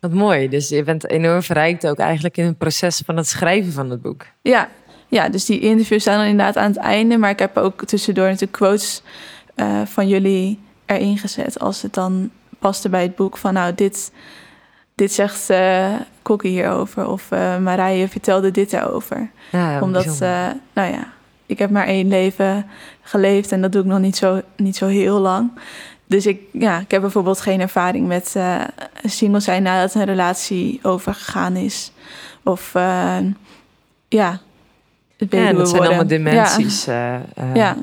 Wat 0.00 0.12
mooi. 0.12 0.48
Dus 0.48 0.68
je 0.68 0.82
bent 0.82 1.10
enorm 1.10 1.42
verrijkt 1.42 1.86
ook 1.86 1.98
eigenlijk 1.98 2.36
in 2.36 2.44
het 2.44 2.58
proces 2.58 3.02
van 3.04 3.16
het 3.16 3.26
schrijven 3.26 3.72
van 3.72 3.90
het 3.90 4.02
boek. 4.02 4.26
Ja, 4.42 4.68
ja, 5.08 5.28
dus 5.28 5.44
die 5.44 5.60
interviews 5.60 6.02
staan 6.02 6.18
dan 6.18 6.26
inderdaad 6.26 6.56
aan 6.56 6.70
het 6.70 6.76
einde. 6.76 7.16
Maar 7.16 7.30
ik 7.30 7.38
heb 7.38 7.56
ook 7.56 7.84
tussendoor 7.84 8.24
natuurlijk 8.24 8.52
quotes 8.52 9.02
eh, 9.54 9.82
van 9.84 10.08
jullie 10.08 10.58
erin 10.86 11.18
gezet. 11.18 11.58
Als 11.58 11.82
het 11.82 11.94
dan 11.94 12.30
paste 12.58 12.88
bij 12.88 13.02
het 13.02 13.16
boek 13.16 13.36
van 13.36 13.54
nou, 13.54 13.74
dit, 13.74 14.12
dit 14.98 15.12
zegt 15.12 15.50
uh, 15.50 15.94
Kokkie 16.22 16.50
hierover. 16.50 17.08
Of 17.08 17.30
uh, 17.30 17.58
Marije 17.58 18.08
vertelde 18.08 18.50
dit 18.50 18.72
erover. 18.72 19.30
Ja, 19.50 19.80
Omdat, 19.80 20.06
uh, 20.22 20.46
nou 20.72 20.92
ja, 20.92 21.12
ik 21.46 21.58
heb 21.58 21.70
maar 21.70 21.86
één 21.86 22.08
leven 22.08 22.66
geleefd 23.02 23.52
en 23.52 23.60
dat 23.60 23.72
doe 23.72 23.82
ik 23.82 23.88
nog 23.88 23.98
niet 23.98 24.16
zo, 24.16 24.40
niet 24.56 24.76
zo 24.76 24.86
heel 24.86 25.18
lang. 25.18 25.50
Dus 26.06 26.26
ik, 26.26 26.40
ja, 26.52 26.78
ik 26.78 26.90
heb 26.90 27.00
bijvoorbeeld 27.00 27.40
geen 27.40 27.60
ervaring 27.60 28.06
met 28.06 28.34
uh, 28.36 28.60
single 29.04 29.40
zijn 29.40 29.62
nadat 29.62 29.94
een 29.94 30.04
relatie 30.04 30.78
overgegaan 30.82 31.56
is. 31.56 31.92
Of 32.44 32.72
ja, 34.08 34.40
het 35.16 35.32
ja, 35.32 35.52
dat 35.52 35.68
zijn 35.68 35.82
allemaal 35.82 36.06
dimensies. 36.06 36.84
Ja. 36.84 37.22
Ja. 37.54 37.76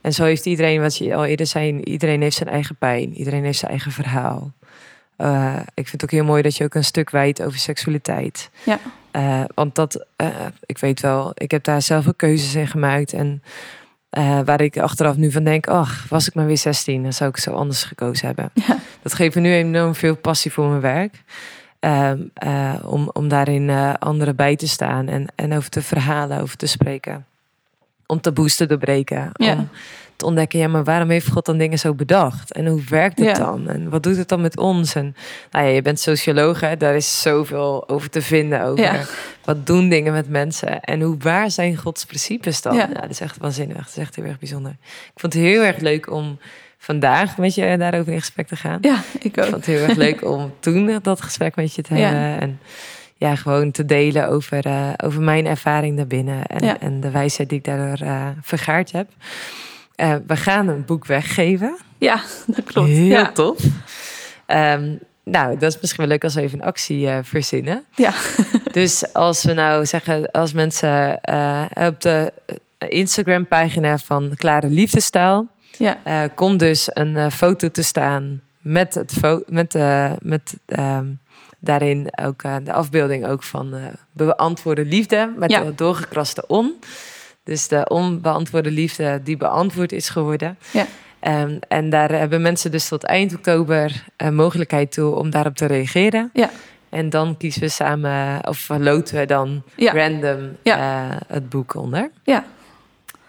En 0.00 0.12
zo 0.12 0.24
heeft 0.24 0.46
iedereen, 0.46 0.80
wat 0.80 0.96
je 0.96 1.14
al 1.14 1.24
eerder 1.24 1.46
zei, 1.46 1.80
iedereen 1.80 2.22
heeft 2.22 2.36
zijn 2.36 2.48
eigen 2.48 2.76
pijn. 2.76 3.14
Iedereen 3.14 3.44
heeft 3.44 3.58
zijn 3.58 3.70
eigen 3.70 3.92
verhaal. 3.92 4.52
Eh, 5.20 5.56
ik 5.74 5.88
vind 5.88 5.92
het 5.92 6.04
ook 6.04 6.10
heel 6.10 6.24
mooi 6.24 6.42
dat 6.42 6.56
je 6.56 6.64
ook 6.64 6.74
een 6.74 6.84
stuk 6.84 7.10
wijdt 7.10 7.42
over 7.42 7.58
seksualiteit. 7.58 8.50
Ja. 8.64 8.78
Eh, 9.10 9.44
want 9.54 9.74
dat, 9.74 10.06
eh, 10.16 10.28
ik 10.66 10.78
weet 10.78 11.00
wel, 11.00 11.32
ik 11.34 11.50
heb 11.50 11.64
daar 11.64 11.82
zelf 11.82 12.08
ook 12.08 12.16
keuzes 12.16 12.54
in 12.54 12.66
gemaakt. 12.66 13.12
En 13.12 13.42
waar 14.44 14.60
ik 14.60 14.78
achteraf 14.78 15.16
nu 15.16 15.30
van 15.30 15.44
denk, 15.44 15.66
ach, 15.66 16.06
was 16.08 16.28
ik 16.28 16.34
maar 16.34 16.46
weer 16.46 16.58
16, 16.58 17.02
dan 17.02 17.12
zou 17.12 17.30
ik 17.30 17.36
zo 17.36 17.52
anders 17.52 17.84
gekozen 17.84 18.26
hebben. 18.26 18.50
Ja. 18.66 18.78
Dat 19.02 19.14
geeft 19.14 19.34
me 19.34 19.40
nu 19.40 19.52
enorm 19.52 19.94
veel 19.94 20.16
passie 20.16 20.52
voor 20.52 20.68
mijn 20.68 20.80
werk. 20.80 21.22
Ehm, 21.78 22.22
eh, 22.34 22.74
om, 22.84 23.10
om 23.12 23.28
daarin 23.28 23.70
anderen 23.98 24.36
bij 24.36 24.56
te 24.56 24.68
staan 24.68 25.08
en, 25.08 25.26
en 25.34 25.52
over 25.52 25.70
te 25.70 25.82
verhalen, 25.82 26.40
over 26.40 26.56
te 26.56 26.66
spreken. 26.66 27.26
Om 28.06 28.20
taboes 28.20 28.56
te 28.56 28.66
doorbreken. 28.66 29.30
Ja. 29.32 29.52
Om 29.52 29.68
te 30.20 30.26
ontdekken, 30.26 30.58
ja, 30.58 30.68
maar 30.68 30.84
waarom 30.84 31.10
heeft 31.10 31.28
God 31.30 31.44
dan 31.46 31.58
dingen 31.58 31.78
zo 31.78 31.94
bedacht? 31.94 32.52
En 32.52 32.66
hoe 32.66 32.82
werkt 32.88 33.18
het 33.18 33.28
Ja. 33.36 33.44
dan? 33.44 33.68
En 33.68 33.88
wat 33.90 34.02
doet 34.02 34.16
het 34.16 34.28
dan 34.28 34.40
met 34.40 34.58
ons? 34.58 34.94
En 34.94 35.16
nou 35.50 35.64
ja, 35.66 35.70
je 35.70 35.82
bent 35.82 36.00
socioloog, 36.00 36.60
hè? 36.60 36.76
daar 36.76 36.94
is 36.96 37.22
zoveel 37.22 37.88
over 37.88 38.10
te 38.10 38.22
vinden. 38.22 38.62
Over 38.62 38.84
Ja. 38.84 39.00
wat 39.44 39.66
doen 39.66 39.88
dingen 39.88 40.12
met 40.12 40.28
mensen? 40.28 40.80
En 40.80 41.00
hoe 41.00 41.16
waar 41.18 41.50
zijn 41.50 41.76
Gods 41.76 42.04
principes 42.04 42.62
dan? 42.62 42.74
Ja. 42.74 42.86
Dat 42.86 43.10
is 43.10 43.20
echt 43.20 43.36
waanzinnig. 43.36 43.76
Dat 43.76 43.86
is 43.88 43.96
echt 43.96 44.16
heel 44.16 44.24
erg 44.24 44.38
bijzonder. 44.38 44.70
Ik 45.14 45.20
vond 45.20 45.32
het 45.32 45.42
heel 45.42 45.62
erg 45.62 45.76
leuk 45.78 46.10
om 46.10 46.38
vandaag 46.78 47.36
met 47.38 47.54
je 47.54 47.76
daarover 47.78 48.12
in 48.12 48.18
gesprek 48.20 48.46
te 48.46 48.56
gaan. 48.56 48.78
Ja, 48.80 48.96
ik 49.18 49.24
Ik 49.24 49.38
ook. 49.38 49.44
vond 49.44 49.56
het 49.56 49.66
heel 49.66 49.82
erg 49.88 49.96
leuk 49.96 50.24
om 50.24 50.52
toen 50.60 50.98
dat 51.02 51.22
gesprek 51.22 51.56
met 51.56 51.74
je 51.74 51.82
te 51.82 51.94
Ja. 51.94 52.08
hebben. 52.08 52.40
En 52.40 52.60
ja, 53.16 53.34
gewoon 53.36 53.70
te 53.70 53.84
delen 53.84 54.28
over, 54.28 54.66
eh, 54.66 54.88
over 54.96 55.22
mijn 55.22 55.46
ervaring 55.46 55.96
daarbinnen. 55.96 56.46
En, 56.46 56.66
Ja. 56.66 56.78
en 56.80 57.00
de 57.00 57.10
wijsheid 57.10 57.48
die 57.48 57.58
ik 57.58 57.64
daardoor 57.64 58.06
eh, 58.06 58.26
vergaard 58.42 58.92
heb. 58.92 59.08
Eh, 60.00 60.14
we 60.26 60.36
gaan 60.36 60.68
een 60.68 60.84
boek 60.84 61.06
weggeven. 61.06 61.76
Ja, 61.98 62.22
dat 62.46 62.64
klopt. 62.64 62.88
Heel 62.88 63.06
ja. 63.06 63.32
tof. 63.32 63.62
Ehm, 64.46 64.94
nou, 65.24 65.58
dat 65.58 65.72
is 65.74 65.80
misschien 65.80 66.00
wel 66.00 66.12
leuk 66.12 66.24
als 66.24 66.34
we 66.34 66.40
even 66.40 66.60
een 66.60 66.66
actie 66.66 67.08
eh, 67.08 67.18
verzinnen. 67.22 67.84
Ja. 67.94 68.12
Dus 68.72 69.12
als 69.12 69.44
we 69.44 69.52
nou 69.52 69.86
zeggen, 69.86 70.30
als 70.30 70.52
mensen 70.52 71.20
eh, 71.20 71.62
op 71.74 72.00
de 72.00 72.32
Instagram-pagina 72.78 73.98
van 73.98 74.32
Klare 74.36 74.68
Liefdestaal... 74.68 75.46
Ja. 75.78 76.28
komt 76.34 76.58
dus 76.58 76.88
een 76.92 77.30
foto 77.30 77.70
te 77.70 77.82
staan 77.82 78.40
met, 78.58 78.94
het 78.94 79.20
met, 79.46 79.74
met 80.22 80.54
ehm, 80.66 81.06
daarin 81.58 82.08
ook 82.24 82.42
de 82.42 82.72
afbeelding 82.72 83.26
ook 83.26 83.42
van 83.42 83.74
beantwoorde 84.12 84.84
liefde 84.84 85.32
met 85.36 85.50
Ja. 85.50 85.64
de 85.64 85.74
doorgekraste 85.74 86.44
on. 86.46 86.74
Dus 87.50 87.68
de 87.68 87.84
onbeantwoorde 87.88 88.70
liefde 88.70 89.20
die 89.24 89.36
beantwoord 89.36 89.92
is 89.92 90.08
geworden. 90.08 90.58
Ja. 90.72 90.86
Ehm, 91.20 91.58
en 91.68 91.90
daar 91.90 92.10
hebben 92.12 92.42
mensen 92.42 92.70
dus 92.70 92.88
tot 92.88 93.04
eind 93.04 93.34
oktober 93.34 94.04
uh, 94.22 94.28
mogelijkheid 94.28 94.92
toe 94.92 95.14
om 95.14 95.30
daarop 95.30 95.56
te 95.56 95.66
reageren. 95.66 96.30
Ja. 96.32 96.50
En 96.88 97.10
dan 97.10 97.36
kiezen 97.36 97.60
we 97.62 97.68
samen, 97.68 98.46
of 98.48 98.68
loten 98.78 99.16
we 99.18 99.26
dan 99.26 99.62
Ja. 99.76 99.92
random 99.92 100.56
Ja. 100.62 100.76
eh, 101.10 101.16
het 101.26 101.48
boek 101.48 101.74
onder. 101.74 102.10
Ja. 102.24 102.44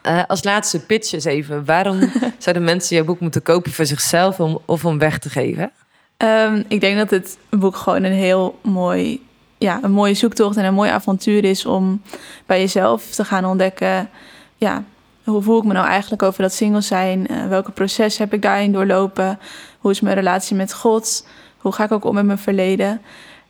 Eh, 0.01 0.23
als 0.27 0.43
laatste 0.43 0.85
pitch 0.85 1.13
eens 1.13 1.25
even. 1.25 1.65
Waarom 1.65 1.99
zouden 2.37 2.63
mensen 2.63 2.95
jouw 2.95 3.05
boek 3.05 3.19
moeten 3.19 3.41
kopen 3.43 3.71
voor 3.71 3.85
zichzelf 3.85 4.39
om, 4.39 4.59
of 4.65 4.85
om 4.85 4.97
weg 4.97 5.17
te 5.19 5.29
geven? 5.29 5.71
Ehm, 6.17 6.63
ik 6.67 6.81
denk 6.81 6.97
dat 6.97 7.09
het 7.09 7.37
boek 7.49 7.75
gewoon 7.75 8.03
een 8.03 8.11
heel 8.13 8.59
mooi, 8.63 9.21
ja, 9.61 9.79
een 9.81 9.91
mooie 9.91 10.13
zoektocht 10.13 10.57
en 10.57 10.65
een 10.65 10.73
mooi 10.73 10.89
avontuur 10.89 11.43
is 11.43 11.65
om 11.65 12.01
bij 12.45 12.59
jezelf 12.59 13.09
te 13.09 13.25
gaan 13.25 13.45
ontdekken. 13.45 14.09
Ja, 14.55 14.83
hoe 15.23 15.41
voel 15.41 15.57
ik 15.57 15.63
me 15.63 15.73
nou 15.73 15.87
eigenlijk 15.87 16.23
over 16.23 16.41
dat 16.41 16.53
single 16.53 16.81
zijn? 16.81 17.27
Eh, 17.27 17.47
welke 17.47 17.71
proces 17.71 18.17
heb 18.17 18.33
ik 18.33 18.41
daarin 18.41 18.71
doorlopen? 18.71 19.39
Hoe 19.79 19.91
is 19.91 20.01
mijn 20.01 20.15
relatie 20.15 20.55
met 20.55 20.73
God? 20.73 21.27
Hoe 21.57 21.71
ga 21.71 21.83
ik 21.83 21.91
ook 21.91 22.05
om 22.05 22.13
met 22.13 22.25
mijn 22.25 22.37
verleden? 22.37 23.01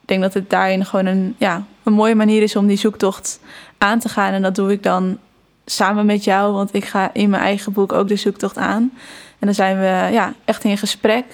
Ik 0.01 0.07
denk 0.07 0.21
dat 0.21 0.33
het 0.33 0.49
daarin 0.49 0.85
gewoon 0.85 1.05
een, 1.05 1.35
ja, 1.37 1.63
een 1.83 1.93
mooie 1.93 2.15
manier 2.15 2.41
is 2.41 2.55
om 2.55 2.67
die 2.67 2.77
zoektocht 2.77 3.39
aan 3.77 3.99
te 3.99 4.09
gaan. 4.09 4.33
En 4.33 4.41
dat 4.41 4.55
doe 4.55 4.71
ik 4.71 4.83
dan 4.83 5.17
samen 5.65 6.05
met 6.05 6.23
jou, 6.23 6.53
want 6.53 6.73
ik 6.73 6.85
ga 6.85 7.09
in 7.13 7.29
mijn 7.29 7.43
eigen 7.43 7.73
boek 7.73 7.93
ook 7.93 8.07
de 8.07 8.15
zoektocht 8.15 8.57
aan. 8.57 8.91
En 9.39 9.47
dan 9.47 9.53
zijn 9.53 9.79
we 9.79 10.13
ja, 10.13 10.33
echt 10.45 10.63
in 10.63 10.77
gesprek. 10.77 11.25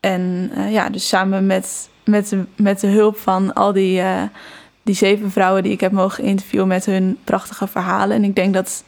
En 0.00 0.50
eh, 0.54 0.72
ja, 0.72 0.88
dus 0.88 1.08
samen 1.08 1.46
met, 1.46 1.88
met, 2.10 2.28
de, 2.28 2.44
met 2.56 2.80
de 2.80 2.86
hulp 2.86 3.18
van 3.18 3.52
al 3.52 3.72
die, 3.72 4.00
eh, 4.00 4.22
die 4.82 4.94
zeven 4.94 5.30
vrouwen 5.30 5.62
die 5.62 5.72
ik 5.72 5.80
heb 5.80 5.92
mogen 5.92 6.24
interviewen 6.24 6.68
met 6.68 6.86
hun 6.86 7.18
prachtige 7.24 7.66
verhalen. 7.66 8.16
En 8.16 8.24
ik 8.24 8.34
denk 8.34 8.54
dat 8.54 8.84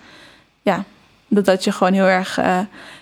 ja, 0.62 0.84
dat, 1.28 1.44
dat 1.44 1.64
je 1.64 1.72
gewoon 1.72 1.92
heel 1.92 2.04
erg 2.06 2.38
eh, 2.38 2.58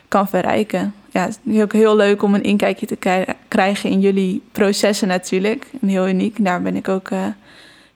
kan 0.09 0.29
verrijken. 0.29 0.95
Ja, 1.13 1.25
het 1.25 1.41
is 1.45 1.63
ook 1.63 1.73
heel 1.73 1.97
leuk 1.97 2.23
om 2.23 2.35
een 2.35 2.43
inkijkje 2.43 2.87
te 2.87 2.97
krij- 2.97 3.35
krijgen 3.49 3.91
in 3.91 4.01
jullie 4.01 4.43
processen 4.53 5.09
natuurlijk. 5.09 5.67
En 5.83 5.89
heel 5.89 6.09
uniek. 6.09 6.45
Daar 6.45 6.63
ben 6.63 6.77
ik 6.77 6.89
ook 6.89 7.11
eh, 7.11 7.25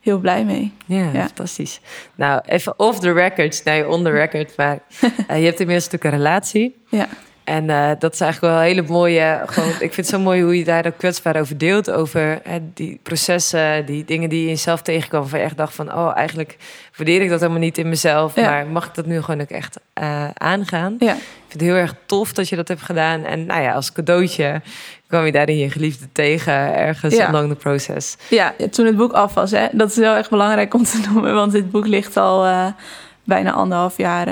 heel 0.01 0.19
blij 0.19 0.45
mee. 0.45 0.73
Ja, 0.87 1.09
Ja. 1.13 1.21
fantastisch. 1.27 1.81
Nou, 2.15 2.41
even 2.47 2.79
off 2.79 2.99
the 2.99 3.13
record, 3.13 3.61
nee, 3.65 3.89
on 3.89 4.03
the 4.05 4.11
record. 4.11 4.57
Maar 4.57 4.79
je 5.41 5.45
hebt 5.45 5.61
inmiddels 5.61 5.85
natuurlijk 5.91 6.05
een 6.05 6.11
relatie. 6.11 6.77
Ja. 6.89 7.09
En 7.45 7.71
eh, 7.71 7.91
dat 7.99 8.13
is 8.13 8.21
eigenlijk 8.21 8.53
wel 8.53 8.63
een 8.63 8.69
hele 8.69 8.83
mooie. 8.89 9.43
Gewoon, 9.47 9.69
ik 9.69 9.79
vind 9.79 9.97
het 9.97 10.07
zo 10.07 10.19
mooi 10.19 10.43
hoe 10.43 10.59
je 10.59 10.65
daar 10.65 10.87
ook 10.87 10.99
kwetsbaar 10.99 11.41
over 11.41 11.59
deelt. 11.59 11.91
Over 11.91 12.41
hè, 12.43 12.59
die 12.75 13.01
processen, 13.03 13.87
die 13.87 14.05
dingen 14.05 14.29
die 14.29 14.39
je 14.39 14.45
in 14.45 14.51
jezelf 14.53 14.83
tegenkwam. 14.83 15.27
Van 15.27 15.39
je 15.39 15.45
echt 15.45 15.57
dacht 15.57 15.75
van, 15.75 15.93
oh, 15.95 16.13
eigenlijk 16.17 16.57
waardeer 16.97 17.23
ik 17.23 17.29
dat 17.29 17.41
helemaal 17.41 17.61
niet 17.61 17.79
in 17.79 17.89
mezelf. 17.89 18.35
Ja. 18.35 18.51
Maar 18.51 18.67
mag 18.67 18.87
ik 18.87 18.95
dat 18.95 19.07
nu 19.07 19.23
gewoon 19.23 19.41
ook 19.41 19.49
echt 19.51 19.79
eh, 19.93 20.29
aangaan? 20.35 20.97
Ja. 20.99 21.13
Ik 21.13 21.21
vind 21.49 21.53
het 21.53 21.61
heel 21.61 21.75
erg 21.75 21.95
tof 22.07 22.33
dat 22.33 22.49
je 22.49 22.57
dat 22.57 22.69
hebt 22.69 22.83
gedaan. 22.83 23.25
En 23.25 23.47
nou 23.47 23.63
ja, 23.63 23.73
als 23.73 23.93
cadeautje 23.93 24.61
kwam 25.07 25.25
je 25.25 25.33
daarin 25.33 25.59
je 25.59 25.71
geliefde 25.71 26.07
tegen 26.13 26.75
ergens 26.77 27.15
Ja. 27.15 27.27
along 27.27 27.49
the 27.49 27.55
process. 27.57 28.17
Ja, 28.31 28.55
toen 28.71 28.87
het 28.87 28.97
boek 28.97 29.13
af 29.13 29.35
was, 29.35 29.51
hè, 29.51 29.67
dat 29.73 29.91
is 29.91 29.97
wel 29.97 30.17
echt 30.17 30.31
belangrijk 30.31 30.75
om 30.75 30.85
te 30.85 31.01
noemen. 31.13 31.35
Want 31.35 31.53
dit 31.53 31.71
boek 31.71 31.87
ligt 31.87 32.17
al 32.17 32.45
eh, 32.47 32.67
bijna 33.25 33.53
anderhalf 33.53 33.97
jaar. 33.97 34.27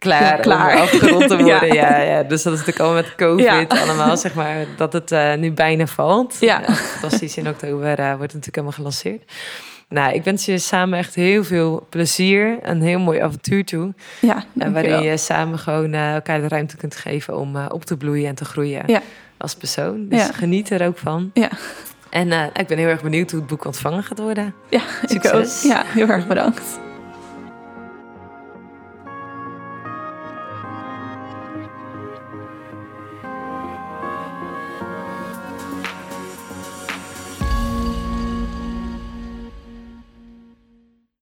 Klaar, 0.00 0.22
Ja, 0.22 0.36
klaar. 0.36 0.74
om 0.74 0.80
afgerond 0.80 1.28
te 1.28 1.36
worden. 1.44 1.74
Ja. 1.74 1.96
ja. 1.96 1.98
Ja, 2.00 2.22
Dus 2.22 2.42
dat 2.42 2.52
is 2.52 2.58
natuurlijk 2.58 2.78
allemaal 2.78 3.02
met 3.02 3.14
COVID 3.14 3.68
allemaal, 3.80 4.16
zeg 4.16 4.34
maar, 4.34 4.56
dat 4.76 4.92
het 4.92 5.12
eh, 5.12 5.34
nu 5.34 5.52
bijna 5.52 5.86
valt. 5.86 6.36
Ja. 6.40 6.62
fantastisch. 6.74 7.36
In 7.36 7.48
oktober 7.48 7.98
eh, 7.98 8.06
wordt 8.06 8.08
het 8.08 8.18
natuurlijk 8.20 8.46
helemaal 8.54 8.72
gelanceerd. 8.72 9.22
Nou, 9.88 10.14
ik 10.14 10.24
wens 10.24 10.44
je 10.44 10.58
samen 10.58 10.98
echt 10.98 11.14
heel 11.14 11.44
veel 11.44 11.86
plezier. 11.88 12.58
Een 12.62 12.82
heel 12.82 12.98
mooi 12.98 13.18
avontuur 13.20 13.64
toe. 13.64 13.94
ja, 14.20 14.44
En 14.58 14.72
waarin 14.72 15.02
je 15.02 15.16
samen 15.16 15.58
gewoon 15.58 15.92
eh, 15.92 16.14
elkaar 16.14 16.40
de 16.40 16.48
ruimte 16.48 16.76
kunt 16.76 16.96
geven 16.96 17.36
om 17.36 17.56
op 17.56 17.84
te 17.84 17.96
bloeien 17.96 18.28
en 18.28 18.34
te 18.34 18.44
groeien 18.44 18.82
Ja. 18.86 19.00
als 19.38 19.54
persoon. 19.54 20.06
Dus 20.08 20.18
Ja. 20.26 20.32
geniet 20.32 20.70
er 20.70 20.86
ook 20.86 20.98
van. 20.98 21.30
Ja. 21.34 21.48
En 22.10 22.32
ik 22.32 22.66
ben 22.66 22.78
heel 22.78 22.88
erg 22.88 23.02
benieuwd 23.02 23.30
hoe 23.30 23.40
het 23.40 23.48
boek 23.48 23.64
ontvangen 23.64 24.02
gaat 24.02 24.18
worden. 24.18 24.54
Ja, 24.68 24.80
ik 25.08 25.16
ook. 25.16 25.22
Succes. 25.44 25.62
Ja, 25.62 25.82
heel 25.86 26.08
erg 26.08 26.26
bedankt. 26.26 26.80